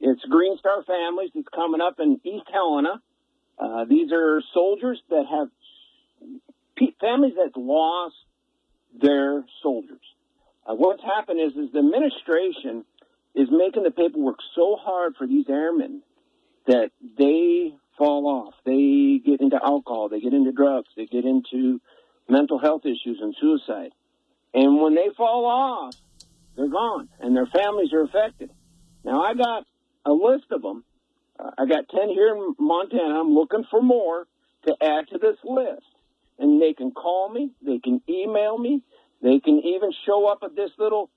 It's 0.00 0.22
Green 0.24 0.56
Star 0.58 0.82
Families. 0.84 1.30
It's 1.34 1.48
coming 1.54 1.80
up 1.80 1.98
in 1.98 2.20
East 2.24 2.46
Helena. 2.52 3.00
Uh, 3.58 3.84
these 3.84 4.10
are 4.12 4.42
soldiers 4.52 5.00
that 5.10 5.24
have 5.30 5.48
families 7.00 7.34
that 7.36 7.58
lost 7.58 8.16
their 9.00 9.44
soldiers. 9.62 10.00
Uh, 10.66 10.74
what's 10.74 11.02
happened 11.02 11.40
is, 11.40 11.52
is 11.56 11.72
the 11.72 11.78
administration 11.78 12.84
is 13.34 13.48
making 13.50 13.82
the 13.82 13.90
paperwork 13.90 14.38
so 14.54 14.76
hard 14.80 15.14
for 15.16 15.26
these 15.26 15.46
airmen 15.48 16.02
that 16.66 16.90
they 17.18 17.74
fall 17.98 18.26
off. 18.26 18.54
They 18.64 19.20
get 19.24 19.40
into 19.40 19.58
alcohol, 19.62 20.08
they 20.08 20.20
get 20.20 20.32
into 20.32 20.52
drugs, 20.52 20.88
they 20.96 21.06
get 21.06 21.24
into 21.24 21.80
mental 22.28 22.58
health 22.58 22.82
issues 22.84 23.18
and 23.20 23.34
suicide. 23.40 23.90
And 24.54 24.80
when 24.80 24.94
they 24.94 25.08
fall 25.16 25.46
off, 25.46 25.94
they're 26.56 26.68
gone 26.68 27.08
and 27.20 27.36
their 27.36 27.46
families 27.46 27.92
are 27.92 28.02
affected. 28.02 28.50
Now 29.04 29.22
I 29.22 29.34
got 29.34 29.64
a 30.06 30.12
list 30.12 30.46
of 30.50 30.62
them. 30.62 30.84
Uh, 31.38 31.50
I 31.58 31.66
got 31.66 31.88
10 31.88 32.08
here 32.10 32.36
in 32.36 32.54
Montana. 32.58 33.20
I'm 33.20 33.34
looking 33.34 33.64
for 33.70 33.82
more 33.82 34.26
to 34.66 34.76
add 34.80 35.08
to 35.08 35.18
this 35.18 35.36
list. 35.44 35.82
And 36.38 36.60
they 36.60 36.72
can 36.72 36.90
call 36.90 37.28
me, 37.28 37.50
they 37.64 37.78
can 37.78 38.00
email 38.08 38.58
me, 38.58 38.82
they 39.22 39.40
can 39.40 39.58
even 39.64 39.90
show 40.06 40.26
up 40.30 40.38
at 40.42 40.54
this 40.56 40.70
little 40.78 41.10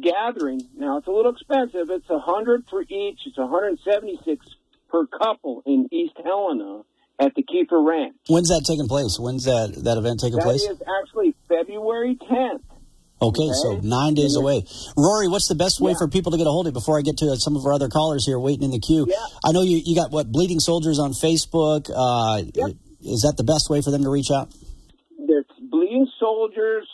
gathering. 0.00 0.60
Now 0.76 0.98
it's 0.98 1.06
a 1.06 1.10
little 1.10 1.32
expensive. 1.32 1.90
It's 1.90 2.08
a 2.10 2.18
hundred 2.18 2.64
for 2.68 2.82
each. 2.82 3.20
It's 3.26 3.38
176 3.38 4.46
per 4.90 5.06
couple 5.06 5.62
in 5.66 5.88
East 5.92 6.14
Helena 6.22 6.82
at 7.18 7.34
the 7.34 7.42
Kiefer 7.42 7.84
Ranch. 7.86 8.16
When's 8.28 8.48
that 8.48 8.64
taking 8.66 8.88
place? 8.88 9.18
When's 9.18 9.44
that 9.44 9.74
that 9.84 9.98
event 9.98 10.20
taking 10.20 10.38
That 10.38 10.44
place? 10.44 10.62
is 10.62 10.82
actually 11.00 11.34
February 11.48 12.16
10th. 12.16 12.60
Okay, 13.22 13.48
so 13.62 13.80
nine 13.82 14.12
days 14.14 14.36
away. 14.36 14.64
Rory, 14.96 15.28
what's 15.28 15.48
the 15.48 15.54
best 15.54 15.80
way 15.80 15.92
Yeah. 15.92 15.98
for 15.98 16.08
people 16.08 16.32
to 16.32 16.36
get 16.38 16.46
a 16.46 16.50
hold 16.50 16.66
of 16.66 16.72
you 16.72 16.74
before 16.74 16.98
I 16.98 17.02
get 17.02 17.16
to 17.18 17.36
some 17.36 17.56
of 17.56 17.64
our 17.64 17.72
other 17.72 17.88
callers 17.88 18.26
here 18.26 18.38
waiting 18.38 18.64
in 18.64 18.70
the 18.72 18.80
queue? 18.80 19.06
Yeah. 19.08 19.16
I 19.44 19.52
know 19.52 19.62
you, 19.62 19.78
you 19.82 19.94
got 19.94 20.10
what 20.10 20.30
Bleeding 20.30 20.58
Soldiers 20.60 20.98
on 20.98 21.12
Facebook. 21.12 21.88
Uh, 21.94 22.42
Yep. 22.54 22.76
Is 23.06 23.22
that 23.22 23.36
the 23.36 23.44
best 23.44 23.70
way 23.70 23.80
for 23.82 23.90
them 23.90 24.02
to 24.02 24.10
reach 24.10 24.30
out? 24.30 24.48
That's 25.18 25.48
Bleeding 25.70 26.08
Soldiers 26.18 26.86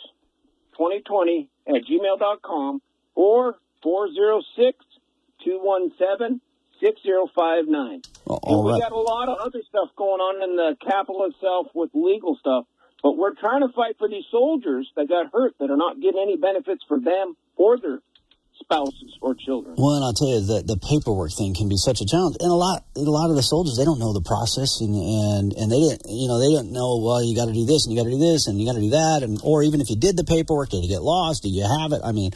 2020 0.81 1.47
at 1.67 1.85
gmail.com 1.85 2.81
or 3.13 3.55
406 3.83 4.83
217 5.45 6.41
6059. 6.81 8.01
Oh, 8.25 8.33
uh, 8.33 8.39
And 8.49 8.65
we 8.65 8.71
right. 8.71 8.81
got 8.81 8.91
a 8.91 8.97
lot 8.97 9.29
of 9.29 9.37
other 9.37 9.61
stuff 9.69 9.89
going 9.95 10.19
on 10.19 10.41
in 10.41 10.55
the 10.55 10.75
capital 10.81 11.25
itself 11.25 11.67
with 11.75 11.91
legal 11.93 12.35
stuff. 12.39 12.65
But 13.03 13.17
we're 13.17 13.35
trying 13.35 13.61
to 13.61 13.69
fight 13.73 13.97
for 13.99 14.09
these 14.09 14.25
soldiers 14.31 14.89
that 14.95 15.07
got 15.07 15.31
hurt 15.31 15.53
that 15.59 15.69
are 15.69 15.77
not 15.77 16.01
getting 16.01 16.21
any 16.21 16.37
benefits 16.37 16.83
for 16.87 16.99
them 16.99 17.35
or 17.55 17.77
their 17.77 17.99
spouses 18.61 19.17
or 19.21 19.35
children. 19.35 19.75
Well, 19.77 19.95
and 19.95 20.05
I'll 20.05 20.13
tell 20.13 20.29
you 20.29 20.41
that 20.55 20.67
the 20.67 20.77
paperwork 20.77 21.31
thing 21.33 21.53
can 21.53 21.67
be 21.67 21.77
such 21.77 22.01
a 22.01 22.05
challenge, 22.05 22.37
and 22.39 22.49
a 22.49 22.55
lot 22.55 22.85
a 22.95 23.01
lot 23.01 23.29
of 23.29 23.35
the 23.35 23.43
soldiers 23.43 23.77
they 23.77 23.85
don't 23.85 23.99
know 23.99 24.13
the 24.13 24.21
process, 24.21 24.81
and 24.81 24.95
and 24.95 25.53
and 25.53 25.71
they 25.71 25.79
didn't 25.79 26.03
you 26.07 26.27
know 26.27 26.39
they 26.39 26.49
didn't 26.49 26.71
know 26.71 26.97
well 27.01 27.23
you 27.23 27.35
got 27.35 27.47
to 27.47 27.53
do 27.53 27.65
this 27.65 27.85
and 27.85 27.93
you 27.93 27.99
got 27.99 28.05
to 28.05 28.15
do 28.15 28.21
this 28.21 28.47
and 28.47 28.59
you 28.59 28.65
got 28.65 28.79
to 28.79 28.85
do 28.85 28.91
that, 28.91 29.23
and 29.23 29.39
or 29.43 29.63
even 29.63 29.81
if 29.81 29.89
you 29.89 29.97
did 29.97 30.15
the 30.15 30.23
paperwork, 30.23 30.69
did 30.69 30.83
it 30.83 30.87
get 30.87 31.01
lost? 31.01 31.43
Do 31.43 31.49
you 31.49 31.67
have 31.67 31.91
it? 31.91 32.01
I 32.03 32.11
mean, 32.11 32.31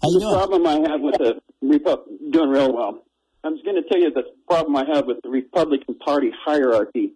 How 0.01 0.11
the 0.13 0.21
doing? 0.21 0.33
problem 0.33 0.65
I 0.65 0.89
have 0.89 1.01
with 1.01 1.19
the 1.19 1.41
Repu- 1.61 2.31
doing 2.31 2.51
real 2.51 2.73
well. 2.73 3.03
I'm 3.43 3.55
just 3.55 3.65
going 3.65 3.83
to 3.83 3.89
tell 3.89 3.99
you 4.01 4.13
the 4.13 4.23
problem 4.47 4.77
I 4.77 4.85
have 4.95 5.07
with 5.07 5.21
the 5.23 5.29
Republican 5.29 5.97
Party 5.97 6.31
hierarchy 6.45 7.15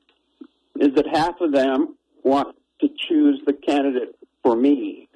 is 0.81 0.89
that 0.97 1.07
half 1.07 1.41
of 1.41 1.53
them 1.53 1.97
want 2.25 2.57
to 2.81 2.89
choose 3.09 3.41
the 3.47 3.53
candidate 3.53 4.17
for 4.43 4.57
me. 4.57 5.09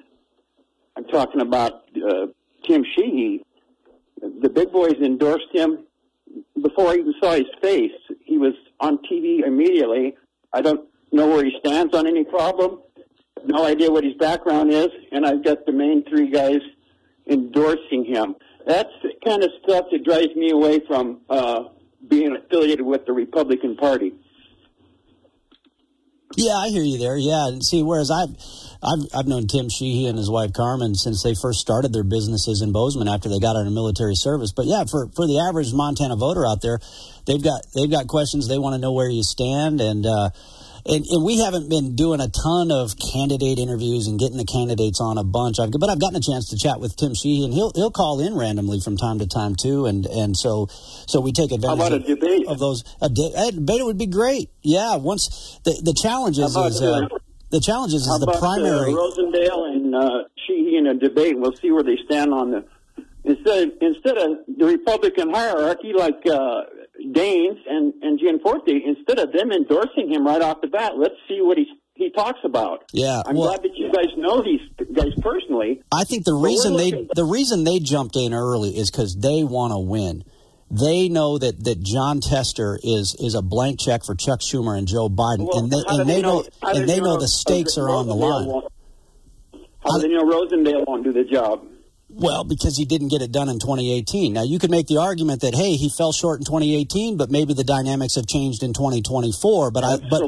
I'm 0.95 1.03
talking 1.05 1.41
about 1.41 1.83
uh, 1.97 2.27
Tim 2.65 2.85
Sheehy. 2.95 3.43
The 4.21 4.49
big 4.49 4.71
boys 4.71 4.95
endorsed 5.03 5.51
him 5.51 5.79
before 6.61 6.91
I 6.91 6.95
even 6.99 7.13
saw 7.21 7.33
his 7.33 7.47
face. 7.61 7.91
He 8.23 8.37
was 8.37 8.53
on 8.79 8.99
TV 9.11 9.45
immediately. 9.45 10.15
I 10.53 10.61
don't 10.61 10.87
know 11.11 11.27
where 11.27 11.43
he 11.43 11.51
stands 11.59 11.93
on 11.93 12.07
any 12.07 12.23
problem. 12.23 12.79
No 13.45 13.65
idea 13.65 13.91
what 13.91 14.03
his 14.03 14.15
background 14.15 14.71
is, 14.71 14.89
and 15.11 15.25
I've 15.25 15.43
got 15.43 15.65
the 15.65 15.71
main 15.71 16.03
three 16.09 16.29
guys 16.29 16.59
endorsing 17.27 18.05
him. 18.05 18.35
That's 18.65 18.89
the 19.01 19.11
kind 19.25 19.43
of 19.43 19.49
stuff 19.63 19.85
that 19.91 20.03
drives 20.03 20.35
me 20.35 20.51
away 20.51 20.79
from 20.87 21.21
uh, 21.29 21.63
being 22.07 22.35
affiliated 22.35 22.85
with 22.85 23.05
the 23.05 23.13
Republican 23.13 23.75
Party. 23.77 24.13
Yeah, 26.35 26.53
I 26.53 26.69
hear 26.69 26.83
you 26.83 26.99
there. 26.99 27.17
Yeah, 27.17 27.47
and 27.47 27.65
see, 27.65 27.81
whereas 27.81 28.11
I've, 28.11 28.29
I've, 28.83 29.07
I've 29.15 29.27
known 29.27 29.47
Tim 29.47 29.67
Sheehy 29.67 30.05
and 30.05 30.17
his 30.17 30.29
wife 30.29 30.53
Carmen 30.53 30.93
since 30.93 31.23
they 31.23 31.33
first 31.33 31.59
started 31.59 31.91
their 31.91 32.03
businesses 32.03 32.61
in 32.61 32.71
Bozeman 32.71 33.07
after 33.07 33.29
they 33.29 33.39
got 33.39 33.55
out 33.55 33.65
of 33.65 33.73
military 33.73 34.15
service. 34.15 34.51
But 34.51 34.65
yeah, 34.67 34.83
for 34.85 35.07
for 35.15 35.25
the 35.25 35.39
average 35.39 35.73
Montana 35.73 36.15
voter 36.15 36.45
out 36.45 36.61
there, 36.61 36.79
they've 37.25 37.43
got 37.43 37.65
they've 37.75 37.89
got 37.89 38.07
questions. 38.07 38.47
They 38.47 38.59
want 38.59 38.75
to 38.75 38.79
know 38.79 38.93
where 38.93 39.09
you 39.09 39.23
stand, 39.23 39.81
and 39.81 40.05
uh, 40.05 40.29
and, 40.85 41.05
and 41.05 41.23
we 41.23 41.39
haven't 41.39 41.69
been 41.69 41.95
doing 41.95 42.19
a 42.19 42.29
ton 42.29 42.71
of 42.71 42.95
candidate 42.97 43.59
interviews 43.59 44.07
and 44.07 44.19
getting 44.19 44.37
the 44.37 44.45
candidates 44.45 44.99
on 45.01 45.17
a 45.17 45.23
bunch. 45.23 45.59
I've, 45.59 45.71
but 45.71 45.89
I've 45.89 45.99
gotten 45.99 46.17
a 46.17 46.21
chance 46.21 46.49
to 46.49 46.57
chat 46.57 46.79
with 46.79 46.95
Tim 46.95 47.13
Sheehy, 47.13 47.45
and 47.45 47.53
he'll 47.53 47.71
he'll 47.75 47.91
call 47.91 48.19
in 48.19 48.35
randomly 48.35 48.79
from 48.79 48.97
time 48.97 49.19
to 49.19 49.27
time 49.27 49.55
too, 49.55 49.85
and 49.85 50.05
and 50.05 50.35
so 50.35 50.67
so 51.07 51.19
we 51.21 51.31
take 51.31 51.51
advantage 51.51 51.93
of, 51.93 52.05
debate? 52.05 52.47
of 52.47 52.59
those. 52.59 52.83
A, 53.01 53.09
de- 53.09 53.33
a 53.35 53.51
debate 53.51 53.85
would 53.85 53.97
be 53.97 54.07
great. 54.07 54.49
Yeah, 54.61 54.95
once 54.97 55.59
the 55.63 55.79
the 55.83 55.93
challenge 55.93 56.37
is, 56.39 56.55
is 56.55 56.81
uh, 56.81 56.91
uh, 56.91 57.17
the 57.51 57.59
challenge 57.59 57.93
is, 57.93 58.03
is 58.07 58.19
the 58.19 58.31
primary. 58.39 58.93
uh, 58.93 58.95
Rosendale 58.95 59.75
and 59.75 59.95
uh, 59.95 60.23
Sheehy 60.45 60.77
in 60.77 60.87
a 60.87 60.93
debate? 60.93 61.37
We'll 61.37 61.55
see 61.55 61.71
where 61.71 61.83
they 61.83 61.97
stand 62.05 62.33
on 62.33 62.51
the 62.51 62.65
instead 63.23 63.71
instead 63.81 64.17
of 64.17 64.37
the 64.47 64.65
Republican 64.65 65.33
hierarchy 65.33 65.93
like 65.93 66.25
uh, 66.25 66.61
Daines 67.11 67.57
and 67.67 67.93
and 68.01 68.19
Gianforte. 68.19 68.83
Instead 68.85 69.19
of 69.19 69.31
them 69.31 69.51
endorsing 69.51 70.11
him 70.11 70.25
right 70.25 70.41
off 70.41 70.61
the 70.61 70.67
bat, 70.67 70.93
let's 70.97 71.15
see 71.27 71.41
what 71.41 71.57
he 71.57 71.65
he 71.95 72.09
talks 72.11 72.39
about. 72.43 72.85
Yeah, 72.93 73.21
I'm 73.25 73.35
well- 73.35 73.49
glad 73.49 73.63
that 73.63 73.75
you 73.75 73.91
guys 73.91 74.07
know 74.17 74.41
these 74.41 74.61
guys 74.93 75.13
personally. 75.21 75.81
I 75.91 76.03
think 76.05 76.23
the 76.25 76.33
reason 76.33 76.77
they 76.77 77.07
the 77.13 77.25
reason 77.25 77.63
they 77.63 77.79
jumped 77.79 78.15
in 78.15 78.33
early 78.33 78.69
is 78.69 78.89
because 78.89 79.15
they 79.15 79.43
want 79.43 79.73
to 79.73 79.79
win. 79.79 80.23
They 80.71 81.09
know 81.09 81.39
that, 81.39 81.63
that 81.63 81.81
Jon 81.81 82.21
Tester 82.21 82.79
is 82.83 83.15
is 83.19 83.33
a 83.33 83.41
blank 83.41 83.79
check 83.79 84.05
for 84.05 84.13
Chuck 84.13 84.39
Schumer 84.39 84.77
and 84.77 84.87
Joe 84.87 85.09
Biden, 85.09 85.47
Well, 85.47 85.57
and 85.57 85.71
they 85.71 85.81
and 85.87 86.07
they 86.07 86.21
know, 86.21 86.45
how 86.61 86.73
do 86.73 86.81
and 86.81 86.89
they 86.89 86.99
know 86.99 87.17
the 87.17 87.23
uh, 87.23 87.27
stakes 87.27 87.77
are 87.77 87.89
on 87.89 88.07
the 88.07 88.15
line. 88.15 88.61
How 89.83 89.97
do 89.97 90.07
they 90.07 90.13
know 90.13 90.23
Rosendale 90.23 90.85
won't 90.85 91.03
do 91.03 91.11
the 91.11 91.23
job? 91.23 91.65
Well, 92.19 92.43
because 92.43 92.77
he 92.77 92.85
didn't 92.85 93.07
get 93.07 93.21
it 93.21 93.31
done 93.31 93.47
in 93.47 93.59
2018. 93.59 94.33
Now 94.33 94.43
you 94.43 94.59
could 94.59 94.71
make 94.71 94.87
the 94.87 94.97
argument 94.97 95.41
that 95.41 95.55
hey, 95.55 95.75
he 95.75 95.89
fell 95.89 96.11
short 96.11 96.39
in 96.39 96.45
2018, 96.45 97.17
but 97.17 97.31
maybe 97.31 97.53
the 97.53 97.63
dynamics 97.63 98.15
have 98.15 98.27
changed 98.27 98.61
in 98.61 98.73
2024. 98.73 99.71
But 99.71 99.83
I 99.83 99.97
but 100.09 100.21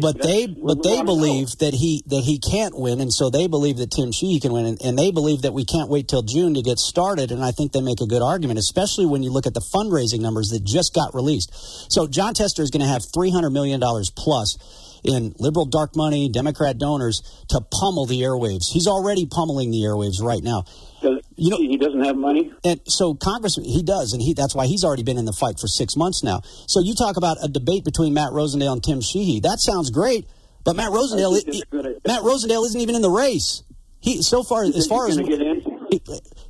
but 0.00 0.22
they 0.22 0.46
That's 0.46 0.58
but 0.60 0.82
they 0.82 1.02
believe 1.02 1.58
that 1.58 1.74
he 1.74 2.04
that 2.06 2.22
he 2.22 2.38
can't 2.38 2.78
win, 2.78 3.00
and 3.00 3.12
so 3.12 3.28
they 3.28 3.48
believe 3.48 3.78
that 3.78 3.90
Tim 3.90 4.12
Sheehy 4.12 4.40
can 4.40 4.52
win, 4.52 4.66
and, 4.66 4.82
and 4.82 4.98
they 4.98 5.10
believe 5.10 5.42
that 5.42 5.52
we 5.52 5.64
can't 5.64 5.88
wait 5.88 6.08
till 6.08 6.22
June 6.22 6.54
to 6.54 6.62
get 6.62 6.78
started. 6.78 7.32
And 7.32 7.42
I 7.42 7.50
think 7.50 7.72
they 7.72 7.82
make 7.82 8.00
a 8.00 8.06
good 8.06 8.22
argument, 8.22 8.58
especially 8.58 9.06
when 9.06 9.22
you 9.22 9.30
look 9.30 9.46
at 9.46 9.54
the 9.54 9.60
fundraising 9.74 10.20
numbers 10.20 10.50
that 10.50 10.64
just 10.64 10.94
got 10.94 11.14
released. 11.14 11.50
So 11.90 12.06
Jon 12.06 12.34
Tester 12.34 12.62
is 12.62 12.70
going 12.70 12.82
to 12.82 12.88
have 12.88 13.04
300 13.04 13.50
million 13.50 13.80
dollars 13.80 14.10
plus 14.10 14.58
in 15.04 15.34
liberal 15.38 15.66
dark 15.66 15.96
money, 15.96 16.28
Democrat 16.28 16.78
donors 16.78 17.22
to 17.48 17.60
pummel 17.60 18.06
the 18.06 18.20
airwaves. 18.22 18.70
He's 18.70 18.86
already 18.86 19.26
pummeling 19.26 19.70
the 19.70 19.82
airwaves 19.82 20.22
right 20.22 20.42
now. 20.42 20.64
Does, 21.00 21.21
You 21.42 21.50
know- 21.50 21.56
he 21.58 21.76
doesn't 21.76 22.04
have 22.04 22.16
money. 22.16 22.52
And 22.62 22.80
so 22.86 23.14
Congress, 23.14 23.56
he 23.56 23.82
does, 23.82 24.12
and 24.12 24.22
he 24.22 24.32
that's 24.32 24.54
why 24.54 24.66
he's 24.66 24.84
already 24.84 25.02
been 25.02 25.18
in 25.18 25.24
the 25.24 25.32
fight 25.32 25.58
for 25.58 25.66
six 25.66 25.96
months 25.96 26.22
now. 26.22 26.40
So 26.68 26.80
you 26.80 26.94
talk 26.94 27.16
about 27.16 27.36
a 27.42 27.48
debate 27.48 27.84
between 27.84 28.14
Matt 28.14 28.30
Rosendale 28.30 28.72
and 28.72 28.82
Tim 28.82 29.00
Sheehy. 29.00 29.40
That 29.40 29.58
sounds 29.58 29.90
great, 29.90 30.26
but 30.64 30.76
Matt 30.76 30.90
Rosendale, 30.92 31.32
I 31.32 31.40
think 31.40 31.48
it's 31.48 31.62
a 31.62 31.66
good 31.66 31.86
idea. 31.86 31.98
Matt 32.06 32.22
Rosendale 32.22 32.64
isn't 32.66 32.80
even 32.80 32.94
in 32.94 33.02
the 33.02 33.10
race. 33.10 33.64
He 33.98 34.22
so 34.22 34.42
far 34.44 34.62
as 34.64 34.86
far 34.86 35.08
as 35.08 35.16
He's 35.16 35.26
gonna 35.28 35.36
get 35.36 35.46
in. 35.46 35.62
he- 35.90 36.00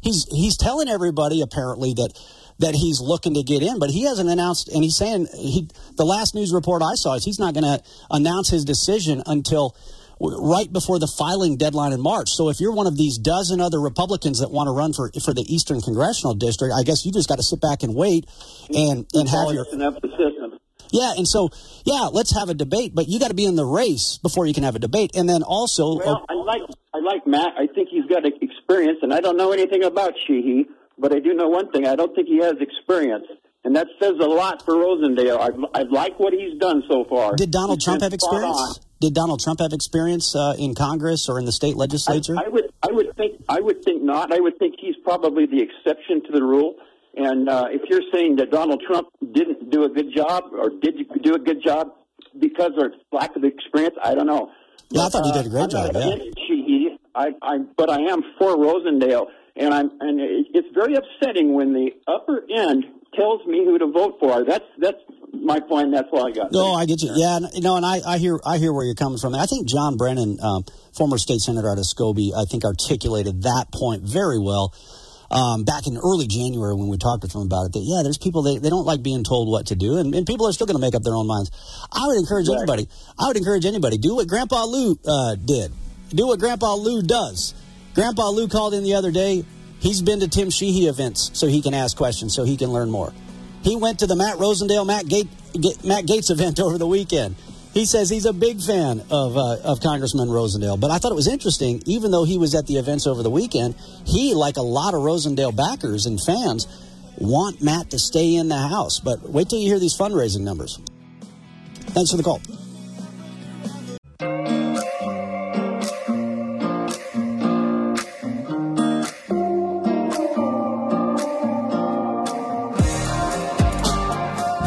he's 0.02 0.26
he's 0.31 0.57
telling 0.59 0.88
everybody 0.88 1.40
apparently 1.40 1.94
that 1.94 2.12
that 2.59 2.74
he's 2.74 3.00
looking 3.00 3.35
to 3.35 3.42
get 3.42 3.62
in, 3.62 3.78
but 3.78 3.90
he 3.90 4.02
hasn't 4.02 4.28
announced. 4.28 4.68
And 4.68 4.85
he's 4.85 4.96
saying 4.96 5.26
he 5.37 5.68
the 5.96 6.05
last 6.05 6.35
news 6.35 6.52
report 6.52 6.83
I 6.83 6.94
saw 6.96 7.14
is 7.14 7.24
he's 7.24 7.38
not 7.38 7.55
going 7.55 7.64
to 7.64 7.83
announce 8.11 8.50
his 8.50 8.64
decision 8.64 9.22
until 9.26 9.74
right 10.22 10.72
before 10.72 10.98
the 10.98 11.08
filing 11.08 11.56
deadline 11.56 11.92
in 11.92 12.00
March. 12.00 12.30
So 12.30 12.48
if 12.48 12.61
you're 12.61 12.73
one 12.73 12.87
of 12.87 12.96
these 12.96 13.18
dozen 13.18 13.60
other 13.60 13.81
Republicans 13.81 14.38
that 14.38 14.50
want 14.50 14.68
to 14.68 14.73
run 14.73 14.92
for 14.92 15.10
for 15.25 15.35
the 15.35 15.44
Eastern 15.48 15.81
Congressional 15.81 16.35
District, 16.35 16.73
I 16.73 16.85
guess 16.85 17.04
you 17.04 17.10
just 17.12 17.29
got 17.29 17.37
to 17.37 17.42
sit 17.42 17.60
back 17.60 17.83
and 17.83 17.94
wait 17.94 18.29
and 18.75 19.06
and 19.12 19.29
have 19.29 19.50
your 19.52 19.64
It's 19.64 19.73
enough 19.75 19.94
the 20.00 20.08
system. 20.10 20.58
yeah. 20.90 21.14
And 21.16 21.27
so 21.27 21.50
yeah, 21.85 22.08
let's 22.12 22.35
have 22.37 22.48
a 22.48 22.54
debate, 22.54 22.94
but 22.94 23.08
you 23.08 23.18
got 23.18 23.29
to 23.29 23.35
be 23.35 23.44
in 23.44 23.56
the 23.56 23.64
race 23.66 24.18
before 24.23 24.46
you 24.46 24.54
can 24.54 24.62
have 24.62 24.77
a 24.77 24.79
debate, 24.79 25.10
and 25.14 25.29
then 25.29 25.42
also. 25.42 25.96
Well, 25.98 26.25
oh 26.25 26.27
I 26.29 26.35
like 26.35 26.62
I 26.94 26.98
like 27.00 27.27
Matt. 27.27 27.54
I 27.58 27.66
think 27.66 27.88
he's 27.90 28.06
got 28.06 28.25
experience, 28.25 28.98
and 29.02 29.12
I 29.12 29.20
don't 29.20 29.37
know 29.37 29.50
anything 29.52 29.83
about 29.83 30.14
Sheehy, 30.27 30.66
but 30.98 31.12
I 31.12 31.18
do 31.18 31.35
know 31.35 31.48
one 31.48 31.70
thing. 31.73 31.87
I 31.87 31.96
don't 31.96 32.14
think 32.14 32.29
he 32.29 32.38
has 32.38 32.54
experience, 32.60 33.27
and 33.64 33.75
that 33.75 33.88
says 34.00 34.14
a 34.20 34.27
lot 34.29 34.64
for 34.64 34.75
Rosendale. 34.75 35.38
I 35.40 35.81
I 35.81 35.83
like 35.83 36.20
what 36.20 36.33
he's 36.33 36.56
done 36.60 36.85
so 36.88 37.04
far. 37.08 37.35
Did 37.35 37.50
Donald 37.50 37.79
He's 37.79 37.85
Trump 37.85 38.02
have 38.02 38.12
experience? 38.12 38.79
Did 39.03 39.15
Donald 39.15 39.40
Trump 39.40 39.59
have 39.59 39.73
experience 39.73 40.37
uh, 40.37 40.55
in 40.57 40.77
Congress 40.77 41.29
or 41.29 41.40
in 41.40 41.44
the 41.44 41.50
state 41.50 41.75
legislature? 41.75 42.37
I, 42.38 42.44
I 42.44 42.48
would 42.48 42.73
I 42.85 42.92
would 42.92 43.17
think 43.17 43.42
I 43.48 43.61
would 43.61 43.83
think 43.83 44.00
not. 44.00 44.33
I 44.33 44.38
would 44.38 44.57
think 44.61 44.77
he's 44.79 44.94
probably 45.03 45.44
the 45.44 45.61
exception 45.61 46.23
to 46.27 46.31
the 46.33 46.40
rule. 46.40 46.77
And 47.17 47.48
uh, 47.48 47.67
if 47.69 47.83
you're 47.90 48.09
saying 48.15 48.37
that 48.37 48.53
Donald 48.53 48.81
Trump 48.87 49.09
didn't 49.33 49.71
do 49.71 49.83
a 49.83 49.88
good 49.88 50.15
job, 50.15 50.44
or 50.53 50.71
did 50.71 50.94
do 51.21 51.35
a 51.35 51.38
good 51.40 51.65
job 51.65 51.88
because 52.38 52.71
of 52.79 52.92
lack 53.11 53.35
of 53.35 53.42
experience, 53.42 53.96
I 54.00 54.15
don't 54.15 54.29
know. 54.29 54.53
Yeah, 54.90 55.07
I 55.07 55.09
thought 55.09 55.27
he 55.27 55.33
did 55.33 55.46
a 55.46 55.50
great 55.50 55.65
I'm 55.65 55.71
job, 55.71 55.94
not 55.94 56.07
yeah. 56.07 56.31
Sheehy. 56.46 56.96
I, 57.17 57.31
I, 57.42 57.59
but 57.77 57.90
I 57.90 58.03
am 58.03 58.23
for 58.38 58.57
Rosendale, 58.57 59.27
and 59.57 59.75
I'm, 59.75 59.90
and 60.00 60.21
it's 60.55 60.69
very 60.75 60.94
upsetting 60.94 61.55
when 61.55 61.73
the 61.73 61.90
upper 62.07 62.44
end 62.55 62.85
tells 63.19 63.44
me 63.46 63.65
who 63.65 63.79
to 63.79 63.87
vote 63.87 64.19
for. 64.21 64.44
That's 64.44 64.65
that's 64.79 65.03
my 65.42 65.60
point. 65.60 65.92
That's 65.92 66.08
all 66.12 66.26
I 66.26 66.30
got. 66.30 66.52
No, 66.52 66.72
I 66.72 66.86
get 66.86 67.02
you. 67.02 67.10
Yeah, 67.14 67.38
no, 67.60 67.76
and 67.76 67.84
I, 67.84 68.00
I 68.06 68.18
hear 68.18 68.38
I 68.44 68.58
hear 68.58 68.72
where 68.72 68.84
you're 68.84 68.94
coming 68.94 69.18
from. 69.18 69.34
I 69.34 69.46
think 69.46 69.68
John 69.68 69.96
Brenden, 69.96 70.42
um, 70.42 70.64
former 70.96 71.18
state 71.18 71.40
senator 71.40 71.70
out 71.70 71.78
of 71.78 71.84
Scobey, 71.84 72.30
I 72.36 72.44
think 72.44 72.64
articulated 72.64 73.42
that 73.42 73.66
point 73.72 74.02
very 74.02 74.38
well. 74.38 74.74
Um, 75.30 75.64
back 75.64 75.86
in 75.86 75.96
early 75.96 76.26
January 76.26 76.74
when 76.74 76.88
we 76.88 76.98
talked 76.98 77.28
to 77.28 77.38
him 77.38 77.46
about 77.46 77.64
it, 77.64 77.72
that 77.72 77.80
yeah, 77.82 78.02
there's 78.02 78.18
people 78.18 78.42
they, 78.42 78.58
they 78.58 78.68
don't 78.68 78.84
like 78.84 79.02
being 79.02 79.24
told 79.24 79.48
what 79.48 79.68
to 79.68 79.74
do, 79.74 79.96
and, 79.96 80.14
and 80.14 80.26
people 80.26 80.46
are 80.46 80.52
still 80.52 80.66
going 80.66 80.76
to 80.76 80.80
make 80.80 80.94
up 80.94 81.02
their 81.02 81.14
own 81.14 81.26
minds. 81.26 81.50
I 81.90 82.06
would 82.06 82.18
encourage 82.18 82.48
right. 82.48 82.58
anybody. 82.58 82.86
I 83.18 83.28
would 83.28 83.38
encourage 83.38 83.64
anybody 83.64 83.96
do 83.96 84.16
what 84.16 84.28
Grandpa 84.28 84.64
Lou 84.64 84.98
uh, 85.08 85.36
did. 85.36 85.72
Do 86.10 86.26
what 86.26 86.38
Grandpa 86.38 86.74
Lou 86.74 87.00
does. 87.00 87.54
Grandpa 87.94 88.28
Lou 88.28 88.46
called 88.46 88.74
in 88.74 88.84
the 88.84 88.94
other 88.94 89.10
day. 89.10 89.44
He's 89.80 90.02
been 90.02 90.20
to 90.20 90.28
Tim 90.28 90.50
Sheehy 90.50 90.86
events 90.86 91.30
so 91.32 91.46
he 91.48 91.62
can 91.62 91.72
ask 91.72 91.96
questions, 91.96 92.34
so 92.34 92.44
he 92.44 92.58
can 92.58 92.70
learn 92.70 92.90
more. 92.90 93.12
He 93.63 93.77
went 93.77 94.00
to 94.00 94.06
the 94.06 94.17
Matt 94.17 94.38
Rosendale, 94.38 94.87
Matt, 94.87 95.06
Gate, 95.06 95.29
Matt 95.85 96.04
Gaetz 96.04 96.31
event 96.31 96.60
over 96.60 96.79
the 96.79 96.87
weekend. 96.87 97.37
He 97.73 97.87
says 97.87 98.10
he's 98.10 98.27
a 98.27 98.35
big 98.35 98.60
fan 98.60 99.02
of, 99.10 99.37
uh, 99.37 99.56
of 99.65 99.81
Congressman 99.81 100.29
Rosendale. 100.29 100.79
But 100.79 100.90
I 100.90 100.98
thought 100.98 101.10
it 101.10 101.15
was 101.15 101.29
interesting, 101.29 101.83
even 101.87 102.10
though 102.10 102.25
he 102.25 102.37
was 102.37 102.54
at 102.54 102.67
the 102.67 102.77
events 102.77 103.06
over 103.06 103.23
the 103.23 103.31
weekend, 103.31 103.75
he, 104.04 104.35
like 104.35 104.58
a 104.58 104.63
lot 104.63 104.92
of 104.92 105.00
Rosendale 105.00 105.56
backers 105.56 106.04
and 106.04 106.21
fans, 106.23 106.67
want 107.17 107.63
Matt 107.63 107.90
to 107.90 107.98
stay 107.98 108.35
in 108.35 108.48
the 108.48 108.58
House. 108.58 109.00
But 109.00 109.23
wait 109.23 109.48
till 109.48 109.58
you 109.58 109.69
hear 109.69 109.79
these 109.79 109.96
fundraising 109.96 110.40
numbers. 110.40 110.81
Thanks 111.94 112.10
for 112.10 112.19
the 112.19 112.23
call. 112.23 112.42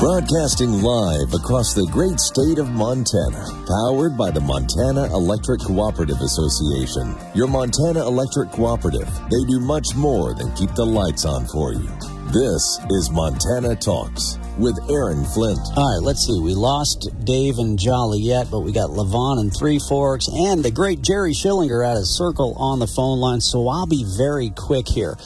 Broadcasting 0.05 0.85
live 0.85 1.33
across 1.33 1.73
the 1.73 1.89
great 1.89 2.19
state 2.19 2.59
of 2.59 2.69
Montana, 2.69 3.41
powered 3.65 4.15
by 4.15 4.29
the 4.29 4.39
Montana 4.39 5.09
Electric 5.09 5.61
Cooperative 5.61 6.21
Association. 6.21 7.17
Your 7.33 7.47
Montana 7.47 8.05
Electric 8.05 8.51
Cooperative, 8.51 9.09
they 9.33 9.41
do 9.49 9.59
much 9.59 9.95
more 9.95 10.35
than 10.35 10.53
keep 10.53 10.69
the 10.75 10.85
lights 10.85 11.25
on 11.25 11.47
for 11.47 11.73
you. 11.73 11.89
This 12.29 12.61
is 12.91 13.09
Montana 13.09 13.75
Talks 13.75 14.37
with 14.59 14.77
Aaron 14.93 15.25
Flint. 15.25 15.57
All 15.73 15.97
right, 15.97 16.05
let's 16.05 16.21
see. 16.21 16.37
We 16.37 16.53
lost 16.53 17.09
Dave 17.25 17.57
and 17.57 17.73
Joliet, 17.73 18.51
but 18.51 18.59
we 18.59 18.71
got 18.73 18.91
Levon 18.91 19.41
and 19.41 19.49
Three 19.57 19.79
Forks 19.89 20.29
and 20.29 20.61
the 20.61 20.69
great 20.69 21.01
Jerry 21.01 21.33
Schillinger 21.33 21.81
at 21.81 21.97
a 21.97 22.05
circle 22.05 22.53
on 22.61 22.77
the 22.77 22.85
phone 22.85 23.17
line. 23.17 23.41
So 23.41 23.67
I'll 23.67 23.89
be 23.89 24.05
very 24.05 24.51
quick 24.51 24.87
here. 24.87 25.17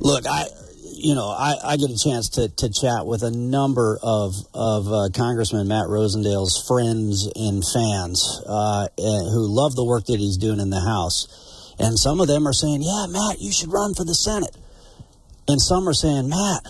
Look, 0.00 0.26
I 0.26 0.50
you 0.98 1.14
know, 1.14 1.28
I, 1.28 1.54
I, 1.64 1.76
get 1.76 1.90
a 1.90 1.96
chance 1.96 2.28
to, 2.30 2.48
to 2.48 2.68
chat 2.68 3.06
with 3.06 3.22
a 3.22 3.30
number 3.30 3.98
of 4.02 4.34
of 4.52 4.92
uh, 4.92 5.08
Congressman 5.14 5.68
Matt 5.68 5.86
Rosendale's 5.86 6.64
friends 6.66 7.30
and 7.36 7.62
fans 7.72 8.42
uh, 8.46 8.88
who 8.96 9.46
love 9.46 9.76
the 9.76 9.84
work 9.84 10.06
that 10.06 10.18
he's 10.18 10.36
doing 10.36 10.60
in 10.60 10.70
the 10.70 10.80
House, 10.80 11.74
and 11.78 11.98
some 11.98 12.20
of 12.20 12.26
them 12.26 12.46
are 12.46 12.52
saying, 12.52 12.82
"Yeah, 12.82 13.06
Matt, 13.08 13.40
you 13.40 13.52
should 13.52 13.72
run 13.72 13.94
for 13.94 14.04
the 14.04 14.14
Senate," 14.14 14.56
and 15.46 15.60
some 15.60 15.88
are 15.88 15.94
saying, 15.94 16.28
"Matt, 16.28 16.66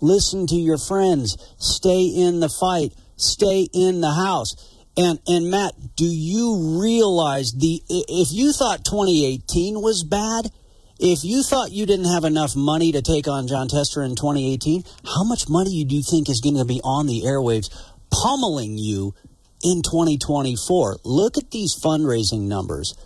listen 0.00 0.46
to 0.46 0.56
your 0.56 0.78
friends, 0.78 1.36
stay 1.58 2.04
in 2.04 2.40
the 2.40 2.48
fight, 2.48 2.94
stay 3.16 3.68
in 3.72 4.00
the 4.00 4.12
House." 4.12 4.56
And 4.96 5.20
and 5.28 5.50
Matt, 5.50 5.74
do 5.94 6.06
you 6.06 6.80
realize 6.80 7.52
the 7.52 7.82
if 7.88 8.32
you 8.32 8.52
thought 8.52 8.84
2018 8.84 9.80
was 9.80 10.02
bad? 10.02 10.50
If 10.98 11.22
you 11.22 11.44
thought 11.44 11.70
you 11.70 11.86
didn't 11.86 12.10
have 12.10 12.24
enough 12.24 12.56
money 12.56 12.90
to 12.90 13.02
take 13.02 13.28
on 13.28 13.46
Jon 13.46 13.68
Tester 13.68 14.02
in 14.02 14.16
2018, 14.16 14.82
how 15.04 15.22
much 15.22 15.48
money 15.48 15.84
do 15.84 15.94
you 15.94 16.02
think 16.02 16.28
is 16.28 16.40
going 16.40 16.56
to 16.56 16.64
be 16.64 16.80
on 16.82 17.06
the 17.06 17.22
airwaves 17.22 17.70
pummeling 18.10 18.78
you 18.78 19.14
in 19.62 19.82
2024? 19.82 20.96
Look 21.04 21.38
at 21.38 21.52
these 21.52 21.76
fundraising 21.80 22.48
numbers. 22.48 22.96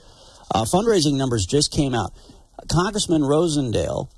Uh, 0.54 0.64
fundraising 0.64 1.18
numbers 1.18 1.44
just 1.44 1.70
came 1.70 1.94
out. 1.94 2.14
Congressman 2.72 3.20
Rosendale, 3.20 4.08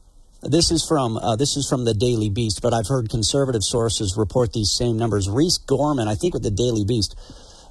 this 0.40 0.70
is 0.70 0.86
from 0.86 1.16
uh, 1.16 1.34
this 1.34 1.56
is 1.56 1.68
from 1.68 1.84
the 1.84 1.94
Daily 1.94 2.30
Beast, 2.30 2.60
but 2.62 2.72
I've 2.72 2.86
heard 2.86 3.10
conservative 3.10 3.64
sources 3.64 4.14
report 4.16 4.52
these 4.52 4.70
same 4.70 4.96
numbers. 4.96 5.28
Reese 5.28 5.58
Gorman, 5.58 6.06
I 6.06 6.14
think, 6.14 6.32
with 6.32 6.44
the 6.44 6.50
Daily 6.52 6.84
Beast. 6.84 7.16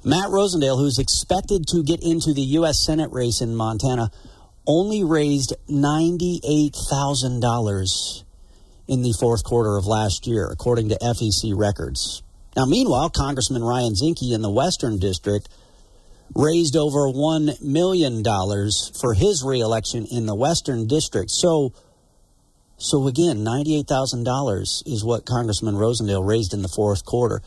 Matt 0.04 0.28
Rosendale, 0.28 0.76
who's 0.76 0.98
expected 0.98 1.66
to 1.68 1.82
get 1.82 2.02
into 2.02 2.34
the 2.34 2.42
U.S. 2.60 2.84
Senate 2.84 3.10
race 3.10 3.40
in 3.40 3.54
Montana, 3.54 4.10
only 4.66 5.04
raised 5.04 5.54
$98,000 5.68 8.24
in 8.86 9.02
the 9.02 9.14
fourth 9.18 9.42
quarter 9.44 9.76
of 9.76 9.86
last 9.86 10.26
year, 10.26 10.46
according 10.50 10.90
to 10.90 10.98
FEC 10.98 11.56
records. 11.56 12.22
Now, 12.56 12.66
meanwhile, 12.66 13.08
Congressman 13.10 13.64
Ryan 13.64 13.94
Zinke 13.94 14.32
in 14.32 14.42
the 14.42 14.50
Western 14.50 14.98
District 14.98 15.48
raised 16.34 16.76
over 16.76 17.08
$1 17.08 17.62
million 17.62 18.22
for 18.24 19.14
his 19.14 19.42
reelection 19.44 20.06
in 20.10 20.26
the 20.26 20.34
Western 20.34 20.86
District. 20.86 21.30
So, 21.30 21.72
so 22.76 23.06
again, 23.06 23.38
$98,000 23.38 24.86
is 24.86 25.04
what 25.04 25.26
Congressman 25.26 25.74
Rosendale 25.74 26.26
raised 26.26 26.54
in 26.54 26.62
the 26.62 26.68
fourth 26.68 27.04
quarter. 27.04 27.42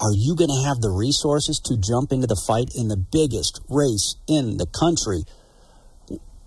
Are 0.00 0.12
you 0.12 0.34
going 0.34 0.50
to 0.50 0.64
have 0.66 0.80
the 0.80 0.90
resources 0.90 1.60
to 1.60 1.76
jump 1.76 2.12
into 2.12 2.26
the 2.26 2.42
fight 2.46 2.70
in 2.74 2.88
the 2.88 2.96
biggest 2.96 3.60
race 3.68 4.16
in 4.28 4.58
the 4.58 4.66
country? 4.66 5.24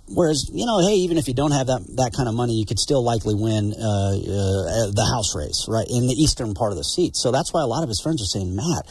Whereas, 0.09 0.49
you 0.53 0.65
know, 0.65 0.79
hey, 0.79 0.95
even 1.03 1.17
if 1.17 1.27
you 1.27 1.33
don't 1.33 1.51
have 1.51 1.67
that 1.67 1.83
that 1.97 2.13
kind 2.15 2.29
of 2.29 2.35
money, 2.35 2.53
you 2.53 2.65
could 2.65 2.79
still 2.79 3.03
likely 3.03 3.35
win 3.35 3.73
uh, 3.73 4.15
uh, 4.15 4.91
the 4.95 5.07
House 5.13 5.35
race, 5.35 5.65
right, 5.67 5.85
in 5.89 6.07
the 6.07 6.15
eastern 6.15 6.53
part 6.53 6.71
of 6.71 6.77
the 6.77 6.83
seat. 6.83 7.15
So 7.15 7.31
that's 7.31 7.51
why 7.51 7.61
a 7.61 7.67
lot 7.67 7.83
of 7.83 7.89
his 7.89 7.99
friends 7.99 8.21
are 8.21 8.31
saying, 8.31 8.55
Matt, 8.55 8.87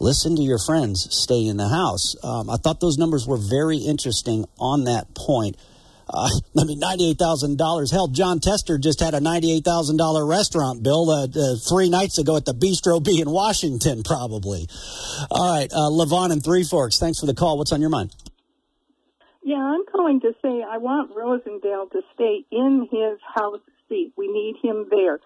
listen 0.00 0.34
to 0.36 0.42
your 0.42 0.58
friends, 0.58 1.08
stay 1.10 1.44
in 1.46 1.58
the 1.58 1.68
House. 1.68 2.16
Um, 2.24 2.48
I 2.48 2.56
thought 2.56 2.80
those 2.80 2.96
numbers 2.96 3.26
were 3.26 3.36
very 3.36 3.76
interesting 3.76 4.46
on 4.58 4.84
that 4.84 5.14
point. 5.14 5.56
Uh, 6.08 6.28
I 6.58 6.64
mean, 6.64 6.78
ninety-eight 6.78 7.18
thousand 7.18 7.58
dollars. 7.58 7.90
Hell, 7.90 8.08
Jon 8.08 8.40
Tester 8.40 8.78
just 8.78 9.00
had 9.00 9.12
a 9.12 9.20
ninety-eight 9.20 9.64
thousand 9.64 9.98
dollar 9.98 10.24
restaurant 10.24 10.82
bill 10.82 11.10
uh, 11.10 11.26
uh, 11.26 11.56
three 11.68 11.90
nights 11.90 12.16
ago 12.18 12.36
at 12.36 12.46
the 12.46 12.54
Bistro 12.54 13.04
B 13.04 13.20
in 13.20 13.28
Washington, 13.28 14.02
probably. 14.02 14.68
All 15.30 15.52
right, 15.52 15.68
uh, 15.70 15.92
Levon 15.92 16.32
and 16.32 16.42
Three 16.42 16.64
Forks. 16.64 16.98
Thanks 16.98 17.20
for 17.20 17.26
the 17.26 17.34
call. 17.34 17.58
What's 17.58 17.72
on 17.72 17.82
your 17.82 17.90
mind? 17.90 18.14
Yeah, 19.46 19.62
I'm 19.62 19.86
calling 19.86 20.18
to 20.22 20.32
say 20.42 20.64
I 20.68 20.78
want 20.78 21.14
Rosendale 21.14 21.88
to 21.92 22.02
stay 22.14 22.44
in 22.50 22.88
his 22.90 23.20
House 23.32 23.60
seat. 23.88 24.12
We 24.16 24.26
need 24.26 24.56
him 24.60 24.88
there. 24.90 25.20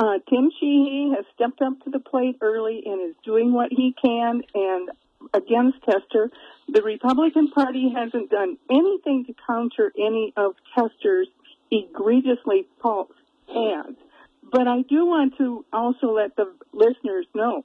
Uh, 0.00 0.18
Tim 0.28 0.50
Sheehy 0.58 1.12
has 1.14 1.24
stepped 1.36 1.62
up 1.62 1.74
to 1.84 1.90
the 1.90 2.00
plate 2.00 2.38
early 2.40 2.82
and 2.84 3.08
is 3.08 3.14
doing 3.24 3.52
what 3.52 3.68
he 3.70 3.94
can. 4.04 4.42
And 4.52 4.88
against 5.32 5.78
Tester, 5.84 6.28
the 6.66 6.82
Republican 6.82 7.52
Party 7.52 7.94
hasn't 7.94 8.30
done 8.30 8.56
anything 8.68 9.26
to 9.26 9.34
counter 9.46 9.92
any 9.96 10.32
of 10.36 10.56
Tester's 10.74 11.28
egregiously 11.70 12.66
false 12.82 13.12
ads. 13.48 13.96
But 14.42 14.66
I 14.66 14.82
do 14.82 15.06
want 15.06 15.34
to 15.38 15.64
also 15.72 16.08
let 16.16 16.34
the 16.34 16.52
listeners 16.72 17.26
know 17.32 17.64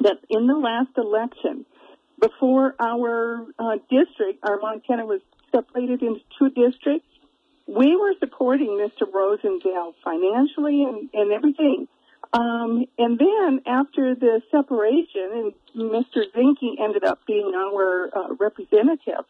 that 0.00 0.18
in 0.28 0.48
the 0.48 0.58
last 0.58 0.90
election, 0.96 1.66
before 2.20 2.74
our 2.80 3.46
uh, 3.58 3.76
district, 3.90 4.42
our 4.42 4.58
Montana 4.58 5.06
was 5.06 5.20
separated 5.52 6.02
into 6.02 6.20
two 6.38 6.50
districts, 6.50 7.08
we 7.66 7.96
were 7.96 8.14
supporting 8.18 8.68
Mr. 8.68 9.10
Rosendale 9.10 9.94
financially 10.02 10.84
and, 10.84 11.10
and 11.12 11.32
everything. 11.32 11.86
Um, 12.32 12.86
and 12.98 13.18
then 13.18 13.60
after 13.66 14.14
the 14.14 14.42
separation, 14.50 15.52
and 15.76 15.92
Mr. 15.92 16.24
Zinke 16.34 16.80
ended 16.80 17.04
up 17.04 17.20
being 17.26 17.52
our 17.54 18.10
uh, 18.14 18.34
representative, 18.38 19.24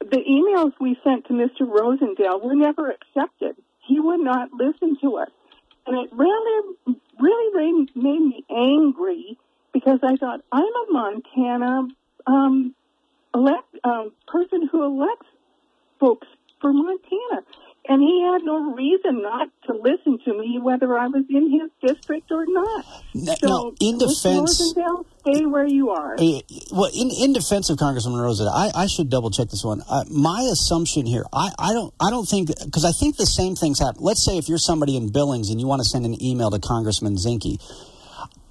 the 0.00 0.18
emails 0.18 0.72
we 0.80 0.98
sent 1.04 1.26
to 1.26 1.32
Mr. 1.32 1.62
Rosendale 1.62 2.42
were 2.42 2.54
never 2.54 2.90
accepted. 2.90 3.56
He 3.86 4.00
would 4.00 4.20
not 4.20 4.52
listen 4.52 4.96
to 5.02 5.16
us. 5.18 5.30
And 5.86 5.98
it 5.98 6.10
really, 6.12 6.96
really 7.20 7.88
made 7.94 8.20
me 8.20 8.44
angry 8.50 9.38
because 9.74 9.98
I 10.02 10.16
thought 10.16 10.40
I'm 10.50 10.62
a 10.62 10.86
Montana 10.92 11.88
um, 12.26 12.74
elect 13.34 13.76
um, 13.82 14.12
person 14.26 14.66
who 14.70 14.82
elects 14.84 15.26
folks 16.00 16.26
for 16.60 16.72
Montana, 16.72 17.42
and 17.86 18.00
he 18.00 18.22
had 18.22 18.42
no 18.44 18.72
reason 18.72 19.20
not 19.20 19.48
to 19.66 19.74
listen 19.74 20.18
to 20.24 20.38
me, 20.38 20.58
whether 20.62 20.96
I 20.96 21.08
was 21.08 21.24
in 21.28 21.50
his 21.50 21.70
district 21.82 22.30
or 22.30 22.46
not. 22.46 22.86
No, 23.14 23.34
so, 23.34 23.46
no 23.46 23.74
in 23.80 23.98
defense, 23.98 24.72
Rosendale, 24.74 25.04
stay 25.20 25.44
where 25.44 25.66
you 25.66 25.90
are. 25.90 26.14
Uh, 26.14 26.40
well, 26.72 26.90
in, 26.94 27.10
in 27.10 27.32
defense 27.34 27.68
of 27.68 27.76
Congressman 27.76 28.14
Rosendale, 28.14 28.54
I, 28.54 28.70
I 28.74 28.86
should 28.86 29.10
double 29.10 29.30
check 29.30 29.50
this 29.50 29.64
one. 29.64 29.82
Uh, 29.90 30.04
my 30.08 30.48
assumption 30.50 31.04
here, 31.04 31.24
I, 31.32 31.50
I 31.58 31.72
don't, 31.72 31.92
I 32.00 32.10
don't 32.10 32.26
think 32.26 32.48
because 32.64 32.84
I 32.84 32.92
think 32.92 33.16
the 33.16 33.26
same 33.26 33.56
things 33.56 33.80
happen. 33.80 34.02
Let's 34.02 34.24
say 34.24 34.38
if 34.38 34.48
you're 34.48 34.56
somebody 34.56 34.96
in 34.96 35.10
Billings 35.10 35.50
and 35.50 35.60
you 35.60 35.66
want 35.66 35.82
to 35.82 35.88
send 35.88 36.06
an 36.06 36.22
email 36.22 36.50
to 36.52 36.60
Congressman 36.60 37.16
Zinke 37.16 37.58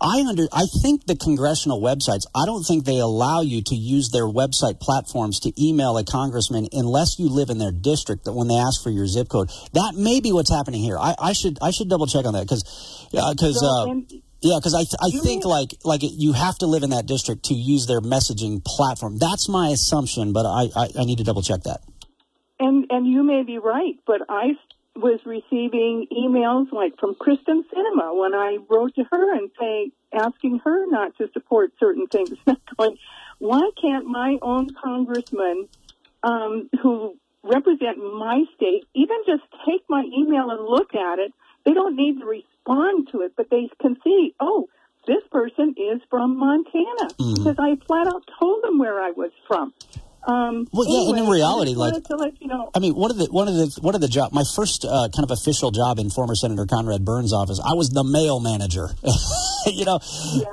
I 0.01 0.23
under 0.27 0.47
I 0.51 0.65
think 0.81 1.05
the 1.05 1.15
congressional 1.15 1.81
websites, 1.81 2.25
I 2.35 2.45
don't 2.45 2.63
think 2.63 2.85
they 2.85 2.99
allow 2.99 3.41
you 3.41 3.61
to 3.63 3.75
use 3.75 4.09
their 4.09 4.25
website 4.25 4.79
platforms 4.79 5.39
to 5.41 5.53
email 5.57 5.97
a 5.97 6.03
congressman 6.03 6.67
unless 6.73 7.19
you 7.19 7.29
live 7.29 7.49
in 7.49 7.57
their 7.57 7.71
district 7.71 8.25
that 8.25 8.33
when 8.33 8.47
they 8.47 8.57
ask 8.57 8.83
for 8.83 8.89
your 8.89 9.07
zip 9.07 9.29
code. 9.29 9.49
That 9.73 9.93
may 9.95 10.19
be 10.19 10.31
what's 10.31 10.51
happening 10.51 10.83
here. 10.83 10.97
I, 10.99 11.15
I 11.17 11.33
should 11.33 11.57
I 11.61 11.71
should 11.71 11.89
double 11.89 12.07
check 12.07 12.25
on 12.25 12.33
that 12.33 12.43
because 12.43 12.63
because 13.11 13.57
uh, 13.57 13.85
so, 13.85 14.05
Yeah, 14.41 14.59
because 14.59 14.75
I, 14.75 14.83
I 15.05 15.09
think 15.23 15.45
like 15.45 15.75
like 15.85 16.01
you 16.03 16.33
have 16.33 16.57
to 16.57 16.67
live 16.67 16.83
in 16.83 16.89
that 16.89 17.05
district 17.05 17.45
to 17.45 17.53
use 17.53 17.87
their 17.87 18.01
messaging 18.01 18.63
platform. 18.63 19.17
That's 19.17 19.47
my 19.47 19.69
assumption, 19.69 20.33
but 20.33 20.45
I, 20.45 20.69
I, 20.75 20.89
I 20.99 21.05
need 21.05 21.19
to 21.19 21.23
double 21.23 21.41
check 21.41 21.63
that. 21.63 21.79
And 22.59 22.87
and 22.89 23.07
you 23.07 23.23
may 23.23 23.43
be 23.43 23.57
right, 23.57 23.95
but 24.05 24.21
I 24.27 24.57
was 24.95 25.19
receiving 25.25 26.07
emails 26.11 26.71
like 26.71 26.99
from 26.99 27.15
Kyrsten 27.15 27.63
Sinema 27.73 28.15
when 28.15 28.33
I 28.33 28.57
wrote 28.69 28.93
to 28.95 29.03
her 29.11 29.35
and 29.35 29.49
say 29.59 29.91
asking 30.13 30.59
her 30.63 30.85
not 30.87 31.17
to 31.17 31.29
support 31.33 31.73
certain 31.79 32.07
things. 32.07 32.29
going, 32.77 32.97
why 33.39 33.69
can't 33.81 34.05
my 34.05 34.37
own 34.41 34.69
congressman 34.83 35.67
um, 36.21 36.69
who 36.81 37.15
represent 37.43 37.97
my 37.97 38.43
state 38.55 38.85
even 38.93 39.17
just 39.25 39.43
take 39.67 39.83
my 39.89 40.03
email 40.15 40.51
and 40.51 40.63
look 40.63 40.93
at 40.93 41.19
it? 41.19 41.33
They 41.65 41.73
don't 41.73 41.95
need 41.95 42.19
to 42.19 42.25
respond 42.25 43.09
to 43.13 43.21
it, 43.21 43.33
but 43.35 43.49
they 43.49 43.69
can 43.81 43.97
see, 44.03 44.35
oh, 44.39 44.67
this 45.07 45.23
person 45.31 45.75
is 45.77 46.01
from 46.09 46.37
Montana 46.37 47.09
Mhm. 47.19 47.35
because 47.37 47.55
I 47.57 47.75
flat 47.87 48.07
out 48.07 48.23
told 48.39 48.63
them 48.63 48.77
where 48.77 49.01
I 49.01 49.11
was 49.11 49.31
from. 49.47 49.73
Um, 50.26 50.67
Well, 50.71 50.88
yeah, 50.88 51.09
and 51.09 51.17
in 51.17 51.17
anyway, 51.17 51.36
reality, 51.36 51.74
like- 51.76 51.93
let 52.09 52.41
you 52.41 52.47
know. 52.47 52.69
I 52.74 52.80
mean, 52.80 52.95
one 52.95 53.11
of 53.11 53.17
the 53.17 53.26
one 53.26 53.47
of 53.47 53.55
the 53.55 53.78
one 53.82 53.95
of 53.95 54.01
the 54.01 54.07
job, 54.07 54.32
my 54.32 54.43
first 54.55 54.86
uh, 54.86 55.09
kind 55.15 55.24
of 55.24 55.32
official 55.32 55.71
job 55.71 55.99
in 55.99 56.09
former 56.09 56.36
Senator 56.36 56.65
Conrad 56.65 57.03
Burns' 57.03 57.34
office, 57.34 57.59
I 57.59 57.74
was 57.74 57.89
the 57.89 58.03
mail 58.03 58.39
manager. 58.39 58.89
you 59.65 59.86
know, 59.86 59.99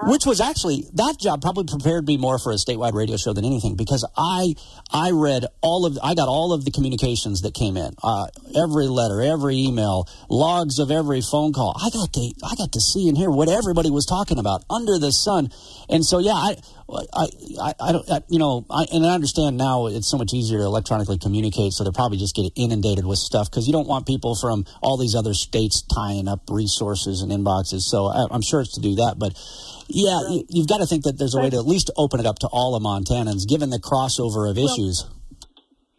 which 0.04 0.26
was 0.26 0.40
actually 0.40 0.86
that 0.94 1.18
job 1.20 1.42
probably 1.42 1.64
prepared 1.64 2.06
me 2.06 2.16
more 2.16 2.38
for 2.38 2.52
a 2.52 2.56
statewide 2.56 2.94
radio 2.94 3.16
show 3.16 3.32
than 3.32 3.44
anything 3.44 3.76
because 3.76 4.04
I 4.16 4.54
I 4.92 5.10
read 5.12 5.46
all 5.60 5.86
of 5.86 5.98
I 6.02 6.14
got 6.14 6.28
all 6.28 6.52
of 6.52 6.64
the 6.64 6.70
communications 6.70 7.42
that 7.42 7.54
came 7.54 7.76
in, 7.76 7.94
uh, 8.02 8.26
every 8.56 8.86
letter, 8.86 9.20
every 9.22 9.56
email, 9.56 10.08
logs 10.28 10.78
of 10.78 10.90
every 10.90 11.20
phone 11.20 11.52
call. 11.52 11.76
I 11.76 11.90
got 11.90 12.12
to 12.12 12.32
I 12.42 12.54
got 12.56 12.72
to 12.72 12.80
see 12.80 13.08
and 13.08 13.16
hear 13.16 13.30
what 13.30 13.48
everybody 13.48 13.90
was 13.90 14.06
talking 14.06 14.38
about 14.38 14.64
under 14.68 14.98
the 14.98 15.12
sun, 15.12 15.50
and 15.88 16.04
so 16.04 16.18
yeah, 16.18 16.34
I. 16.34 16.56
I, 16.90 17.26
I, 17.60 17.74
I 17.80 17.92
don't, 17.92 18.10
I, 18.10 18.20
you 18.28 18.38
know, 18.38 18.66
I, 18.70 18.86
and 18.92 19.06
I 19.06 19.14
understand 19.14 19.56
now 19.56 19.86
it's 19.86 20.10
so 20.10 20.16
much 20.16 20.32
easier 20.34 20.58
to 20.58 20.64
electronically 20.64 21.18
communicate, 21.18 21.72
so 21.72 21.84
they're 21.84 21.92
probably 21.92 22.18
just 22.18 22.34
getting 22.34 22.52
inundated 22.56 23.06
with 23.06 23.18
stuff 23.18 23.50
because 23.50 23.66
you 23.66 23.72
don't 23.72 23.86
want 23.86 24.06
people 24.06 24.34
from 24.34 24.64
all 24.82 24.96
these 24.96 25.14
other 25.14 25.34
states 25.34 25.82
tying 25.82 26.28
up 26.28 26.42
resources 26.48 27.22
and 27.22 27.30
inboxes. 27.30 27.82
So 27.82 28.06
I, 28.06 28.26
I'm 28.30 28.42
sure 28.42 28.60
it's 28.60 28.74
to 28.74 28.80
do 28.80 28.96
that, 28.96 29.18
but 29.18 29.32
yeah, 29.88 30.20
you, 30.30 30.44
you've 30.48 30.68
got 30.68 30.78
to 30.78 30.86
think 30.86 31.04
that 31.04 31.18
there's 31.18 31.34
a 31.34 31.40
way 31.40 31.50
to 31.50 31.56
at 31.56 31.66
least 31.66 31.90
open 31.96 32.20
it 32.20 32.26
up 32.26 32.38
to 32.40 32.48
all 32.48 32.74
of 32.74 32.82
Montanans, 32.82 33.48
given 33.48 33.70
the 33.70 33.80
crossover 33.80 34.48
of 34.50 34.56
Well, 34.56 34.66
issues. 34.66 35.06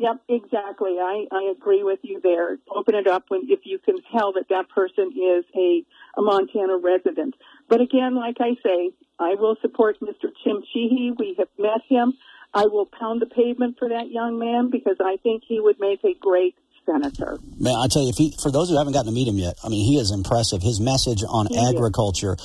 Yep, 0.01 0.21
exactly. 0.29 0.97
I, 0.99 1.27
I 1.31 1.53
agree 1.55 1.83
with 1.83 1.99
you 2.01 2.19
there. 2.23 2.57
Open 2.75 2.95
it 2.95 3.05
up 3.05 3.25
when 3.27 3.41
if 3.49 3.59
you 3.65 3.77
can 3.77 3.97
tell 4.11 4.33
that 4.33 4.49
that 4.49 4.67
person 4.69 5.11
is 5.11 5.45
a, 5.55 5.85
a 6.17 6.21
Montana 6.23 6.77
resident. 6.77 7.35
But 7.69 7.81
again, 7.81 8.15
like 8.15 8.37
I 8.39 8.55
say, 8.65 8.93
I 9.21 9.35
will 9.35 9.55
support 9.61 9.99
Mr. 10.01 10.29
Tim 10.43 10.63
Sheehy. 10.73 11.11
We 11.17 11.35
have 11.37 11.47
met 11.59 11.81
him. 11.87 12.13
I 12.53 12.65
will 12.65 12.87
pound 12.87 13.21
the 13.21 13.27
pavement 13.27 13.77
for 13.77 13.87
that 13.89 14.09
young 14.09 14.39
man 14.39 14.69
because 14.71 14.97
I 14.99 15.17
think 15.21 15.43
he 15.47 15.59
would 15.59 15.79
make 15.79 16.03
a 16.03 16.13
great 16.19 16.55
senator. 16.85 17.37
Man, 17.59 17.75
I 17.75 17.87
tell 17.87 18.01
you, 18.01 18.09
if 18.09 18.17
he, 18.17 18.33
for 18.41 18.51
those 18.51 18.69
who 18.69 18.77
haven't 18.77 18.93
gotten 18.93 19.05
to 19.05 19.13
meet 19.13 19.27
him 19.27 19.37
yet, 19.37 19.53
I 19.63 19.69
mean, 19.69 19.85
he 19.85 19.99
is 19.99 20.11
impressive. 20.11 20.63
His 20.63 20.79
message 20.81 21.23
on 21.29 21.45
He 21.45 21.55
is. 21.55 21.69
agriculture, 21.69 22.35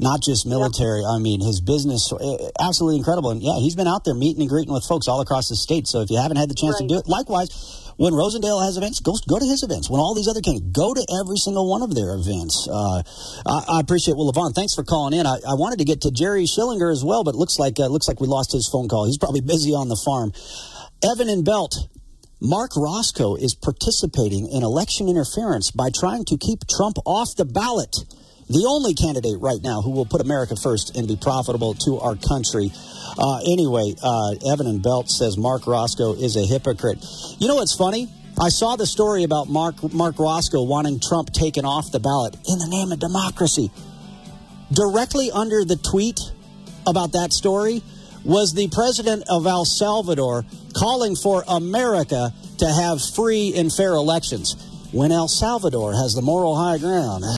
not 0.00 0.22
just 0.22 0.46
military, 0.46 1.04
I 1.04 1.18
mean, 1.18 1.40
his 1.40 1.60
business, 1.60 2.10
eh, 2.12 2.50
absolutely 2.58 2.96
incredible. 2.96 3.30
And 3.30 3.42
yeah, 3.42 3.58
he's 3.58 3.76
been 3.76 3.86
out 3.86 4.04
there 4.04 4.14
meeting 4.14 4.40
and 4.40 4.48
greeting 4.48 4.72
with 4.72 4.84
folks 4.84 5.08
all 5.08 5.20
across 5.20 5.48
the 5.48 5.56
state. 5.56 5.86
So 5.86 6.00
if 6.00 6.10
you 6.10 6.16
haven't 6.16 6.38
had 6.38 6.48
the 6.48 6.54
chance 6.54 6.78
to 6.78 6.86
do 6.86 6.96
it, 6.98 7.06
likewise, 7.06 7.50
when 7.96 8.12
Rosendale 8.12 8.64
has 8.64 8.76
events, 8.76 9.00
go 9.00 9.14
go 9.28 9.38
to 9.38 9.44
his 9.44 9.62
events. 9.62 9.90
When 9.90 10.00
all 10.00 10.14
these 10.14 10.28
other 10.28 10.40
candidates, 10.40 10.72
go 10.72 10.94
to 10.94 11.04
every 11.20 11.36
single 11.36 11.68
one 11.68 11.82
of 11.82 11.94
their 11.94 12.14
events. 12.14 12.68
Uh, 12.70 13.02
I, 13.46 13.78
I 13.78 13.80
appreciate. 13.80 14.16
Well, 14.16 14.30
Levon, 14.30 14.54
thanks 14.54 14.74
for 14.74 14.84
calling 14.84 15.18
in. 15.18 15.26
I, 15.26 15.38
I 15.48 15.54
wanted 15.54 15.78
to 15.80 15.84
get 15.84 16.02
to 16.02 16.10
Jerry 16.10 16.44
Schillinger 16.44 16.90
as 16.90 17.04
well, 17.04 17.24
but 17.24 17.34
looks 17.34 17.58
like 17.58 17.78
uh, 17.78 17.86
looks 17.86 18.08
like 18.08 18.20
we 18.20 18.26
lost 18.26 18.52
his 18.52 18.68
phone 18.70 18.88
call. 18.88 19.06
He's 19.06 19.18
probably 19.18 19.40
busy 19.40 19.72
on 19.72 19.88
the 19.88 20.00
farm. 20.04 20.32
Evan 21.02 21.28
and 21.28 21.44
Belt. 21.44 21.88
Mark 22.44 22.72
Roscoe 22.76 23.36
is 23.36 23.54
participating 23.54 24.48
in 24.50 24.64
election 24.64 25.08
interference 25.08 25.70
by 25.70 25.90
trying 25.94 26.24
to 26.24 26.36
keep 26.36 26.66
Trump 26.66 26.96
off 27.06 27.36
the 27.36 27.44
ballot. 27.44 27.94
The 28.52 28.66
only 28.68 28.92
candidate 28.92 29.40
right 29.40 29.62
now 29.62 29.80
who 29.80 29.92
will 29.92 30.04
put 30.04 30.20
America 30.20 30.56
first 30.56 30.94
and 30.94 31.08
be 31.08 31.16
profitable 31.16 31.72
to 31.88 31.98
our 32.00 32.16
country. 32.16 32.70
Uh, 33.16 33.40
anyway, 33.48 33.94
uh, 34.02 34.34
Evan 34.52 34.66
and 34.66 34.82
Belt 34.82 35.08
says 35.08 35.38
Mark 35.38 35.66
Roscoe 35.66 36.12
is 36.12 36.36
a 36.36 36.44
hypocrite. 36.44 37.02
You 37.38 37.48
know 37.48 37.56
what's 37.56 37.74
funny? 37.74 38.12
I 38.38 38.50
saw 38.50 38.76
the 38.76 38.86
story 38.86 39.24
about 39.24 39.48
Mark 39.48 39.82
Mark 39.94 40.18
Roscoe 40.18 40.64
wanting 40.64 41.00
Trump 41.00 41.32
taken 41.32 41.64
off 41.64 41.92
the 41.92 42.00
ballot 42.00 42.34
in 42.46 42.58
the 42.58 42.68
name 42.68 42.92
of 42.92 42.98
democracy. 42.98 43.70
Directly 44.70 45.30
under 45.30 45.64
the 45.64 45.76
tweet 45.76 46.20
about 46.86 47.12
that 47.12 47.32
story 47.32 47.82
was 48.22 48.52
the 48.52 48.68
president 48.68 49.24
of 49.30 49.46
El 49.46 49.64
Salvador 49.64 50.44
calling 50.76 51.16
for 51.16 51.42
America 51.48 52.34
to 52.58 52.66
have 52.68 53.00
free 53.02 53.54
and 53.56 53.72
fair 53.72 53.92
elections 53.92 54.56
when 54.92 55.10
El 55.10 55.28
Salvador 55.28 55.94
has 55.94 56.14
the 56.14 56.22
moral 56.22 56.54
high 56.54 56.76
ground. 56.76 57.24